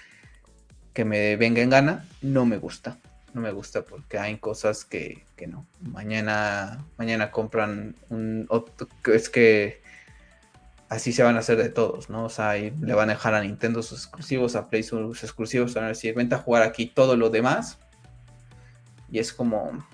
[0.92, 2.98] que me venga en gana, no me gusta.
[3.32, 5.64] No me gusta porque hay cosas que, no.
[5.80, 8.48] Mañana, mañana compran un.
[9.04, 9.82] Es que
[10.88, 12.24] así se van a hacer de todos, ¿no?
[12.24, 15.84] O sea, le van a dejar a Nintendo sus exclusivos, a Play sus exclusivos, van
[15.84, 17.78] a decir, vente a jugar aquí todo lo demás.
[19.12, 19.86] Y es como,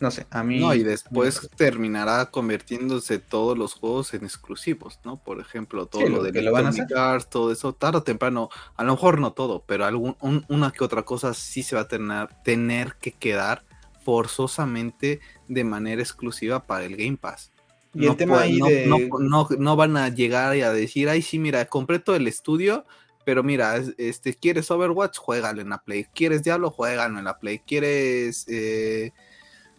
[0.00, 0.60] no sé, a mí.
[0.60, 5.16] No, y después terminará convirtiéndose todos los juegos en exclusivos, ¿no?
[5.16, 6.86] Por ejemplo, todo lo, de que lo van a hacer.
[7.24, 11.02] todo eso, tarde o temprano, a lo mejor no todo, pero algún, una que otra
[11.02, 13.64] cosa sí se va a tener, tener que quedar
[14.04, 17.50] forzosamente de manera exclusiva para el Game Pass.
[17.94, 18.86] Y el tema ahí de...
[19.18, 22.84] no, van a llegar y a decir, ay, sí, mira, compré todo el estudio,
[23.24, 25.18] pero mira, este, ¿quieres Overwatch?
[25.18, 26.06] Juégalo en la Play.
[26.14, 26.70] ¿Quieres Diablo?
[26.70, 27.58] Juégalo en la Play.
[27.58, 29.12] ¿Quieres eh,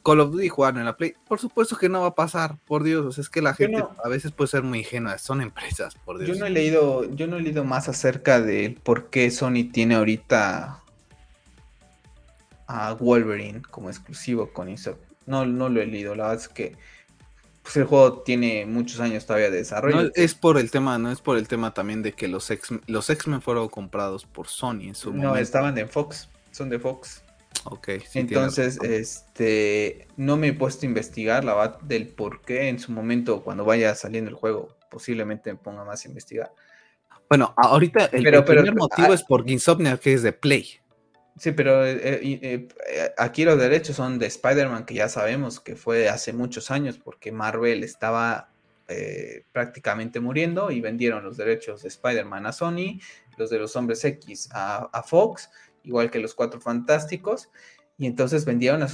[0.04, 0.50] Call of Duty?
[0.50, 1.14] Juégalo en la Play.
[1.28, 3.18] Por supuesto que no va a pasar, por Dios.
[3.18, 5.18] es que la gente a veces puede ser muy ingenua.
[5.18, 6.30] Son empresas, por Dios.
[6.30, 9.96] Yo no he leído, yo no he leído más acerca de por qué Sony tiene
[9.96, 10.82] ahorita
[12.68, 15.10] a Wolverine como exclusivo con Insomniac.
[15.26, 16.16] No, no lo he leído.
[16.16, 16.76] La verdad es que
[17.70, 20.04] pues el juego tiene muchos años todavía de desarrollo.
[20.04, 22.80] No, es por el tema, no es por el tema también de que los X
[22.88, 27.24] los X-Men fueron comprados por Sony en su no, estaban de Fox, son de Fox.
[27.66, 27.90] Ok.
[28.14, 32.92] Entonces, este, no me he puesto a investigar la verdad del por qué en su
[32.92, 36.54] momento cuando vaya saliendo el juego, posiblemente me ponga más a investigar.
[37.30, 40.80] Bueno, ahorita el, primer motivo es por Insomnia que es de Play.
[41.40, 45.78] Sí, pero eh, eh, eh, aquí los derechos son de Spider-Man, que ya sabemos que
[45.78, 48.52] fue hace muchos años, porque Marvel estaba
[49.52, 53.00] prácticamente muriendo y vendieron los derechos de Spider-Man a Sony,
[53.38, 55.52] los de los Hombres X a, Fox,
[55.90, 57.50] igual que los Cuatro Fantásticos,
[57.98, 58.88] y entonces vendieron a,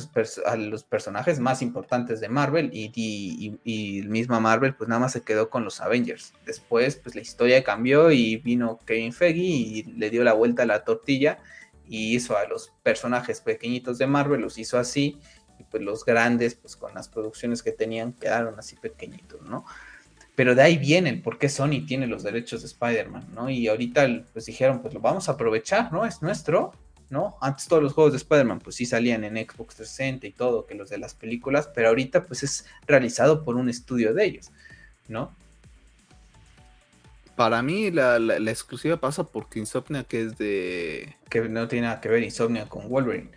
[0.47, 4.99] a los personajes más importantes de Marvel y, y, y, el mismo Marvel pues nada
[4.99, 6.34] más se quedó con los Avengers.
[6.43, 10.65] Después pues la historia cambió y vino Kevin Feige y le dio la vuelta a
[10.65, 11.38] la tortilla
[11.88, 15.19] y hizo a los personajes pequeñitos de Marvel, los hizo así,
[15.59, 19.65] y pues los grandes, pues con las producciones que tenían, quedaron así pequeñitos, ¿no?
[20.35, 23.51] Pero de ahí vienen, porque Sony tiene los derechos de Spider-Man, ¿no?
[23.51, 26.05] Y ahorita pues dijeron, pues lo vamos a aprovechar, ¿no?
[26.05, 26.73] Es nuestro,
[27.10, 27.38] ¿no?
[27.41, 30.76] Antes todos los juegos de Spider-Man pues sí salían en Xbox 360 y todo, que
[30.76, 34.52] los de las películas, pero ahorita pues es realizado por un estudio de ellos,
[35.07, 35.36] ¿no?
[37.36, 38.18] Para mí la,
[38.49, 41.15] exclusiva pasa porque Insomnia que es de...
[41.30, 43.30] Que no tiene nada que ver Insomnia con Wolverine.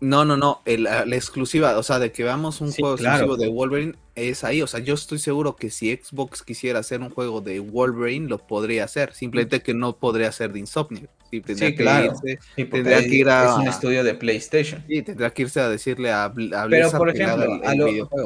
[0.00, 3.94] No, no, no, la, exclusiva, o sea, de que veamos un juego exclusivo de Wolverine
[4.16, 7.60] es ahí, o sea, yo estoy seguro que si Xbox quisiera hacer un juego de
[7.60, 11.08] Wolverine, lo podría hacer, simplemente que no podría ser de Insomnia.
[11.30, 12.14] Sí, tendría que claro.
[12.54, 13.44] tendría que ir a...
[13.44, 14.82] Es un estudio de PlayStation.
[14.86, 17.60] Sí, tendría que irse a decirle a, a Pero, por ejemplo,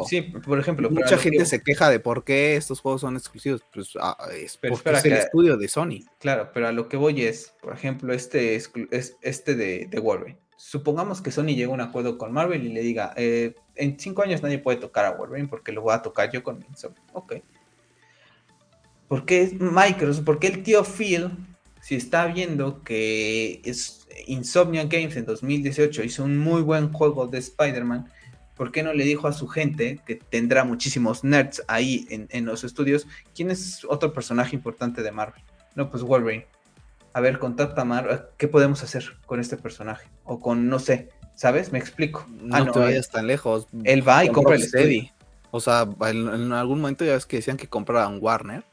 [0.06, 0.90] Sí, por ejemplo.
[0.90, 3.62] Mucha gente se queja de por qué estos juegos son exclusivos.
[3.72, 6.04] Pues ah, es porque es el estudio de Sony.
[6.18, 8.70] Claro, pero a lo que voy es, por ejemplo, este, es,
[9.22, 12.82] este de, de Wolverine supongamos que Sony llega a un acuerdo con Marvel y le
[12.82, 16.30] diga, eh, en cinco años nadie puede tocar a Wolverine porque lo voy a tocar
[16.30, 16.66] yo con mi
[17.14, 17.36] Ok.
[19.08, 20.24] ¿Por qué Microsoft?
[20.24, 21.30] ¿Por qué el tío Phil,
[21.80, 27.38] si está viendo que es Insomnia Games en 2018 hizo un muy buen juego de
[27.38, 28.10] Spider-Man,
[28.54, 32.44] ¿por qué no le dijo a su gente, que tendrá muchísimos nerds ahí en, en
[32.44, 35.42] los estudios, quién es otro personaje importante de Marvel?
[35.74, 36.46] No, pues Wolverine
[37.12, 40.08] a ver, contacta a Mar, ¿qué podemos hacer con este personaje?
[40.24, 41.72] O con, no sé, ¿sabes?
[41.72, 42.26] Me explico.
[42.28, 43.66] No, ah, no te vayas tan lejos.
[43.84, 45.10] Él va y compra el Steady.
[45.50, 48.64] O sea, en, algún momento ya ves que decían que compraran Warner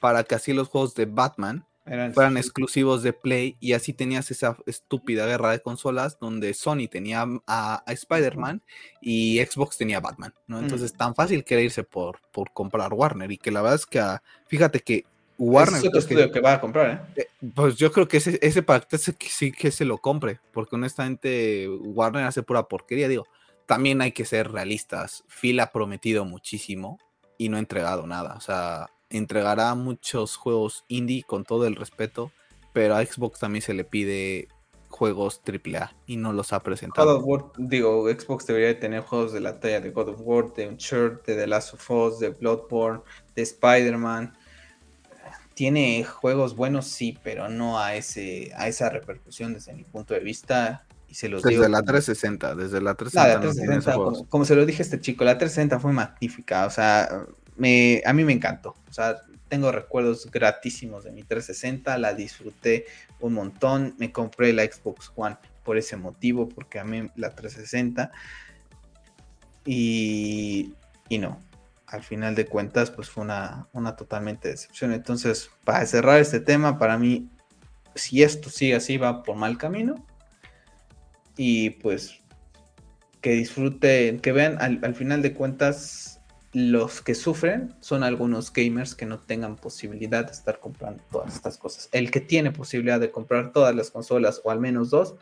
[0.00, 1.66] para que así los juegos de Batman
[2.14, 7.26] fueran exclusivos de Play y así tenías esa estúpida guerra de consolas donde Sony tenía
[7.46, 8.62] a, Spider-Man
[9.00, 10.60] y Xbox tenía a Batman, ¿no?
[10.60, 13.86] Entonces, tan fácil que era irse por, por comprar Warner y que la verdad es
[13.86, 15.04] que, ah, fíjate que
[15.38, 15.80] Warner.
[15.80, 17.22] Es otro estudio que, va a comprar, ¿eh?
[17.22, 17.28] ¿eh?
[17.54, 22.24] Pues yo creo que ese, ese pacto sí que se lo compre, porque honestamente Warner
[22.24, 23.08] hace pura porquería.
[23.08, 23.26] Digo,
[23.66, 25.24] también hay que ser realistas.
[25.28, 26.98] Phil ha prometido muchísimo
[27.38, 28.34] y no ha entregado nada.
[28.36, 32.32] O sea, entregará muchos juegos indie con todo el respeto,
[32.72, 34.48] pero a Xbox también se le pide
[34.88, 37.20] juegos AAA y no los ha presentado.
[37.20, 40.52] God of War, digo, Xbox debería tener juegos de la talla de God of War,
[40.52, 43.00] de Uncharted, de The Last of Us, de Bloodborne,
[43.34, 44.36] de Spider-Man
[45.62, 50.18] tiene juegos buenos, sí, pero no a ese a esa repercusión desde mi punto de
[50.18, 50.84] vista.
[51.06, 54.26] Y se los desde la 360, desde la 360.
[54.28, 57.08] como, se lo dije a este chico, la 360 fue magnífica, o sea,
[57.54, 58.74] me, a mí me encantó.
[58.90, 62.86] O sea, tengo recuerdos gratísimos de mi 360, la disfruté
[63.20, 68.10] un montón, me compré la Xbox One por ese motivo, porque a mí la 360.
[69.64, 70.74] Y,
[71.08, 71.38] y no,
[71.92, 74.92] al final de cuentas, pues fue una, una totalmente decepción.
[74.92, 77.28] Entonces, para cerrar este tema, para mí,
[77.94, 80.04] si esto sigue así, va por mal camino.
[81.36, 82.22] Y pues
[83.20, 86.20] que disfruten, que vean al, final de cuentas,
[86.52, 91.56] los que sufren son algunos gamers que no tengan posibilidad de estar comprando todas estas
[91.56, 91.88] cosas.
[91.92, 95.14] El que tiene posibilidad de comprar todas las consolas o al menos dos,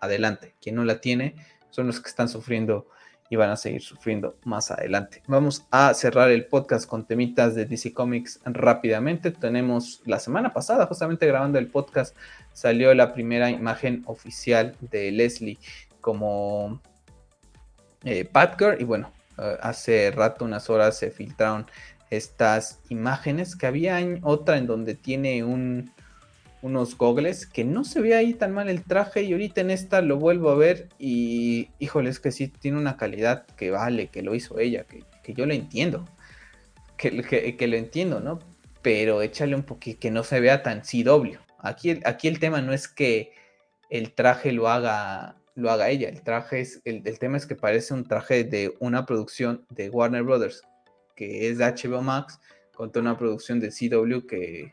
[0.00, 0.54] adelante.
[0.60, 1.36] Quien no la tiene
[1.70, 2.88] son los que están sufriendo
[3.32, 5.22] y van a seguir sufriendo más adelante.
[5.26, 9.30] Vamos a cerrar el podcast con temitas de DC Comics rápidamente.
[9.30, 12.14] Tenemos la semana pasada, justamente grabando el podcast,
[12.52, 15.58] salió la primera imagen oficial de Leslie
[16.02, 16.82] como
[18.04, 18.28] eh,
[18.78, 21.64] y bueno, eh, hace rato, unas horas, se filtraron
[22.10, 25.90] estas imágenes, que había otra en donde tiene un,
[26.62, 30.00] unos gogles, que no se ve ahí tan mal el traje y ahorita en esta
[30.00, 34.22] lo vuelvo a ver y híjole, es que sí tiene una calidad que vale, que
[34.22, 36.04] lo hizo ella, que, yo lo entiendo,
[36.96, 38.38] que, que, lo entiendo, ¿no?
[38.80, 41.36] Pero échale un poquito, que no se vea tan CW.
[41.58, 43.32] Aquí, aquí el tema no es que
[43.90, 46.08] el traje lo haga lo haga ella.
[46.08, 50.22] El traje es, el, tema es que parece un traje de una producción de Warner
[50.22, 50.62] Brothers,
[51.14, 52.40] que es de HBO Max,
[52.74, 54.72] contra una producción de CW que,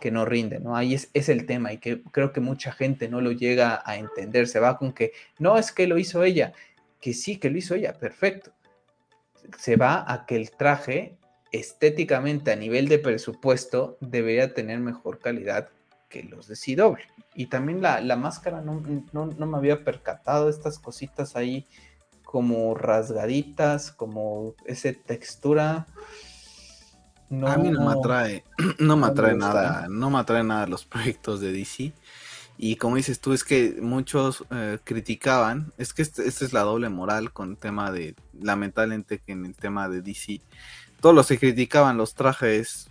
[0.00, 0.76] que no rinde, ¿no?
[0.76, 3.96] Ahí es, es, el tema y que creo que mucha gente no lo llega a
[3.96, 4.48] entender.
[4.48, 6.52] Se va con que no es que lo hizo ella,
[7.00, 8.52] que sí que lo hizo ella, perfecto.
[9.58, 11.16] Se va a que el traje
[11.52, 15.68] estéticamente a nivel de presupuesto debería tener mejor calidad
[16.08, 16.96] que los de CW.
[17.34, 18.80] Y también la, máscara no,
[19.46, 21.66] me había percatado estas cositas ahí
[22.24, 25.86] como rasgaditas, como esa textura.
[27.30, 28.44] A mí no me atrae,
[28.78, 31.92] no me atrae nada, no me atrae nada los proyectos de DC.
[32.60, 36.62] Y como dices tú, es que muchos eh, criticaban, es que esta este es la
[36.62, 40.40] doble moral con el tema de, lamentablemente que en el tema de DC,
[41.00, 42.88] todos los que criticaban los trajes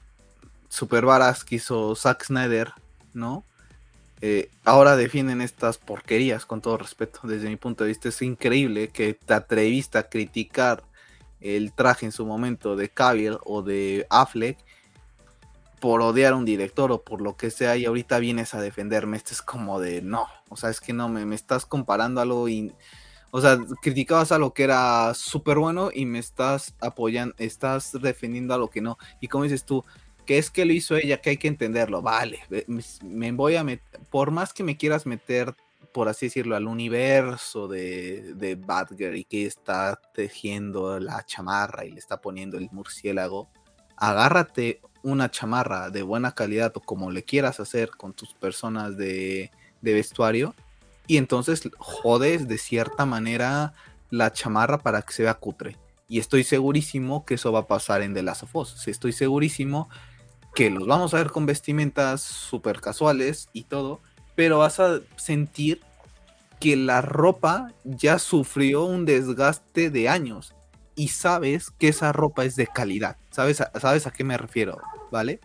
[0.69, 2.73] super varas que hizo Zack Snyder
[3.13, 3.43] ¿no?
[4.21, 8.09] Eh, ahora defienden estas porquerías, con todo respeto, desde mi punto de vista.
[8.09, 10.83] Es increíble que te atreviste a criticar
[11.41, 14.57] el traje en su momento de Cavill o de Affleck
[15.79, 19.17] por odiar a un director o por lo que sea y ahorita vienes a defenderme.
[19.17, 22.47] Esto es como de no, o sea, es que no, me, me estás comparando algo
[22.49, 22.73] y...
[23.29, 28.53] O sea, criticabas a lo que era súper bueno y me estás apoyando, estás defendiendo
[28.53, 28.97] a lo que no.
[29.19, 29.83] Y como dices tú,
[30.25, 32.39] que es que lo hizo ella, que hay que entenderlo, vale,
[33.03, 35.55] me voy a meter, por más que me quieras meter,
[35.97, 41.89] por así decirlo, al universo de, de Badger y que está tejiendo la chamarra y
[41.89, 43.49] le está poniendo el murciélago,
[43.95, 49.49] agárrate una chamarra de buena calidad o como le quieras hacer con tus personas de,
[49.81, 50.53] de vestuario
[51.07, 53.73] y entonces jodes de cierta manera
[54.11, 55.77] la chamarra para que se vea cutre.
[56.07, 58.87] Y estoy segurísimo que eso va a pasar en The Last of Us.
[58.87, 59.89] Estoy segurísimo
[60.53, 63.99] que los vamos a ver con vestimentas súper casuales y todo,
[64.35, 65.81] pero vas a sentir
[66.59, 70.53] que la ropa ya sufrió un desgaste de años
[70.95, 73.17] y sabes que esa ropa es de calidad.
[73.29, 74.79] ¿Sabes a, ¿Sabes a qué me refiero?
[75.11, 75.39] ¿Vale?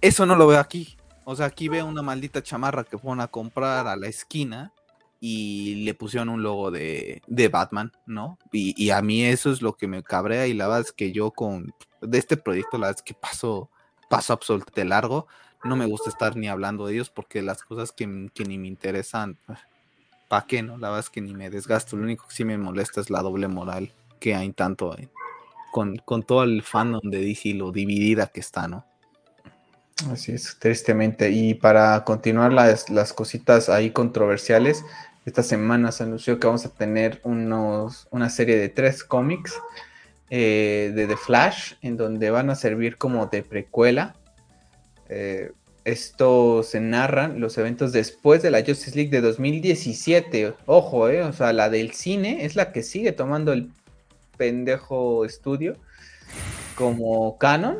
[0.00, 0.96] Eso no lo veo aquí.
[1.24, 4.72] O sea, aquí veo una maldita chamarra que fueron a comprar a la esquina
[5.20, 8.38] y le pusieron un logo de, Batman, ¿no?
[8.52, 11.30] Y, a mí eso es lo que me cabrea y la verdad es que yo
[11.30, 13.70] con de este proyecto, la verdad es que paso
[14.08, 15.26] paso absolutamente largo.
[15.64, 19.38] No me gusta estar ni hablando de ellos porque las cosas que, ni me interesan,
[20.28, 20.78] ¿para qué no?
[20.78, 21.96] La verdad es que ni me desgasto.
[21.96, 24.96] Lo único que sí me molesta es la doble moral que hay tanto
[25.70, 28.86] con, todo el fandom de DC, lo dividida que está, ¿no?
[30.10, 31.30] Así es, tristemente.
[31.30, 34.84] Y para continuar las, las cositas ahí controversiales,
[35.24, 39.60] esta semana se anunció que vamos a tener unos, una serie de tres cómics
[40.30, 44.14] eh, de The Flash, en donde van a servir como de precuela.
[45.08, 45.52] Eh,
[45.84, 50.54] esto se narran los eventos después de la Justice League de 2017.
[50.66, 53.70] Ojo, eh, o sea, la del cine es la que sigue tomando el
[54.36, 55.76] pendejo estudio
[56.74, 57.78] como canon.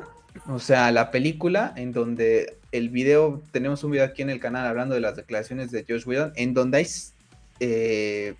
[0.49, 4.67] O sea, la película en donde el video, tenemos un video aquí en el canal
[4.67, 6.87] hablando de las declaraciones de Josh Whedon, en donde hay
[7.61, 8.35] eh,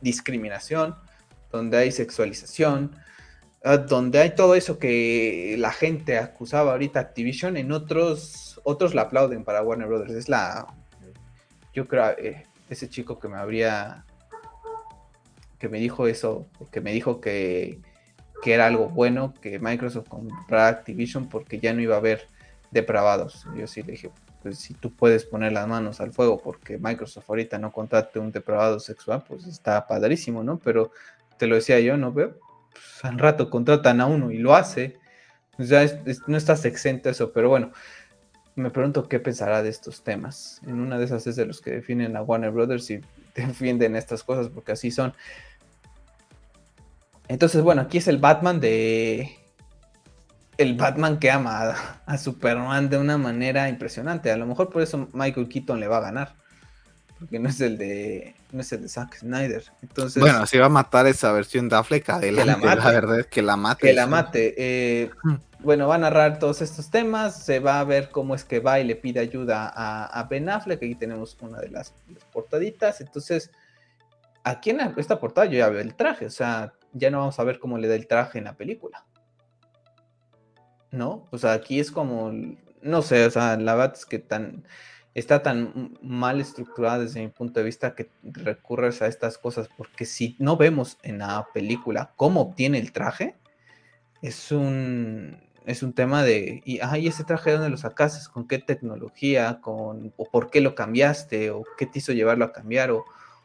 [0.00, 0.96] discriminación,
[1.50, 2.90] donde hay sexualización,
[3.76, 9.44] donde hay todo eso que la gente acusaba ahorita Activision, en otros, otros la aplauden
[9.44, 10.12] para Warner Brothers.
[10.12, 10.66] Es la,
[11.74, 14.04] yo creo, eh, ese chico que me habría,
[15.58, 17.80] que me dijo eso, que me dijo que,
[18.42, 22.28] que era algo bueno que Microsoft comprara Activision porque ya no iba a haber
[22.70, 23.46] depravados.
[23.56, 24.10] Yo sí le dije,
[24.42, 28.32] pues si tú puedes poner las manos al fuego porque Microsoft ahorita no contrate un
[28.32, 30.58] depravado sexual, pues está padrísimo, ¿no?
[30.58, 30.92] Pero
[31.38, 32.14] te lo decía yo, ¿no?
[33.00, 34.96] Pues, al rato contratan a uno y lo hace.
[35.56, 35.84] Pues ya
[36.26, 37.72] no estás exento a eso, pero bueno,
[38.54, 40.60] me pregunto qué pensará de estos temas.
[40.66, 43.00] En una de esas es de los que definen a Warner Brothers y
[43.34, 45.14] defienden estas cosas porque así son.
[47.28, 49.36] Entonces, bueno, aquí es el Batman de.
[50.56, 54.30] El Batman que ama a, a Superman de una manera impresionante.
[54.32, 56.34] A lo mejor por eso Michael Keaton le va a ganar
[57.18, 59.64] porque no es el de no es el de Zack Snyder.
[59.82, 63.26] Entonces, bueno, si va a matar esa versión de Affleck, adelante, la, la verdad es
[63.26, 63.88] que la mate.
[63.88, 64.54] Que la mate.
[64.56, 65.10] Eh,
[65.60, 68.78] bueno, va a narrar todos estos temas, se va a ver cómo es que va
[68.78, 71.94] y le pide ayuda a, Ben Affleck, aquí tenemos una de las,
[72.32, 73.50] portaditas, entonces,
[74.44, 77.44] aquí en esta portada yo ya veo el traje, o sea, ya no vamos a
[77.44, 79.04] ver cómo le da el traje en la película.
[80.90, 81.26] ¿no?
[81.30, 82.32] O sea, aquí es como,
[82.82, 84.64] no sé, o sea, la verdad es que tan,
[85.18, 90.04] está tan mal estructurada desde mi punto de vista que recurres a estas cosas, porque
[90.04, 93.36] si no vemos en la película cómo obtiene el traje,
[94.22, 98.30] es un, es un tema de, y, ese traje, ¿dónde lo sacaste?
[98.32, 99.60] ¿Con qué tecnología?
[99.60, 101.50] ¿Con, ¿O por qué lo cambiaste?
[101.50, 102.90] ¿O qué te hizo llevarlo a cambiar?
[102.90, 103.04] O,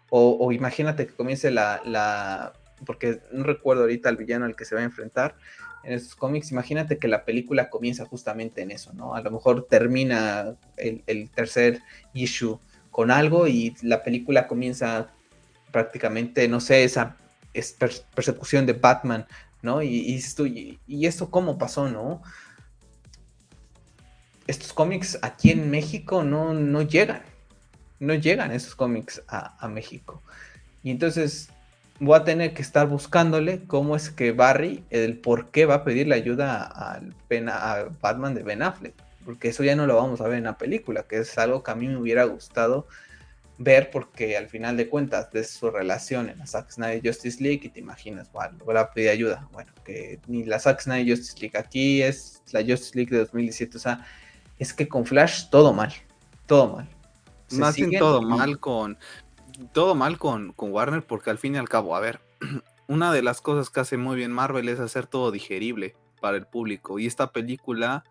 [0.09, 2.53] o, imagínate que comience la, la,
[2.85, 5.35] porque no recuerdo ahorita el villano al que se va a enfrentar
[5.83, 9.15] en estos cómics, imagínate que la película comienza justamente en eso, ¿no?
[9.15, 11.81] A lo mejor termina el, el tercer
[12.13, 12.59] issue
[12.91, 15.09] con algo y la película comienza
[15.71, 17.17] prácticamente, no sé, esa
[17.53, 17.75] es
[18.13, 19.25] persecución de Batman
[19.63, 19.81] ¿no?
[19.81, 22.21] Y, y, y, esto cómo pasó, ¿no?
[24.45, 27.23] Estos cómics aquí en México no, no llegan,
[27.99, 30.21] no llegan esos cómics a, México.
[30.83, 31.49] Y entonces
[32.03, 35.83] voy a tener que estar buscándole cómo es que Barry, el por qué va a
[35.83, 37.15] pedirle ayuda al
[37.49, 38.93] a Batman de Ben Affleck,
[39.25, 41.71] porque eso ya no lo vamos a ver en la película, que es algo que
[41.71, 42.87] a mí me hubiera gustado
[43.57, 47.61] ver porque al final de cuentas de su relación en la Zack Snyder Justice League
[47.63, 49.47] y te imaginas, bueno, voy a pedir ayuda.
[49.51, 53.77] Bueno, que ni la Zack Snyder Justice League aquí es la Justice League de 2017,
[53.77, 54.05] o sea,
[54.59, 55.93] es que con Flash todo mal,
[56.45, 56.89] todo mal.
[57.51, 58.97] Más bien todo mal con
[59.71, 62.21] todo mal con, con Warner porque al fin y al cabo, a ver,
[62.87, 66.45] una de las cosas que hace muy bien Marvel es hacer todo digerible para el
[66.45, 68.03] público y esta película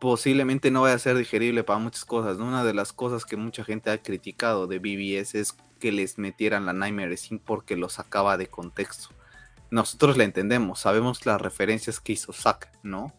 [0.00, 2.38] posiblemente no vaya a ser digerible para muchas cosas.
[2.38, 6.66] Una de las cosas que mucha gente ha criticado de BBS es que les metieran
[6.66, 9.08] la Nightmare Scene porque lo sacaba de contexto.
[9.70, 13.14] Nosotros la entendemos, sabemos las referencias que hizo Zack, ¿no?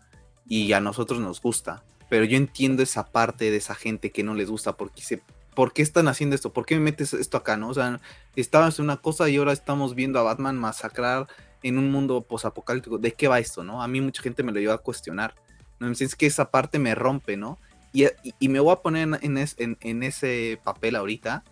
[0.48, 1.84] Y a nosotros nos gusta.
[2.08, 5.24] Pero yo entiendo esa parte de esa gente que no les gusta porque dice,
[5.56, 6.54] ¿por qué están haciendo esto?
[6.54, 7.70] ¿Por qué me metes esto acá, no?
[7.70, 8.00] O sea,
[8.36, 11.28] estabas en una cosa y ahora estamos viendo a Batman masacrar
[11.64, 12.98] en un mundo posapocalíptico.
[12.98, 13.82] ¿De qué va esto, no?
[13.82, 15.34] A mí mucha gente me lo lleva a cuestionar
[15.80, 15.92] ¿no?
[15.92, 17.60] Es que esa parte me rompe, ¿no?
[17.94, 21.44] Y, me voy a poner en, ese papel ahorita.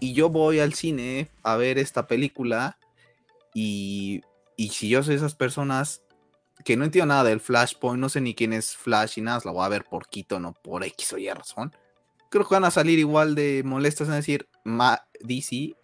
[0.00, 2.78] Y yo voy al cine a ver esta película.
[3.52, 4.22] Y,
[4.56, 6.02] y si yo soy esas personas
[6.64, 9.52] que no entiendo nada del Flashpoint, no sé ni quién es Flash y nada, la
[9.52, 11.74] voy a ver por Quito, no por X o Y razón.
[12.30, 14.48] Creo que van a salir igual de molestas en decir,
[15.20, 15.74] DC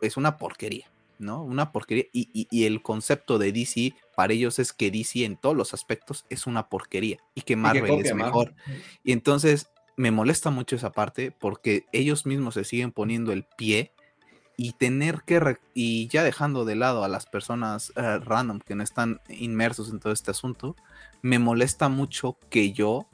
[0.00, 0.90] es una porquería.
[1.20, 1.42] ¿no?
[1.42, 2.06] Una porquería.
[2.12, 6.46] Y, el concepto de DC para ellos es que DC en todos los aspectos es
[6.46, 8.54] una porquería y que Marvel es mejor.
[9.04, 13.92] Y entonces me molesta mucho esa parte porque ellos mismos se siguen poniendo el pie
[14.56, 18.82] y tener que, y ya dejando de lado a las personas eh, random que no
[18.82, 20.76] están inmersos en todo este asunto,
[21.22, 23.08] me molesta mucho que yo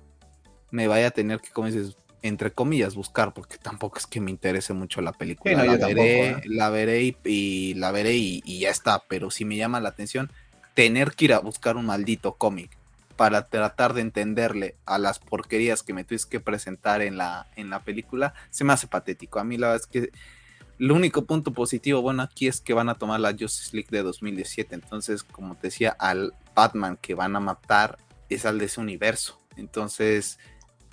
[0.70, 4.30] me vaya a tener que, como dices, entre comillas, buscar, porque tampoco es que me
[4.30, 5.64] interese mucho la película.
[5.64, 6.42] la, veré, ¿eh?
[6.46, 10.30] la, veré, y, la veré y, ya está, pero si me llama la atención,
[10.74, 12.76] tener que ir a buscar un maldito cómic
[13.16, 17.70] para tratar de entenderle a las porquerías que me tuviste que presentar en la, en
[17.70, 19.38] la película, se me hace patético.
[19.38, 20.10] A mí la verdad es que
[20.78, 24.02] el único punto positivo, bueno, aquí es que van a tomar la Justice League de
[24.02, 24.74] 2017.
[24.74, 27.98] Entonces, como te decía, al Batman que van a matar
[28.28, 29.40] es al de ese universo.
[29.56, 30.38] Entonces,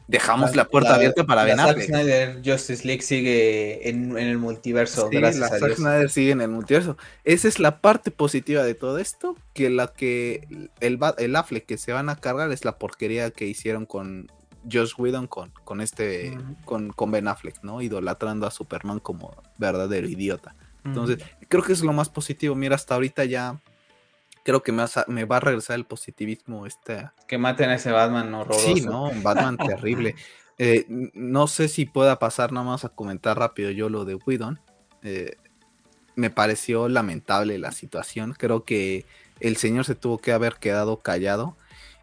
[0.08, 1.88] dejamos la, puerta abierta para Ben Affleck.
[1.88, 5.10] Snyder Justice League sigue en, el multiverso.
[5.10, 6.98] Sí, gracias la Zack Snyder sigue en el multiverso.
[7.24, 10.48] Esa es la parte positiva de todo esto, que la que
[10.80, 14.32] el, el Affleck que se van a cargar es la porquería que hicieron con
[14.72, 17.82] Josh Whedon con, con este con, con, Ben Affleck, ¿no?
[17.82, 20.56] Idolatrando a Superman como verdadero idiota.
[20.86, 22.56] Entonces, creo que es lo más positivo.
[22.56, 23.62] Mira, hasta ahorita ya
[24.44, 26.66] creo que me, me va a regresar el positivismo.
[26.66, 27.10] Este...
[27.28, 28.76] Que maten a ese Batman horroroso.
[28.76, 30.16] Sí, no, un Batman terrible.
[30.60, 34.62] Eh, no sé si pueda pasar nada más a comentar rápido yo lo de Whedon.
[35.02, 35.36] Eh,
[36.16, 38.36] me pareció lamentable la situación.
[38.38, 39.08] Creo que
[39.40, 41.58] el señor se tuvo que haber quedado callado.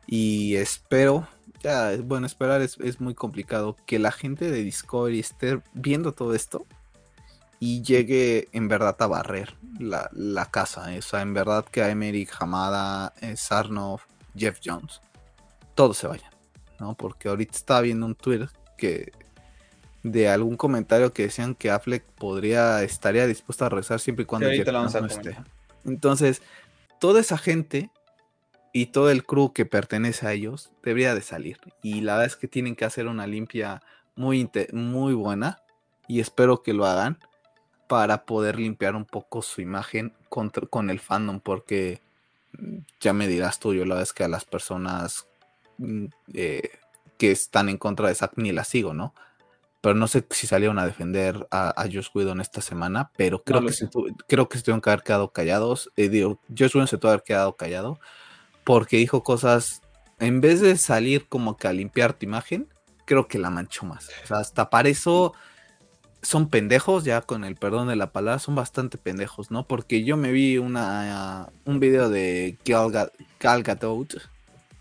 [0.05, 1.29] Y espero,
[1.63, 6.35] ya, bueno, esperar es, es muy complicado, que la gente de Discovery esté viendo todo
[6.35, 6.67] esto
[7.63, 10.91] y llegue en verdad a barrer la, casa.
[10.99, 15.03] O sea, en verdad que a Emery, Hamada, eh, Sarnoff, Jeff Jones,
[15.75, 16.31] todos se vayan.
[16.81, 16.95] ¿no?
[16.95, 19.13] Porque ahorita estaba viendo un tweet que
[20.03, 24.49] de algún comentario que decían que Affleck podría estaría dispuesto a regresar siempre y cuando
[24.49, 25.37] no esté.
[25.85, 26.41] Entonces,
[26.99, 27.91] toda esa gente
[28.73, 31.59] y todo el crew que pertenece a ellos debería de salir.
[31.83, 33.83] Y la verdad es que tienen que hacer una limpia
[34.17, 35.59] muy, muy buena.
[36.09, 37.19] Y espero que lo hagan
[37.91, 42.01] para poder limpiar un poco su imagen con el fandom, porque
[42.57, 45.27] mm, ya me dirás tú, yo la vez que a las personas
[45.79, 46.71] mm, eh,
[47.19, 49.13] que están en contra de Zack ni las sigo, ¿no?
[49.81, 53.67] Pero no sé si salieron a defender a, a Josh Whedon esta semana, pero creo,
[53.67, 53.89] que, se,
[54.29, 55.91] creo que se tuvieron que haber quedado callados.
[55.97, 57.99] Eh, digo, Josh Whedon se tuvo que haber quedado callado
[58.63, 59.83] porque dijo cosas
[60.21, 62.69] en vez de salir como que a limpiar tu imagen,
[63.05, 64.09] creo que la manchó más.
[64.23, 65.35] O sea, hasta para eso
[66.23, 69.67] son pendejos, ya con el perdón de la palabra, son bastante pendejos, ¿no?
[69.67, 74.21] Porque yo me vi una, un video de Gal, Gadot,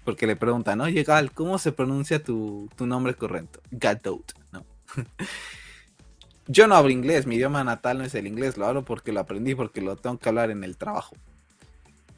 [0.04, 3.62] porque le preguntan, oye Gal, ¿cómo se pronuncia tu, nombre correcto?
[3.72, 4.66] Gadot, ¿no?
[6.48, 9.22] yo no hablo inglés, mi idioma natal no es el inglés, lo hablo porque lo
[9.22, 11.16] aprendí, porque lo tengo que hablar en el trabajo.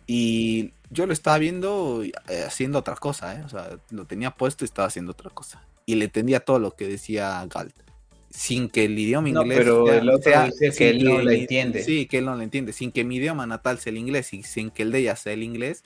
[0.07, 3.43] Y yo lo estaba viendo eh, haciendo otra cosa, ¿eh?
[3.45, 5.63] O sea, lo tenía puesto y estaba haciendo otra cosa.
[5.85, 7.90] Y le entendía todo lo que decía Galt.
[8.31, 9.57] Sin que el idioma inglés.
[9.57, 11.83] pero el otro dice que él no lo entiende.
[11.83, 12.73] Sí, que él no lo entiende.
[12.73, 15.33] Sin que mi idioma natal sea el inglés y sin que el de ella sea
[15.33, 15.83] el inglés,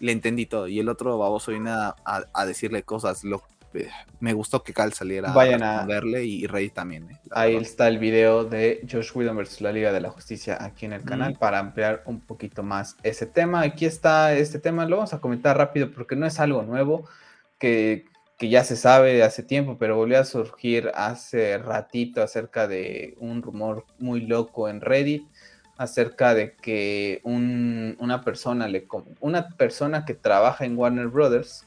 [0.00, 0.68] le entendí todo.
[0.68, 3.42] Y el otro baboso viene a, a decirle cosas lo,
[4.20, 7.10] me gustó que Cal saliera Vayan a verle y Rey también.
[7.10, 10.86] Eh, ahí está el video de Josh Whedon versus la Liga de la Justicia aquí
[10.86, 13.62] en el canal para ampliar un poquito más ese tema.
[13.62, 17.08] Aquí está este tema, lo vamos a comentar rápido porque no es algo nuevo
[17.58, 18.06] que,
[18.36, 23.42] que ya se sabe hace tiempo, pero volvió a surgir hace ratito acerca de un
[23.42, 25.26] rumor muy loco en Reddit
[25.78, 28.86] acerca de que una persona le
[29.20, 31.66] una persona que trabaja en Warner Brothers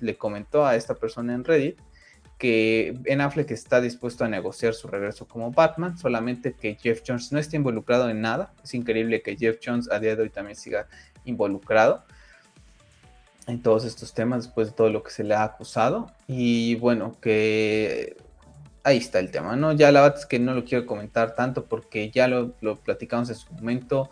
[0.00, 1.78] le comentó a esta persona en Reddit
[2.38, 7.32] que Ben Affleck está dispuesto a negociar su regreso como Batman, solamente que Jeff Jones
[7.32, 8.52] no está involucrado en nada.
[8.62, 10.86] Es increíble que Jeff Jones a día de hoy también siga
[11.24, 12.04] involucrado
[13.46, 16.10] en todos estos temas después de todo lo que se le ha acusado.
[16.26, 18.16] Y bueno, que
[18.82, 19.72] ahí está el tema, ¿no?
[19.72, 22.54] Ya la verdad es que no lo quiero comentar tanto porque ya lo,
[22.84, 24.10] platicamos en su momento.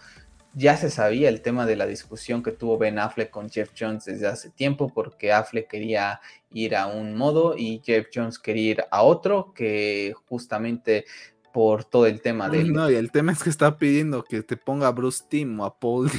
[0.52, 4.04] Ya se sabía el tema de la discusión que tuvo Ben Affleck con Jeff Jones
[4.04, 6.20] desde hace tiempo, porque Affleck quería
[6.50, 11.06] ir a un modo y Jeff Jones quería ir a otro, que justamente
[11.54, 12.64] por todo el tema de...
[12.64, 15.64] No, y el tema es que está pidiendo que te ponga a Bruce Timm o
[15.64, 16.10] a Paul.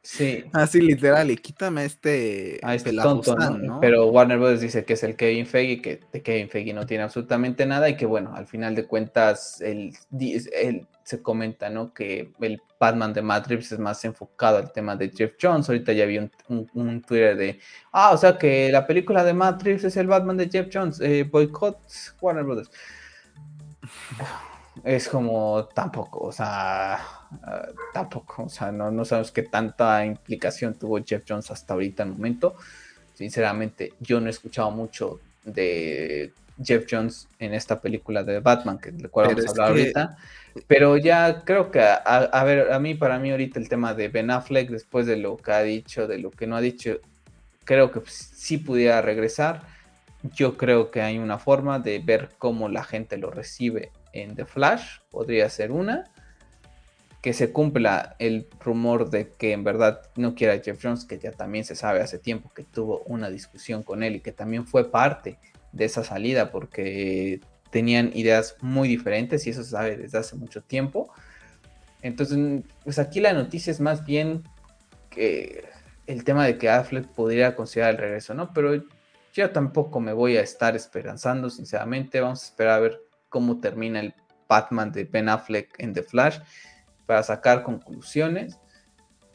[0.00, 0.44] Sí.
[0.52, 2.60] Así literal, y quítame este...
[2.62, 3.80] A este tonto, ¿no?
[3.80, 4.60] Pero Warner Bros.
[4.60, 7.96] dice que es el Kevin Feige, que de Kevin Feige no tiene absolutamente nada y
[7.96, 9.92] que bueno, al final de cuentas, él,
[11.02, 11.92] se comenta, ¿no?
[11.92, 15.68] Que el Batman de Matrix es más enfocado al tema de Jeff Jones.
[15.68, 17.58] Ahorita ya vi un, Twitter de,
[17.90, 21.24] ah, o sea que la película de Matrix es el Batman de Jeff Jones, eh,
[21.24, 21.80] boycott
[22.20, 22.70] Warner Bros
[24.84, 30.74] es como tampoco, o sea, ah, tampoco, o sea, no, no sabemos qué tanta implicación
[30.74, 32.56] tuvo Jeff Jones hasta ahorita en el momento.
[33.14, 36.32] Sinceramente, yo no he escuchado mucho de
[36.62, 40.16] Jeff Jones en esta película de Batman, que de cual vamos a hablar ahorita.
[40.66, 44.30] Pero ya creo que, a, ver, a mí, para mí ahorita el tema de Ben
[44.30, 46.98] Affleck, después de lo que ha dicho, de lo que no ha dicho,
[47.64, 49.62] creo que sí pudiera regresar.
[50.34, 53.90] Yo creo que hay una forma de ver cómo la gente lo recibe
[54.22, 56.04] en The Flash, podría ser una.
[57.22, 61.32] Que se cumpla el rumor de que en verdad no quiera Jeff Jones, que ya
[61.32, 64.92] también se sabe hace tiempo que tuvo una discusión con él y que también fue
[64.92, 65.38] parte
[65.72, 67.40] de esa salida porque
[67.70, 71.12] tenían ideas muy diferentes y eso se sabe desde hace mucho tiempo.
[72.00, 74.44] Entonces, pues aquí la noticia es más bien
[75.10, 75.64] que
[76.06, 78.52] el tema de que Affleck podría considerar el regreso, ¿no?
[78.52, 78.84] Pero
[79.32, 82.20] yo tampoco me voy a estar esperanzando, sinceramente.
[82.20, 84.14] Vamos a esperar a ver cómo termina el
[84.48, 86.38] Batman de Ben Affleck en The Flash
[87.06, 88.58] para sacar conclusiones.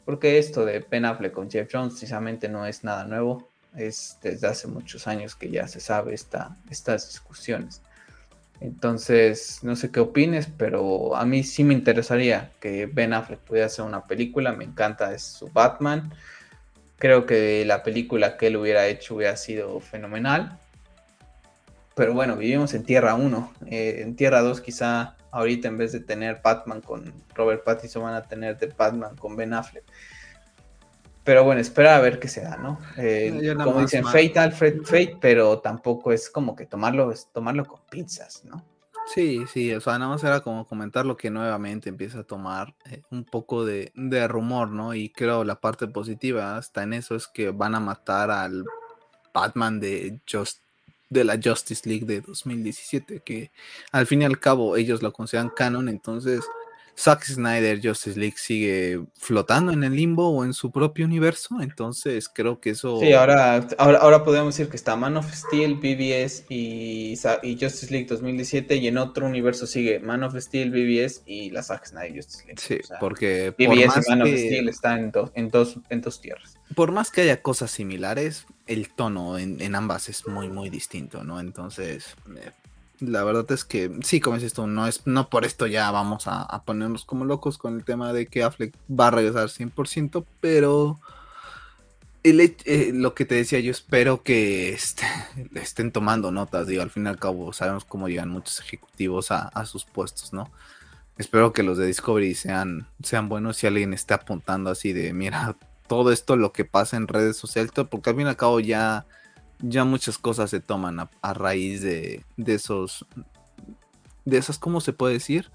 [0.04, 3.48] Porque esto de Ben Affleck con Jeff Jones precisamente no es nada nuevo.
[3.76, 7.82] Es desde hace muchos años que ya se sabe esta, estas discusiones.
[8.60, 13.66] Entonces, no sé qué opines, pero a mí sí me interesaría que Ben Affleck pudiera
[13.66, 14.52] hacer una película.
[14.52, 16.12] Me encanta es su Batman.
[16.98, 20.60] Creo que la película que él hubiera hecho hubiera sido fenomenal.
[21.94, 23.52] Pero bueno, vivimos en Tierra 1.
[23.66, 28.14] Eh, en Tierra 2 quizá ahorita en vez de tener Batman con Robert Pattinson van
[28.14, 29.84] a tener de Batman con Ben Affleck.
[31.24, 32.80] Pero bueno, espera a ver qué se da, ¿no?
[32.96, 37.80] Eh, como dicen, Fate, Alfred, Fate, pero tampoco es como que tomarlo, es tomarlo con
[37.88, 38.64] pinzas, ¿no?
[39.06, 42.74] Sí, sí, o sea, nada más era como comentar lo que nuevamente empieza a tomar
[42.90, 44.94] eh, un poco de, de, rumor, ¿no?
[44.94, 48.64] Y creo la parte positiva hasta en eso es que van a matar al
[49.32, 50.61] Batman de Just
[51.12, 53.50] de la Justice League de 2017, que
[53.90, 56.42] al fin y al cabo ellos lo consideran canon, entonces
[56.98, 62.28] Zack Snyder Justice League sigue flotando en el limbo o en su propio universo, entonces
[62.28, 63.00] creo que eso...
[63.00, 67.90] Sí, ahora, ahora, ahora podemos decir que está Man of Steel, BBS y, y, Justice
[67.90, 72.14] League 2017 y en otro universo sigue Man of Steel, BBS y la Zack Snyder
[72.14, 72.60] Justice League.
[72.60, 73.54] Sí, porque...
[73.56, 76.58] BBS y Man of Steel están en, en, dos, en dos tierras.
[76.74, 81.40] Por más que haya cosas similares, el tono en, ambas es muy, muy distinto, ¿no?
[81.40, 82.16] Entonces...
[82.36, 82.50] Eh,
[83.00, 86.24] la verdad es que sí, como dices tú, no es, no por esto ya vamos
[86.26, 91.00] a, ponernos como locos con el tema de que Affleck va a regresar 100%, pero
[92.24, 95.04] Eh, lo que te decía, yo espero que este,
[95.54, 99.66] estén tomando notas, digo, al fin y al cabo sabemos cómo llegan muchos ejecutivos a,
[99.66, 100.50] sus puestos, ¿no?
[101.18, 105.56] Espero que los de Discovery sean, sean buenos si alguien esté apuntando así de, mira,
[105.86, 109.06] todo esto lo que pasa en redes sociales, porque al fin y al cabo ya,
[109.60, 113.06] ya muchas cosas se toman a, raíz de, de, esos,
[114.24, 115.50] de esas, ¿cómo se puede decir?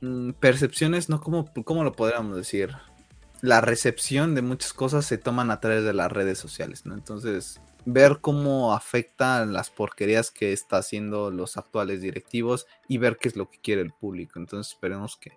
[0.00, 1.20] Mm, percepciones, ¿no?
[1.20, 2.74] ¿Cómo, ¿Cómo lo podríamos decir?
[3.40, 6.94] la recepción de muchas cosas se toman a través de las redes sociales, ¿no?
[6.94, 13.28] Entonces, ver cómo afectan las porquerías que está haciendo los actuales directivos y ver qué
[13.28, 14.38] es lo que quiere el público.
[14.38, 15.32] Entonces, esperemos que,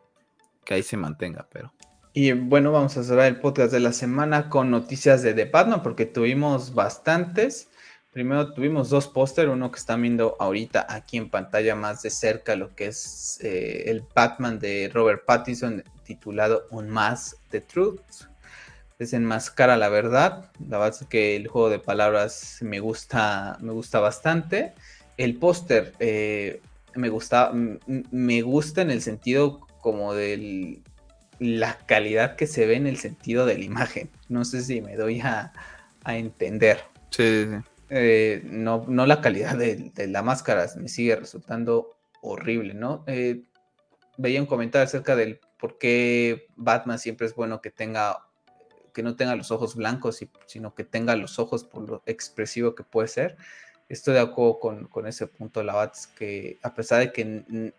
[0.74, 1.74] ahí se mantenga, pero...
[2.14, 5.82] Y bueno, vamos a cerrar el podcast de la semana con noticias de The Batman,
[5.82, 7.70] porque tuvimos bastantes.
[8.12, 12.58] Primero tuvimos dos póster, uno que están viendo ahorita aquí en pantalla más de cerca,
[12.58, 18.02] lo que es eh, el Batman de Robert Pattinson, titulado Un Más The Truth.
[19.00, 20.52] Desenmascara la verdad.
[20.68, 24.74] La verdad es que el juego de palabras me gusta, me gusta bastante.
[25.16, 26.60] El póster eh,
[26.94, 30.82] me gusta, me gusta en el sentido como de
[31.42, 34.12] la calidad que se ve en el sentido de la imagen.
[34.30, 35.52] No sé si me doy a,
[36.06, 36.82] entender.
[37.10, 37.48] Sí,
[37.90, 43.04] eh, no, no la calidad de, la máscara me sigue resultando horrible, ¿no?
[43.08, 43.42] Eh,
[44.18, 48.28] veía un comentario acerca del por qué Batman siempre es bueno que tenga,
[48.94, 52.84] que no tenga los ojos blancos, sino que tenga los ojos por lo expresivo que
[52.84, 53.36] puede ser.
[53.90, 57.74] Estoy de acuerdo con, ese punto, la Bats, que a pesar de que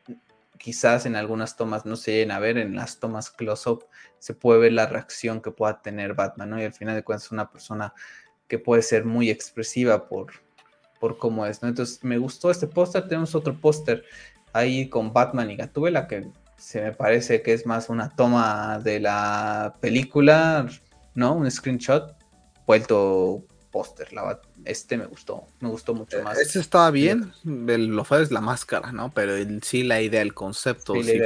[0.63, 3.85] quizás en algunas tomas no se lleguen a ver, en las tomas close-up
[4.21, 6.61] se puede ver la reacción que pueda tener Batman, ¿no?
[6.61, 7.93] Y al final de cuentas es una persona
[8.47, 10.33] que puede ser muy expresiva por,
[11.01, 11.69] por cómo es, ¿no?
[11.69, 14.05] Entonces me gustó este póster, tenemos otro póster
[14.53, 19.01] ahí con Batman y Gatúbela que se me parece que es más una toma de
[19.01, 20.69] la película,
[21.17, 21.35] ¿no?
[21.35, 22.15] Un screenshot
[22.69, 24.09] vuelto póster.
[24.65, 26.39] Este me gustó, me gustó mucho más.
[26.39, 29.13] Este estaba bien, lo fue es la máscara, ¿no?
[29.13, 29.33] Pero
[29.63, 31.19] sí la idea, el concepto, sí,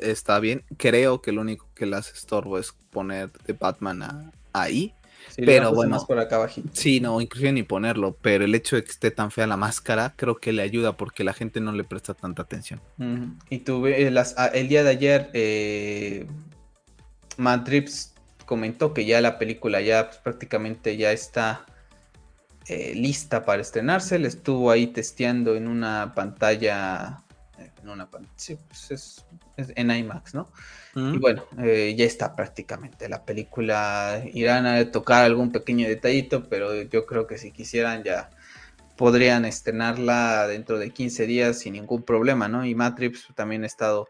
[0.00, 0.64] está, bien.
[0.76, 4.94] Creo que lo único que las estorbo es poner de Batman ahí
[5.36, 6.68] pero bueno, más por acá abajito.
[6.72, 10.14] Sí, no, inclusive ni ponerlo, pero el hecho de que esté tan fea la máscara
[10.16, 12.80] creo que le ayuda porque la gente no le presta tanta atención.
[13.48, 16.26] Y tuve eh, las, ah, el día de ayer, eh,
[17.36, 17.68] Matt
[18.50, 21.66] comentó que ya la película ya pues, prácticamente ya está
[22.66, 24.18] eh, lista para estrenarse.
[24.18, 27.22] Le estuvo ahí testeando en una pantalla,
[27.80, 29.24] en una sí, pues es,
[29.56, 30.50] en IMAX, ¿no?
[30.96, 33.08] Y bueno, eh, ya está prácticamente.
[33.08, 38.30] La película irán a tocar algún pequeño detallito, pero yo creo que si quisieran ya
[38.96, 42.66] podrían estrenarla dentro de 15 días sin ningún problema, ¿no?
[42.66, 44.08] Y Matrix también ha estado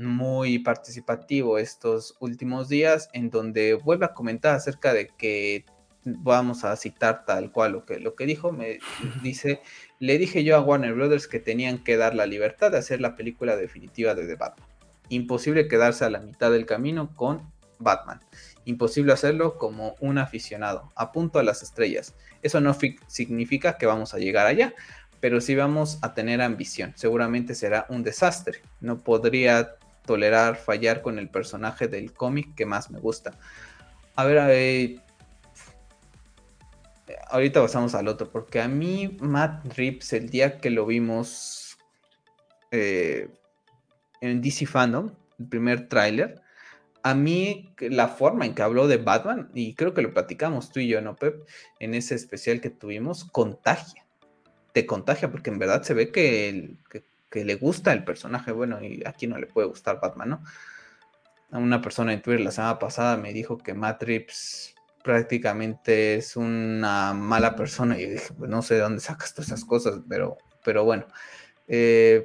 [0.00, 5.64] muy participativo estos últimos días, en donde vuelve a comentar acerca de que
[6.04, 8.78] vamos a citar tal cual lo que, lo que dijo, me
[9.22, 9.60] dice,
[9.98, 13.16] le dije yo a Warner Brothers que tenían que dar la libertad de hacer la
[13.16, 14.70] película definitiva de The Batman
[15.10, 18.20] imposible quedarse a la mitad del camino con Batman.
[18.64, 22.14] Imposible hacerlo como un aficionado, a punto a las estrellas.
[22.42, 22.74] Eso no
[23.06, 24.72] significa que vamos a llegar allá,
[25.18, 26.94] pero sí vamos a tener ambición.
[26.96, 28.62] Seguramente será un desastre.
[28.80, 29.74] No podría
[30.04, 33.38] tolerar fallar con el personaje del cómic que más me gusta.
[34.16, 35.00] A ver, a ver.
[37.28, 41.78] Ahorita pasamos al otro, porque a mí Matt Reeves, el día que lo vimos
[42.70, 43.28] eh,
[44.20, 46.40] en DC Fandom, el primer tráiler,
[47.02, 50.80] a mí la forma en que habló de Batman, y creo que lo platicamos tú
[50.80, 51.46] y yo, ¿no, Pep?
[51.78, 54.04] En ese especial que tuvimos, contagia.
[54.72, 56.76] Te contagia porque en verdad se ve que,
[57.32, 58.52] le gusta el personaje.
[58.52, 60.42] Bueno, y aquí no le puede gustar Batman, ¿no?
[61.52, 64.04] Una persona en Twitter la semana pasada me dijo que Matt
[65.02, 67.98] prácticamente es una mala persona.
[67.98, 71.06] Y dije, pues no sé de dónde sacas todas esas cosas, pero, pero bueno.
[71.68, 72.24] Eh,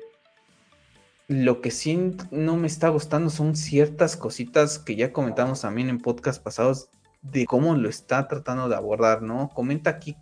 [1.27, 5.99] lo que sí no me está gustando son ciertas cositas que ya comentamos también en
[5.99, 6.89] podcast pasados
[7.23, 9.49] de cómo lo está tratando de abordar, ¿no?
[9.49, 10.15] Comenta aquí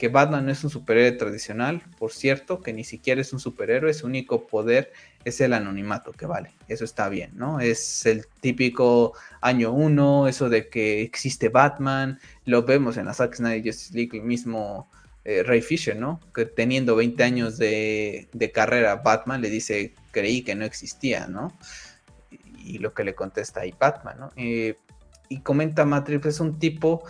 [0.00, 3.92] que Batman no es un superhéroe tradicional, por cierto, que ni siquiera es un superhéroe,
[3.92, 4.94] su único poder
[5.26, 7.60] es el anonimato, que vale, eso está bien, ¿no?
[7.60, 9.12] Es el típico
[9.42, 14.18] año uno, eso de que existe Batman, lo vemos en la Zack Snyder Justice League,
[14.18, 14.90] el mismo
[15.26, 16.18] eh, Ray Fisher, ¿no?
[16.34, 21.52] Que teniendo 20 años de, carrera, Batman le dice, creí que no existía, ¿no?
[22.64, 24.32] Y, lo que le contesta ahí Batman, ¿no?
[24.36, 24.76] Eh,
[25.28, 27.04] y comenta Matrix, es un tipo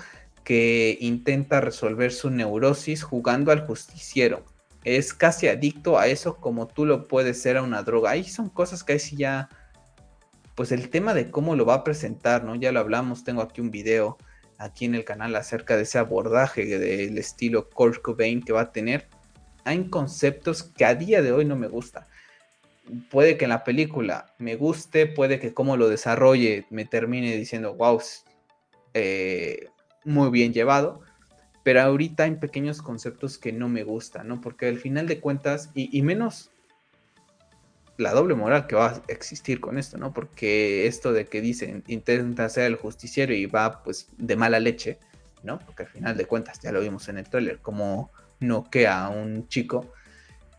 [0.44, 4.44] que intenta resolver su neurosis jugando al justiciero.
[4.84, 8.10] Es casi adicto a eso como tú lo puedes ser a una droga.
[8.10, 9.48] Ahí son cosas que ahí sí ya...
[10.54, 12.54] Pues el tema de cómo lo va a presentar, ¿no?
[12.54, 14.18] Ya lo hablamos, tengo aquí un video
[14.60, 18.72] aquí en el canal acerca de ese abordaje del estilo Kurt Cobain que va a
[18.72, 19.08] tener,
[19.64, 22.08] hay conceptos que a día de hoy no me gusta.
[23.10, 27.74] Puede que en la película me guste, puede que como lo desarrolle me termine diciendo,
[27.74, 28.02] wow,
[28.92, 29.68] eh,
[30.04, 31.00] muy bien llevado,
[31.62, 34.40] pero ahorita hay pequeños conceptos que no me gustan, ¿no?
[34.40, 36.50] Porque al final de cuentas, y, menos
[37.98, 40.12] la doble moral que va a existir con esto, ¿no?
[40.12, 44.98] Porque esto de que dicen, intenta ser el justiciero y va pues de mala leche,
[45.42, 45.58] ¿no?
[45.58, 48.10] Porque al final de cuentas, ya lo vimos en el tráiler, como
[48.40, 49.92] noquea a un chico,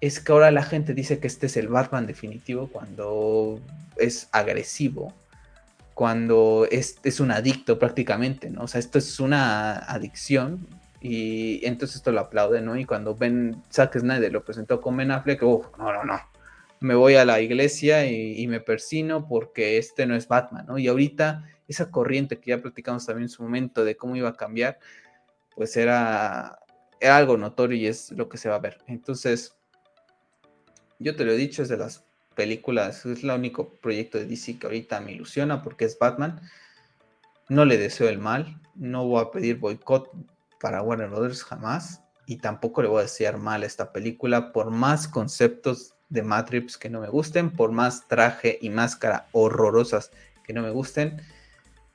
[0.01, 3.59] es que ahora la gente dice que este es el Batman definitivo cuando
[3.97, 5.13] es agresivo,
[5.93, 8.63] cuando es, es un adicto prácticamente, ¿no?
[8.63, 10.67] O sea, esto es una adicción
[11.01, 12.77] y entonces esto lo aplaude, ¿no?
[12.77, 16.19] Y cuando Ben Zack Snyder lo presentó con Ben Affleck, uff, no, no, no.
[16.79, 20.77] Me voy a la iglesia y, me persino porque este no es Batman, ¿no?
[20.77, 24.35] Y ahorita esa corriente que ya platicamos también en su momento de cómo iba a
[24.35, 24.79] cambiar,
[25.55, 26.59] pues era,
[26.99, 28.79] era algo notorio y es lo que se va a ver.
[28.87, 29.55] Entonces,
[30.99, 32.03] yo te lo he dicho, es de las
[32.35, 36.41] películas, es el único proyecto de DC que ahorita me ilusiona porque es Batman.
[37.49, 40.09] No le deseo el mal, no voy a pedir boicot
[40.59, 42.01] para Warner Brothers jamás.
[42.25, 46.77] Y tampoco le voy a desear mal a esta película, por más conceptos de Matrix
[46.77, 50.11] que no me gusten, por más traje y máscara horrorosas
[50.43, 51.21] que no me gusten,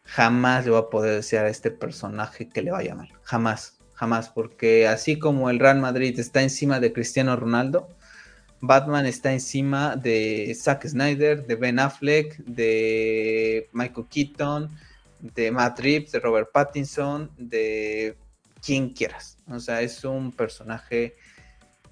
[0.05, 3.13] jamás le voy a poder desear a este personaje que le vaya mal.
[3.23, 4.29] Jamás, jamás.
[4.29, 7.89] Porque así como el Real Madrid está encima de Cristiano Ronaldo,
[8.61, 14.71] Batman está encima de Zack Snyder, de Ben Affleck, de Michael Keaton,
[15.21, 18.17] de Matt Reeves, de Robert Pattinson, de
[18.65, 19.39] quien quieras.
[19.49, 21.17] O sea, es un personaje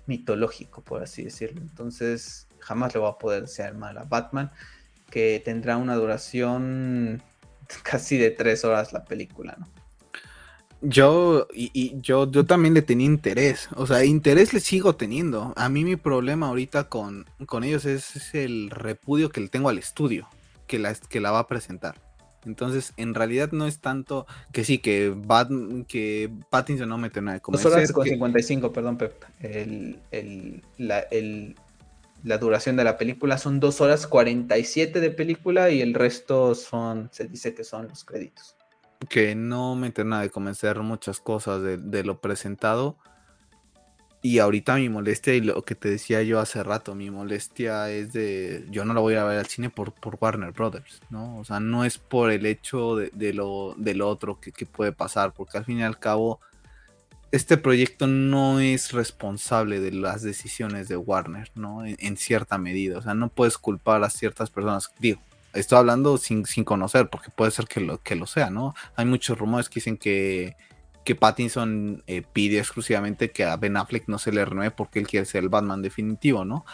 [0.07, 1.61] mitológico, por así decirlo.
[1.61, 4.51] Entonces, jamás le va a poder ser mal a Batman,
[5.11, 7.23] que tendrá una duración
[7.83, 9.74] casi de tres horas la película, ¿no?
[10.87, 15.55] Yo, y, yo, yo también le tenía interés, o sea, interés le sigo teniendo.
[15.57, 19.79] A mí mi problema ahorita con, con ellos es, el repudio que le tengo al
[19.79, 20.29] estudio
[20.67, 21.97] que la, que la va a presentar.
[22.45, 25.49] Entonces, en realidad no es tanto que sí, que, Bat,
[25.89, 29.25] que Pattinson no mete nada de Dos horas con 55, perdón, Pep.
[29.41, 31.57] El, el, la, el,
[32.23, 37.09] la, duración de la película son dos horas 47 de película y el resto son,
[37.13, 38.55] se dice que son los créditos.
[39.09, 42.97] Que no mete nada de convencer muchas cosas de, lo presentado
[44.25, 48.15] y ahorita mi molestia, y lo que te decía yo hace rato, mi molestia es
[48.15, 51.37] de, yo no lo voy a ver al cine por, por Warner Brothers, ¿no?
[51.37, 55.59] O sea, no es por el hecho de, lo, del otro que, puede pasar, porque
[55.59, 56.41] al fin y al cabo,
[57.33, 61.85] este proyecto no es responsable de las decisiones de Warner, ¿no?
[61.85, 65.21] En, cierta medida, o sea, no puedes culpar a ciertas personas, digo,
[65.55, 68.75] estoy hablando sin, sin conocer, porque puede ser que lo, que lo sea, ¿no?
[68.97, 70.57] Hay muchos rumores que dicen que
[71.05, 75.07] que Pattinson eh, pide exclusivamente que a Ben Affleck no se le renueve porque él
[75.07, 76.65] quiere ser el Batman definitivo, ¿no?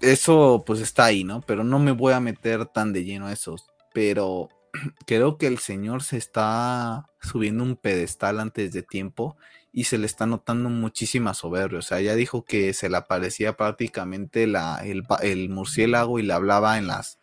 [0.00, 1.40] Eso pues está ahí, ¿no?
[1.40, 3.56] Pero no me voy a meter tan de lleno a eso.
[3.92, 4.50] Pero
[5.06, 9.36] creo que el señor se está subiendo un pedestal antes de tiempo
[9.72, 11.78] y se le está notando muchísima soberbia.
[11.78, 16.34] O sea, ya dijo que se le aparecía prácticamente la, el, el murciélago y le
[16.34, 17.18] hablaba en las,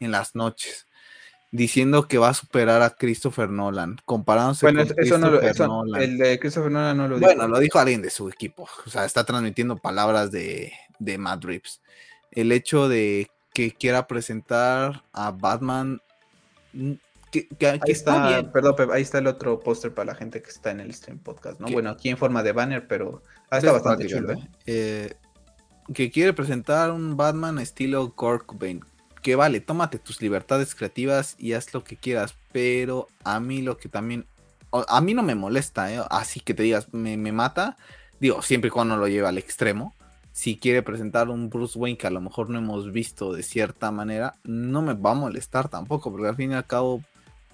[0.00, 0.86] en las noches
[1.50, 6.02] diciendo que va a superar a Christopher Nolan, comparándose con Christopher Nolan.
[6.02, 7.26] El de Christopher Nolan no lo dijo.
[7.26, 8.68] Bueno, lo dijo alguien de su equipo.
[8.86, 11.80] O sea, está transmitiendo palabras de, de Matt Reeves.
[12.30, 16.00] El hecho de que quiera presentar a Batman.
[16.72, 16.92] Mm,
[17.30, 20.80] que, ahí está, perdón, ahí está el otro póster para la gente que está en
[20.80, 21.68] el stream podcast, ¿no?
[21.68, 24.32] Bueno, aquí en forma de banner, pero está bastante chulo.
[24.32, 24.48] ¿eh?
[24.64, 25.12] ¿eh?
[25.92, 28.82] que quiere presentar un Batman estilo Cork Cobain
[29.20, 33.76] que vale, tómate tus libertades creativas y haz lo que quieras, pero a mí lo
[33.76, 34.26] que también,
[34.72, 36.00] a mí no me molesta, ¿eh?
[36.10, 37.76] así que te digas, me, mata,
[38.20, 39.94] digo, siempre y cuando lo lleve al extremo,
[40.32, 43.90] si quiere presentar un Bruce Wayne que a lo mejor no hemos visto de cierta
[43.90, 47.02] manera, no me va a molestar tampoco, porque al fin y al cabo,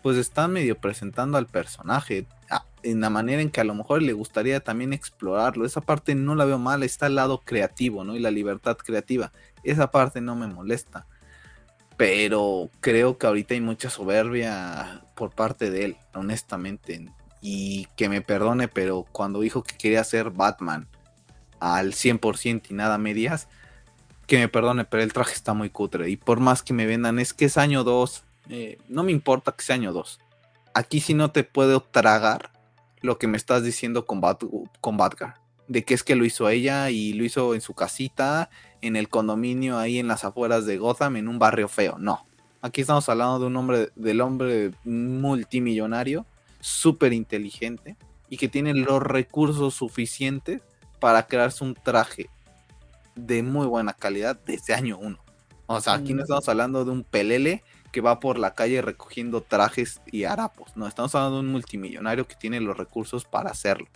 [0.03, 4.03] pues está medio presentando al personaje ah, en la manera en que a lo mejor
[4.03, 5.65] le gustaría también explorarlo.
[5.65, 8.15] Esa parte no la veo mal, está el lado creativo, ¿no?
[8.17, 9.33] Y la libertad creativa.
[9.63, 11.07] Esa parte no me molesta
[11.97, 17.09] pero creo que ahorita hay mucha soberbia por parte de él, honestamente.
[17.41, 20.89] Y que me perdone, pero cuando dijo que quería ser Batman
[21.61, 23.49] al 100% y nada medias,
[24.27, 26.09] que me perdone, pero el traje está muy cutre.
[26.11, 29.53] Y por más que me vendan, es que es año 2, eh, no me importa
[29.53, 30.21] que sea año 2.
[30.73, 32.51] Aquí sí no te puedo tragar
[33.01, 34.43] lo que me estás diciendo con, Bat
[34.81, 34.99] con.
[35.69, 38.51] De que es que lo hizo ella y lo hizo en su casita
[38.85, 41.97] en el condominio ahí en las afueras de Gotham, en un barrio feo.
[41.99, 42.27] No.
[42.61, 46.27] Aquí estamos hablando de un hombre, del hombre multimillonario,
[46.61, 47.97] súper inteligente
[48.29, 50.61] y que tiene los recursos suficientes
[51.01, 52.29] para crearse un traje
[53.15, 55.19] de muy buena calidad desde año 1.
[55.67, 59.41] O sea, aquí no estamos hablando de un pelele que va por la calle recogiendo
[59.41, 60.77] trajes y harapos.
[60.77, 63.87] No, estamos hablando de un multimillonario que tiene los recursos para hacerlo.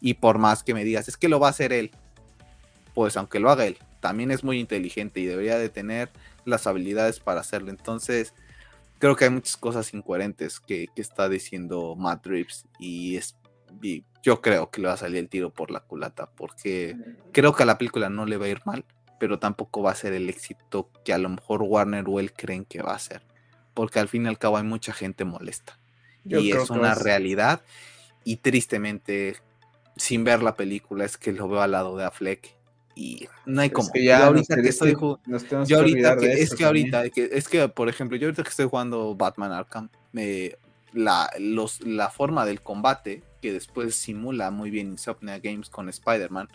[0.00, 1.90] Y por más que me digas, es que lo va a hacer él.
[2.94, 6.10] Pues aunque lo haga él, también es muy inteligente y debería de tener
[6.44, 7.70] las habilidades para hacerlo.
[7.70, 8.34] Entonces,
[8.98, 13.36] creo que hay muchas cosas incoherentes que, está diciendo Matt Reeves y, es,
[14.22, 16.96] yo creo que le va a salir el tiro por la culata porque
[17.32, 18.84] creo que a la película no le va a ir mal,
[19.18, 22.64] pero tampoco va a ser el éxito que a lo mejor Warner o él creen
[22.64, 23.22] que va a ser.
[23.74, 25.78] Porque al fin y al cabo hay mucha gente molesta.
[26.24, 27.62] y es una realidad.
[28.24, 29.36] Y tristemente,
[29.96, 32.57] sin ver la película, es que lo veo al lado de Affleck
[32.98, 33.88] y no hay como.
[33.94, 34.96] ya ahorita que estoy
[35.66, 39.14] yo ahorita que, es que ahorita es que por ejemplo, yo ahorita que estoy jugando
[39.14, 40.56] Batman Arkham, me,
[40.92, 46.48] la, los, la forma del combate que después simula muy bien Insomnia Games con Spider-Man.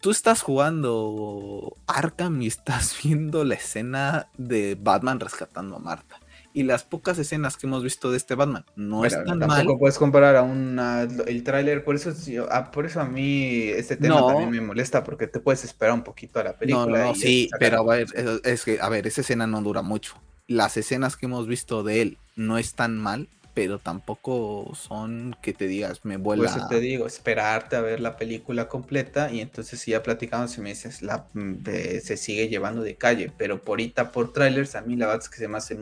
[0.00, 6.20] Tú estás jugando Arkham y estás viendo la escena de Batman rescatando a Marta
[6.58, 9.48] y las pocas escenas que hemos visto de este Batman no es están mal.
[9.48, 12.12] Tampoco puedes comparar a una, el tráiler, por eso
[12.50, 16.02] ah, por eso a mí este tema también me molesta porque te puedes esperar un
[16.02, 17.04] poquito a la película.
[17.04, 18.08] No, sí, pero a ver,
[18.42, 20.20] es, que a ver, esa escena no dura mucho.
[20.48, 25.68] Las escenas que hemos visto de él no están mal, pero tampoco son que te
[25.68, 26.50] digas, me vuela.
[26.50, 30.58] Por eso te digo, esperarte a ver la película completa y entonces si ya platicamos
[30.58, 31.64] y me dices, la, mm,
[32.02, 35.28] se sigue llevando de calle, pero por ahorita por trailers a mí la verdad es
[35.28, 35.76] que se me hace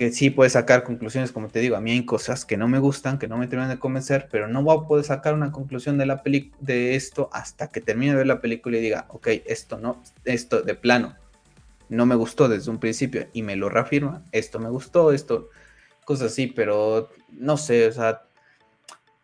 [0.00, 2.78] que sí puedes sacar conclusiones, como te digo, a mí hay cosas que no me
[2.78, 5.98] gustan, que no me terminan de convencer, pero no voy a poder sacar una conclusión
[5.98, 6.22] de la
[6.60, 10.62] de esto hasta que termine de ver la película y diga, ok, esto no, esto
[10.62, 11.16] de plano
[11.90, 15.50] no me gustó desde un principio y me lo reafirma, esto me gustó, esto,
[16.06, 18.22] cosas así, pero no sé, o sea,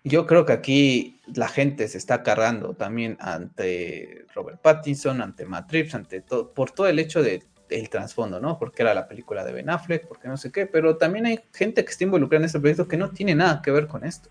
[0.05, 5.73] yo creo que aquí la gente se está cargando también ante Robert Pattinson, ante Matt
[5.94, 8.59] ante todo, por todo el hecho de el trasfondo, ¿no?
[8.59, 11.84] Porque era la película de Ben Affleck, porque no sé qué, pero también hay gente
[11.84, 14.30] que está involucrada en este proyecto que no tiene nada que ver con esto.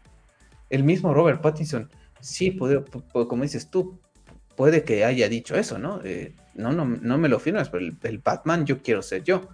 [0.70, 1.90] El mismo Robert Pattinson,
[2.20, 4.00] sí, puede, como dices tú,
[4.56, 6.02] puede que haya dicho eso, ¿no?
[6.04, 9.50] Eh, no, no, no me lo firmas, pero el, Batman yo quiero ser yo.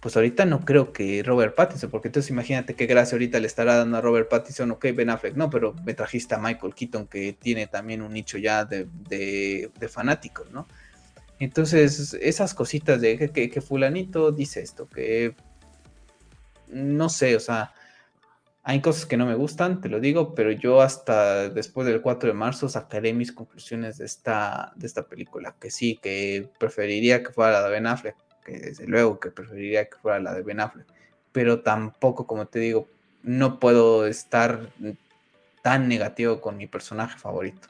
[0.00, 3.76] Pues ahorita no creo que Robert Pattinson, porque entonces imagínate qué gracia ahorita le estará
[3.76, 7.34] dando a Robert Pattinson, ok, Ben Affleck, no, pero me trajiste a Michael Keaton que
[7.34, 10.66] tiene también un nicho ya de, de fanáticos, ¿no?
[11.40, 15.34] Entonces, esas cositas de que, fulanito dice esto, que
[16.68, 17.72] no sé, o sea,
[18.62, 22.28] hay cosas que no me gustan, te lo digo, pero yo hasta después del 4
[22.28, 27.32] de marzo sacaré mis conclusiones de esta, de esta película, que sí, que preferiría que
[27.32, 30.60] fuera la de Ben Affleck, que desde luego que preferiría que fuera la de Ben
[30.60, 30.86] Affleck,
[31.32, 32.86] pero tampoco, como te digo,
[33.22, 34.68] no puedo estar
[35.62, 37.69] tan negativo con mi personaje favorito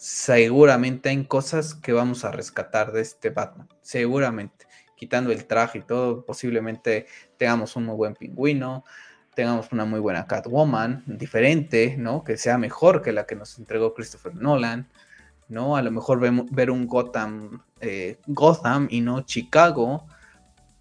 [0.00, 3.68] seguramente hay cosas que vamos a rescatar de este Batman.
[3.82, 4.66] Seguramente.
[4.96, 7.06] Quitando el traje y todo, posiblemente
[7.36, 8.82] tengamos un muy buen pingüino,
[9.34, 12.24] tengamos una muy buena Catwoman, diferente, ¿no?
[12.24, 14.88] Que sea mejor que la que nos entregó Christopher Nolan,
[15.48, 15.76] ¿no?
[15.76, 16.18] A lo mejor
[16.50, 20.06] ver un Gotham, eh, Gotham y no Chicago.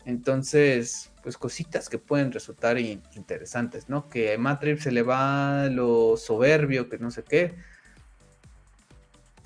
[0.06, 4.08] Entonces, pues cositas que pueden resultar interesantes, ¿no?
[4.08, 7.54] Que a Matt se le va lo soberbio, que no sé qué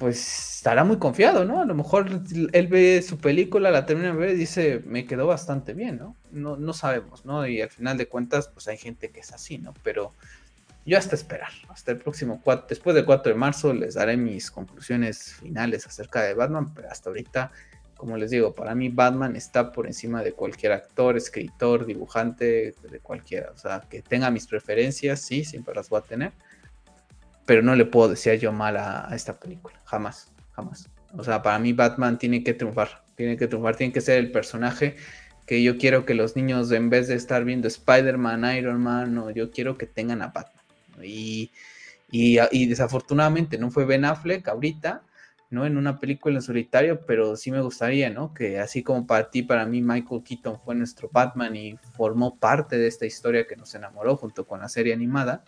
[0.03, 1.61] pues estará muy confiado, ¿no?
[1.61, 2.09] A lo mejor
[2.51, 6.17] él ve su película, la termina de ver y dice, me quedó bastante bien, ¿no?
[6.29, 6.57] ¿no?
[6.57, 7.47] No sabemos, ¿no?
[7.47, 9.73] Y al final de cuentas, pues hay gente que es así, ¿no?
[9.81, 10.11] Pero
[10.85, 14.51] yo hasta esperar, hasta el próximo 4, después del 4 de marzo les daré mis
[14.51, 17.53] conclusiones finales acerca de Batman, pero hasta ahorita,
[17.95, 22.99] como les digo, para mí Batman está por encima de cualquier actor, escritor, dibujante, de
[22.99, 26.33] cualquiera, o sea, que tenga mis preferencias, sí, siempre las voy a tener
[27.45, 30.89] pero no le puedo decir yo mal a, esta película, jamás, jamás.
[31.15, 34.31] O sea, para mí Batman tiene que triunfar, tiene que triunfar, tiene que ser el
[34.31, 34.95] personaje
[35.45, 39.29] que yo quiero que los niños, en vez de estar viendo Spider-Man, Iron Man, no,
[39.29, 40.63] yo quiero que tengan a Batman.
[41.03, 41.51] Y,
[42.09, 45.01] y, desafortunadamente no fue Ben Affleck ahorita,
[45.49, 45.65] ¿no?
[45.65, 48.33] En una película en solitario, pero sí me gustaría, ¿no?
[48.33, 52.77] Que así como para ti, para mí, Michael Keaton fue nuestro Batman y formó parte
[52.77, 55.43] de esta historia que nos enamoró junto con la serie animada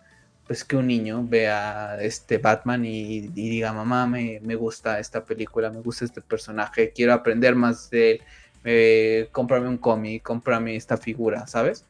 [0.46, 5.70] pues que un niño vea este Batman y, diga, mamá, me, me, gusta esta película,
[5.70, 8.22] me gusta este personaje, quiero aprender más de él,
[8.64, 11.84] eh, un cómic, cómprame esta figura, ¿sabes?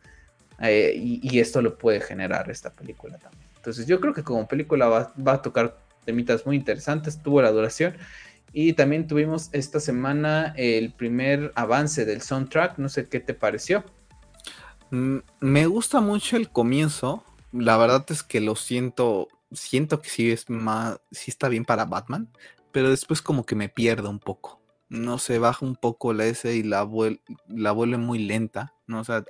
[0.60, 3.48] Eh, y, esto lo puede generar esta película también.
[3.56, 7.50] Entonces yo creo que como película va, va, a tocar temitas muy interesantes, tuvo la
[7.50, 7.94] duración.
[8.52, 13.84] Y también tuvimos esta semana el primer avance del soundtrack, no sé qué te pareció.
[14.90, 17.24] Mm, me gusta mucho el comienzo.
[17.56, 19.28] La verdad es que lo siento.
[19.52, 21.00] Siento que sí es más.
[21.10, 22.28] Sí está bien para Batman.
[22.72, 24.60] Pero después como que me pierdo un poco.
[24.88, 26.88] No se baja un poco la S y la,
[27.48, 28.74] la vuelve muy lenta.
[28.86, 29.00] ¿no?
[29.00, 29.24] O sea,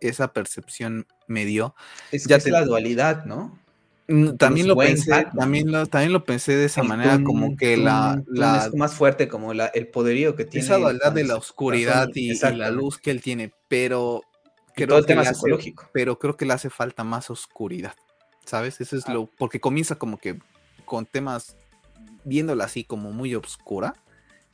[0.00, 1.74] esa percepción me dio.
[2.12, 3.58] Es ya es la dualidad, ¿no?
[4.06, 8.22] Mm, también lo, pensé, también, lo, también lo pensé de esa manera, como que la,
[8.26, 10.66] la es más fuerte, como la, el poderío que tiene.
[10.66, 14.22] Esa dualidad de la oscuridad y, la luz que él tiene, pero
[14.74, 15.88] creo todo el tema psicológico.
[15.92, 17.94] pero creo que le hace falta más oscuridad,
[18.44, 18.80] ¿sabes?
[18.80, 19.14] Eso es ah.
[19.14, 20.38] lo, porque comienza como que
[20.84, 21.56] con temas,
[22.24, 23.94] viéndola así como muy oscura,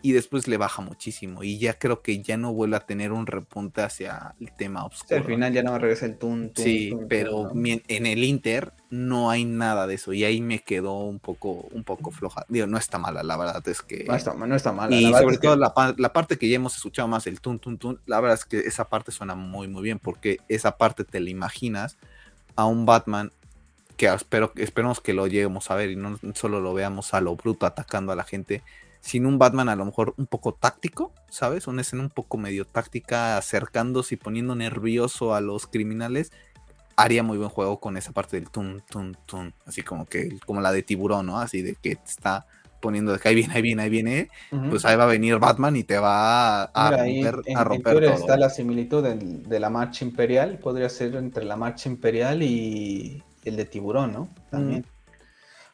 [0.03, 3.27] y después le baja muchísimo y ya creo que ya no vuelve a tener un
[3.27, 5.19] repunte hacia el tema oscuro.
[5.19, 9.87] al final ya no regresa el tun, Sí, pero en el Inter no hay nada
[9.87, 12.45] de eso y ahí me quedó un poco un poco floja.
[12.49, 14.97] Digo, no está mala, la verdad es que no está, no está mala.
[14.97, 18.01] Y sobre todo la, la, parte que ya hemos escuchado más el tun tun tun,
[18.07, 21.31] la verdad es que esa parte suena muy muy bien porque esa parte te la
[21.31, 21.97] imaginas
[22.57, 23.31] a un Batman
[23.97, 27.37] que espero esperemos que lo lleguemos a ver y no solo lo veamos a lo
[27.37, 28.63] bruto atacando a la gente
[29.01, 31.67] sin un Batman a lo mejor un poco táctico, ¿sabes?
[31.67, 36.33] Una escena un poco medio táctica, acercándose y poniendo nervioso a los criminales,
[36.97, 40.61] haría muy buen juego con esa parte del tun, tun, tun, así como que, como
[40.61, 41.41] la de tiburón, ¿no?
[41.41, 42.47] Así de que está
[42.81, 44.31] poniendo de que ahí viene, ahí viene, ahí viene,
[44.71, 48.15] pues ahí va a venir Batman y te va a, romper, a romper todo.
[48.15, 53.57] está la similitud de, la marcha imperial, podría ser entre la marcha imperial y el
[53.57, 54.29] de tiburón, ¿no?
[54.51, 54.85] También.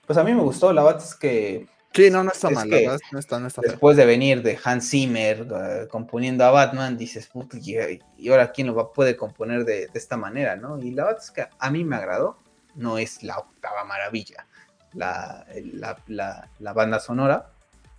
[0.07, 1.67] Pues a mí me gustó, la verdad es que
[1.97, 2.69] Sí, no, no está mal.
[2.69, 7.31] no está, no está después de venir de Hans Zimmer uh, componiendo a Batman, dices,
[7.63, 10.79] y, ahora quién lo va, puede componer de, esta manera, ¿no?
[10.79, 12.39] Y la verdad es que a mí me agradó.
[12.75, 14.47] No es la octava maravilla.
[14.93, 15.47] La,
[16.07, 17.49] la, banda sonora,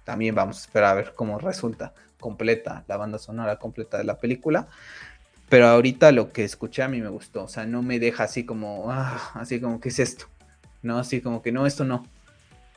[0.04, 4.20] también vamos a esperar a ver cómo resulta completa la banda sonora completa de la
[4.20, 4.68] película.
[5.50, 7.46] Pero ahorita lo que escuché a mí me gustó.
[7.46, 10.28] O sea, no me deja así como, ah, así como, ¿qué es esto?
[10.84, 12.06] No, así como que no, esto no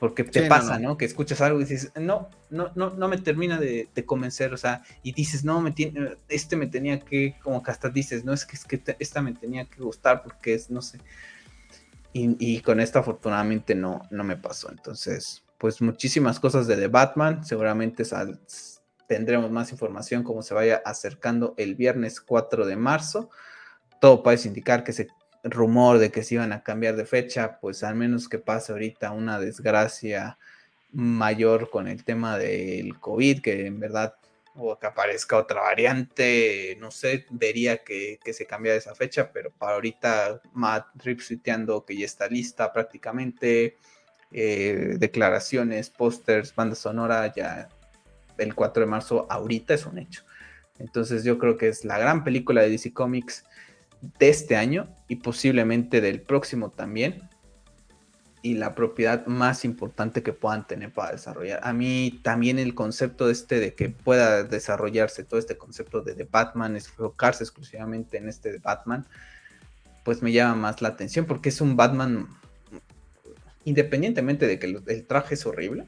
[0.01, 3.60] porque te pasa, no, Que escuchas algo y dices, no, no, no, no me termina
[3.60, 7.70] de, convencer, o sea, y dices, no, me tiene, este me tenía que, como que
[7.70, 10.81] hasta dices, no, es que, es que esta me tenía que gustar porque es, no
[10.81, 11.01] sé.
[12.14, 14.70] Y, con esta afortunadamente no, no me pasó.
[14.70, 18.02] Entonces, pues muchísimas cosas de The Batman, seguramente
[19.06, 23.28] tendremos más información como se vaya acercando el viernes 4 de marzo.
[24.01, 25.09] Todo parece indicar que se
[25.45, 29.12] rumor de que se iban a cambiar de fecha, pues al menos que pase ahorita
[29.12, 30.39] una desgracia
[30.93, 34.15] mayor con el tema del COVID, que en verdad,
[34.55, 39.75] o que aparezca otra variante, no sé, vería que, se cambia esa fecha, pero para
[39.75, 43.77] ahorita Matt Rip que ya está lista prácticamente,
[44.33, 47.69] eh, declaraciones, pósters, banda sonora, ya
[48.39, 50.25] el 4 de marzo ahorita es un hecho.
[50.79, 53.45] Entonces yo creo que es la gran película de DC Comics
[54.01, 57.28] de este año y posiblemente del próximo también.
[58.43, 61.60] Y la propiedad más importante que puedan tener para desarrollar.
[61.62, 66.24] A mí también el concepto este de que pueda desarrollarse todo este concepto de The
[66.31, 69.06] Batman, enfocarse exclusivamente en este de Batman,
[70.05, 72.28] pues me llama más la atención porque es un Batman,
[73.64, 75.86] independientemente de que el traje es horrible,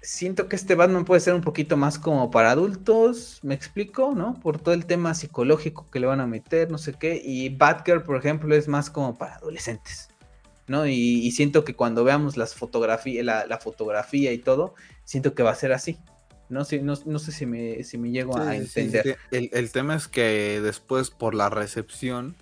[0.00, 4.38] siento que este Batman puede ser un poquito más como para adultos, me explico, ¿no?
[4.40, 7.20] Por todo el tema psicológico que le van a meter, no sé qué.
[7.22, 10.08] Y Batgirl, por ejemplo, es más como para adolescentes,
[10.66, 10.86] ¿no?
[10.86, 15.56] Y, siento que cuando veamos las fotografías, la, fotografía y todo, siento que va a
[15.56, 15.98] ser así.
[16.48, 19.18] No sé, no, sé si me, si me llego a entender.
[19.30, 22.36] el, el tema es que después, por la recepción,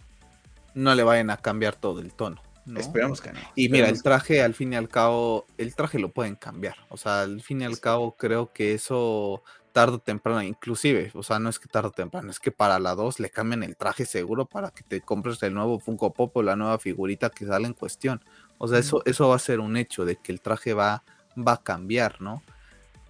[0.75, 2.46] no le vayan a cambiar todo el tono.
[2.75, 3.39] Esperamos que no.
[3.55, 6.77] Y mira, el traje al fin y al cabo, el traje lo pueden cambiar.
[6.89, 11.23] O sea, al fin y al cabo creo que eso tarde o temprano, inclusive, o
[11.23, 13.77] sea, no es que tarde o temprano, es que para la 2 le cambien el
[13.77, 17.45] traje seguro para que te compres el nuevo Funko Pop o la nueva figurita que
[17.45, 18.25] sale en cuestión.
[18.57, 21.05] O sea, eso, eso va a ser un hecho de que el traje va,
[21.37, 22.43] va a cambiar, ¿no?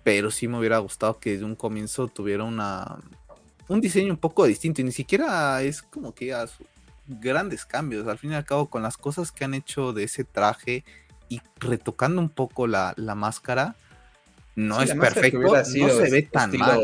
[0.03, 2.99] Pero sí me hubiera gustado que desde un comienzo tuviera una,
[3.69, 6.65] un diseño un poco distinto y ni siquiera es como que su,
[7.09, 8.07] grandes cambios.
[8.07, 10.85] Al fin y al cabo, con las cosas que han hecho de ese traje
[11.29, 13.77] y retocando un poco la, máscara,
[14.55, 16.81] no es perfecto, no se ve tan mal.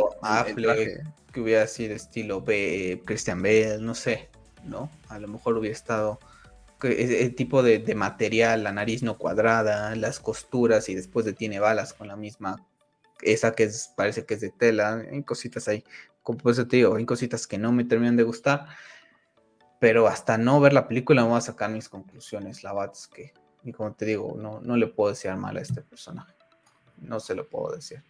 [1.32, 4.28] que hubiera sido estilo B, Christian Bale, no sé,
[4.64, 4.90] ¿no?
[5.08, 6.18] A lo mejor hubiera estado
[6.82, 11.94] el tipo de, material, la nariz no cuadrada, las costuras y después de tiene balas
[11.94, 12.66] con la misma,
[13.20, 15.84] esa que es, parece que es de tela, hay cositas ahí,
[16.22, 18.66] como pues te digo, hay cositas que no me terminan de gustar
[19.82, 22.62] pero hasta no ver la película me voy a sacar mis conclusiones.
[22.62, 23.32] La verdad es que,
[23.64, 26.32] y como te digo, no, no le puedo decir mal a este personaje.
[26.98, 28.00] No se lo puedo decir.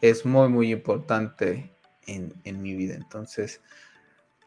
[0.00, 1.76] Es muy, muy importante
[2.06, 2.94] en, mi vida.
[2.94, 3.60] Entonces,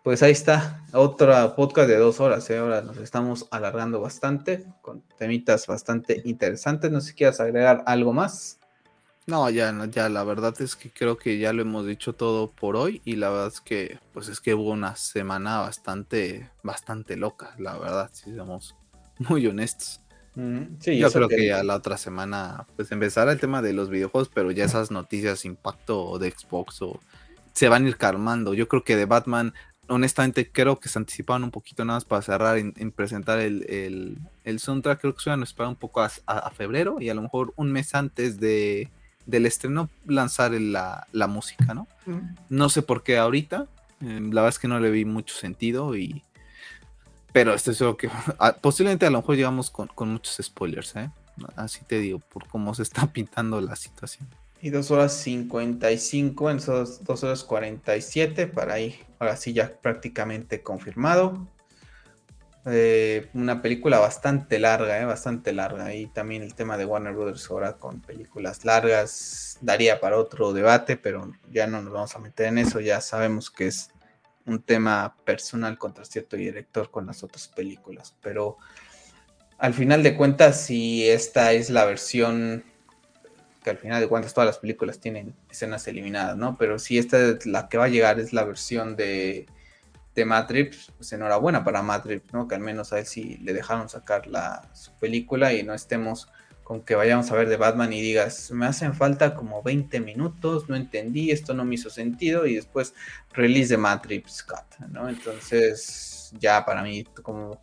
[0.03, 2.49] Pues ahí está, otra podcast de dos horas.
[2.49, 2.57] ¿eh?
[2.57, 6.89] Ahora nos estamos alargando bastante con temitas bastante interesantes.
[6.89, 8.59] No sé si quieras agregar algo más.
[9.27, 12.77] No, ya, ya, la verdad es que creo que ya lo hemos dicho todo por
[12.77, 17.53] hoy y la verdad es que, pues es que hubo una semana bastante, bastante loca,
[17.59, 18.77] la verdad, si somos
[19.19, 19.99] muy honestos.
[20.79, 24.31] sí, Yo creo que, ya la otra semana, pues empezará el tema de los videojuegos,
[24.33, 27.01] pero ya esas noticias impacto de Xbox o
[27.51, 28.53] se van a ir calmando.
[28.53, 29.53] Yo creo que de Batman,
[29.89, 34.19] honestamente, creo que se anticiparon un poquito nada más para cerrar en, presentar el, el,
[34.45, 35.01] el, soundtrack.
[35.01, 37.73] Creo que se van a esperar un poco a febrero y a lo mejor un
[37.73, 38.89] mes antes de
[39.27, 41.87] del estreno lanzar la, música, ¿no?
[42.49, 43.67] No sé por qué ahorita,
[44.01, 46.23] em, la verdad es que no le vi mucho sentido y...
[47.33, 48.09] Pero esto es lo que...
[48.39, 51.11] Ah, posiblemente a lo mejor llegamos con, muchos spoilers, ¿eh?
[51.55, 54.27] Así te digo, por cómo se está pintando la situación.
[54.59, 61.47] Y dos horas 55, en dos horas 47, para ahí, ahora sí ya prácticamente confirmado.
[62.69, 65.93] Eh, una película bastante larga, eh, bastante larga.
[65.93, 70.97] Y también el tema de Warner Brothers ahora con películas largas daría para otro debate,
[70.97, 72.81] pero ya no nos vamos a meter en eso.
[72.81, 73.91] Ya sabemos que es
[74.45, 78.15] un tema personal contra cierto director con las otras películas.
[78.21, 78.57] Pero
[79.57, 82.65] al final de cuentas, si esta es la versión
[83.63, 86.57] que al final de cuentas todas las películas tienen escenas eliminadas, ¿no?
[86.57, 89.45] Pero si esta es la que va a llegar es la versión de
[90.21, 92.47] de Matrix, pues enhorabuena para Matrix, ¿no?
[92.47, 96.27] Que al menos a él sí le dejaron sacar la, su película y no estemos
[96.63, 100.67] con que vayamos a ver de Batman y digas, me hacen falta como 20 minutos,
[100.67, 102.93] no entendí, esto no me hizo sentido y después
[103.31, 105.07] release de Matrix Cut, ¿no?
[105.07, 107.61] Entonces, ya para mí, como,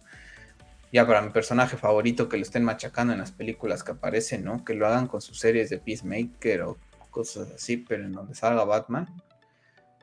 [0.90, 4.64] ya para mi personaje favorito que lo estén machacando en las películas que aparecen, ¿no?
[4.64, 6.78] Que lo hagan con sus series de Peacemaker o
[7.10, 9.06] cosas así, pero en donde salga Batman,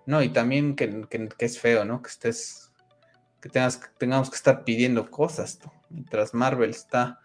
[0.06, 1.06] no, y también que,
[1.40, 2.02] es feo, ¿no?
[2.02, 2.72] Que estés,
[3.40, 5.60] que tengas, tengamos que estar pidiendo cosas,
[5.90, 7.20] mientras Marvel está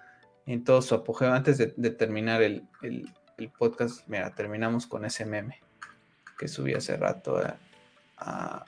[0.46, 1.32] en todo su apogeo.
[1.32, 2.68] Antes de, terminar el,
[3.58, 5.60] podcast, mira, terminamos con ese meme
[6.38, 7.38] que subí hace rato
[8.18, 8.64] a,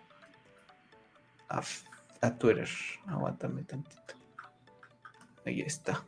[1.48, 2.68] a, Twitter.
[3.06, 4.14] Aguántame tantito.
[5.44, 6.04] Ahí está.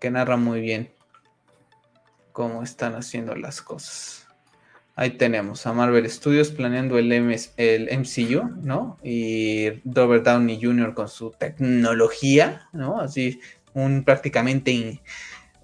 [0.00, 0.92] Que narra muy bien
[2.32, 4.23] cómo están haciendo las cosas.
[4.96, 8.96] Ahí tenemos a Marvel Studios planeando el, el MCU, ¿no?
[9.02, 10.94] Y Robert Downey Jr.
[10.94, 13.00] con su tecnología, ¿no?
[13.00, 13.40] Así,
[13.72, 15.02] un prácticamente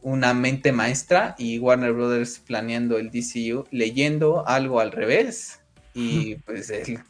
[0.03, 5.61] una mente maestra y Warner Brothers planeando el DCU, leyendo algo al revés
[5.95, 7.01] y pues el,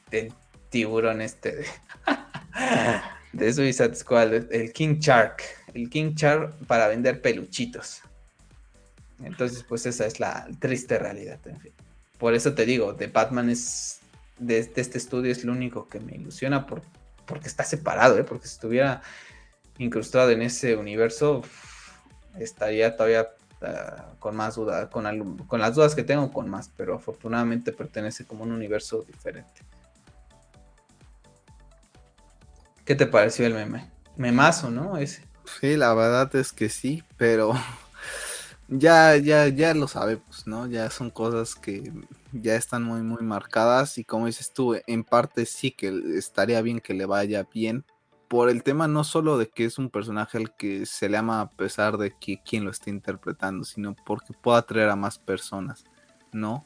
[0.69, 1.67] tiburón este de,
[3.33, 5.43] de Suicide Squad, el King Shark,
[5.73, 8.03] el King Shark para vender peluchitos.
[9.23, 11.73] Entonces, pues esa es la triste realidad, en fin
[12.21, 14.01] por eso te digo, de Batman es,
[14.39, 16.83] de, este estudio es lo único que me ilusiona por,
[17.25, 18.25] porque está separado, ¿eh?
[18.25, 19.01] porque si estuviera
[19.79, 21.43] incrustado en ese universo,
[22.39, 23.29] estaría todavía
[23.63, 28.27] ah, con más dudas, con, con las dudas que tengo, con más, pero afortunadamente pertenece
[28.27, 29.63] como un universo diferente.
[32.85, 33.91] ¿Qué te pareció el meme?
[34.17, 34.99] Memazo, ¿no?
[34.99, 35.25] Ese.
[35.61, 37.55] Sí, la verdad es que sí, pero
[38.71, 40.67] ya, ya, ya lo sabemos, ¿no?
[40.67, 41.93] Ya son cosas que
[42.33, 46.81] ya están muy, muy marcadas y como dices tú, en parte sí que estaría bien
[46.81, 47.85] que le vaya bien
[48.29, 51.41] por el tema no solo de que es un personaje al que se le ama
[51.41, 55.85] a pesar de que quien lo esté interpretando, sino porque pueda atraer a más personas,
[56.33, 56.65] ¿no?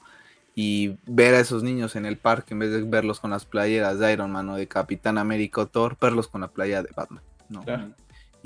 [0.55, 3.99] Y ver a esos niños en el parque en vez de verlos con las playeras
[3.99, 7.23] de Iron Man o de Capitán América o Thor, verlos con la playa de Batman,
[7.49, 7.65] ¿no?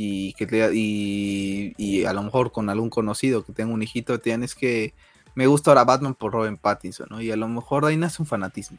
[0.01, 4.33] Y que y, y, a lo mejor con algún conocido que tenga un hijito, te
[4.33, 4.95] es que
[5.35, 7.21] me gusta ahora Batman por Robin Pattinson, ¿no?
[7.21, 8.79] Y a lo mejor ahí nace un fanatismo.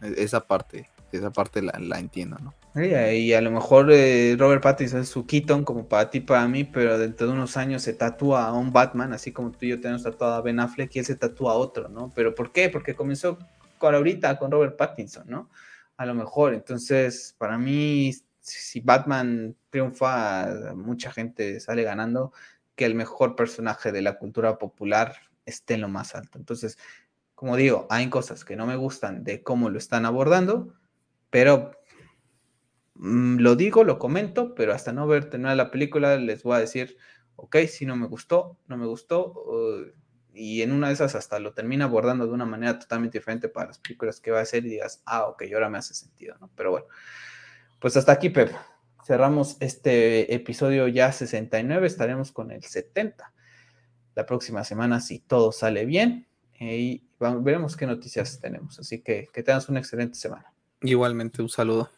[0.00, 2.54] E, esa parte, esa parte la, entiendo, ¿no?
[2.80, 6.62] Y, a lo mejor eh, Robert Pattinson es su Keaton como para ti, para mí,
[6.62, 9.80] pero dentro de unos años se tatúa a un Batman, así como tú y yo
[9.80, 12.12] tenemos tatuado a Ben Affleck y él se tatúa a otro, ¿no?
[12.14, 12.68] ¿Pero por qué?
[12.68, 13.38] Porque comenzó
[13.78, 15.50] con ahorita con Robert Pattinson, ¿no?
[15.96, 18.12] A lo mejor, entonces, para mí
[18.44, 22.32] si Batman triunfa, mucha gente sale ganando,
[22.76, 25.16] que el mejor personaje de la cultura popular
[25.46, 26.38] esté en lo más alto.
[26.38, 26.78] Entonces,
[27.34, 30.74] como digo, hay cosas que no me gustan de cómo lo están abordando,
[31.30, 31.72] pero
[32.96, 36.60] mm, lo digo, lo comento, pero hasta no ver terminar la película les voy a
[36.60, 36.98] decir,
[37.36, 39.46] ok, si no me gustó, no me gustó,
[40.34, 43.68] y en una de esas hasta lo termina abordando de una manera totalmente diferente para
[43.68, 46.50] las películas que va a hacer y digas, ah, ok, ahora me hace sentido, ¿no?
[46.54, 46.86] Pero bueno.
[47.84, 48.50] Pues hasta aquí, Pep.
[49.04, 53.30] Cerramos este episodio ya 69, estaremos con el 70
[54.14, 56.26] la próxima semana si todo sale bien
[56.58, 57.08] eh, y
[57.42, 58.78] veremos qué noticias tenemos.
[58.78, 60.50] Así que que tengas una excelente semana.
[60.80, 61.90] Igualmente, un saludo.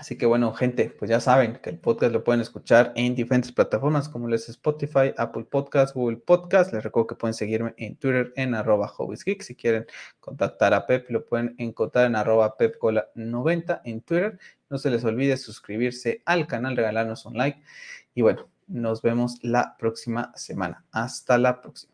[0.00, 3.52] Así que bueno, gente, pues ya saben que el podcast lo pueden escuchar en diferentes
[3.52, 6.72] plataformas como les Spotify, Apple Podcast, Google Podcast.
[6.72, 8.90] Les recuerdo que pueden seguirme en Twitter en arroba
[9.26, 9.42] Geek.
[9.42, 9.84] Si quieren
[10.18, 14.38] contactar a Pep, lo pueden encontrar en arroba pepcola90 en Twitter.
[14.70, 17.60] No se les olvide suscribirse al canal, regalarnos un like.
[18.14, 20.82] Y bueno, nos vemos la próxima semana.
[20.92, 21.89] Hasta la próxima.